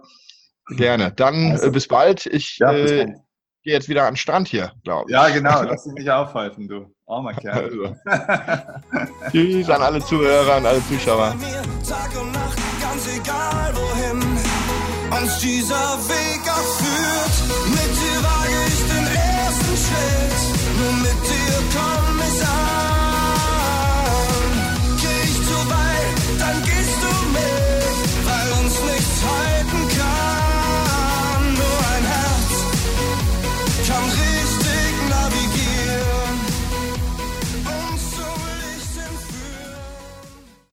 gerne. 0.69 1.11
Dann 1.11 1.51
also, 1.51 1.67
äh, 1.67 1.71
bis 1.71 1.87
bald. 1.87 2.25
Ich 2.25 2.57
ja, 2.59 2.71
äh, 2.71 3.05
gehe 3.63 3.73
jetzt 3.73 3.89
wieder 3.89 4.03
an 4.03 4.13
den 4.13 4.17
Strand 4.17 4.47
hier, 4.47 4.73
glaube 4.83 5.09
ich. 5.09 5.13
Ja, 5.13 5.29
genau. 5.29 5.61
Lass 5.63 5.83
dich 5.83 5.93
nicht 5.93 6.09
aufhalten, 6.09 6.67
du. 6.67 6.93
Armer 7.11 7.33
Kerl. 7.33 7.63
Also. 7.65 7.95
Tschüss 9.31 9.69
an 9.69 9.81
alle 9.81 9.99
Zuhörer, 9.99 10.55
an 10.55 10.65
alle 10.65 10.81
Zuschauer. 10.87 11.35
Tag 11.87 12.21
und 12.21 12.31
Nacht, 12.31 12.57
ganz 12.81 13.07
egal 13.07 13.73
wohin 13.75 14.21
uns 15.21 15.39
dieser 15.39 15.97
Weg 16.07 16.41
auch 16.47 16.71
führt. 16.79 17.40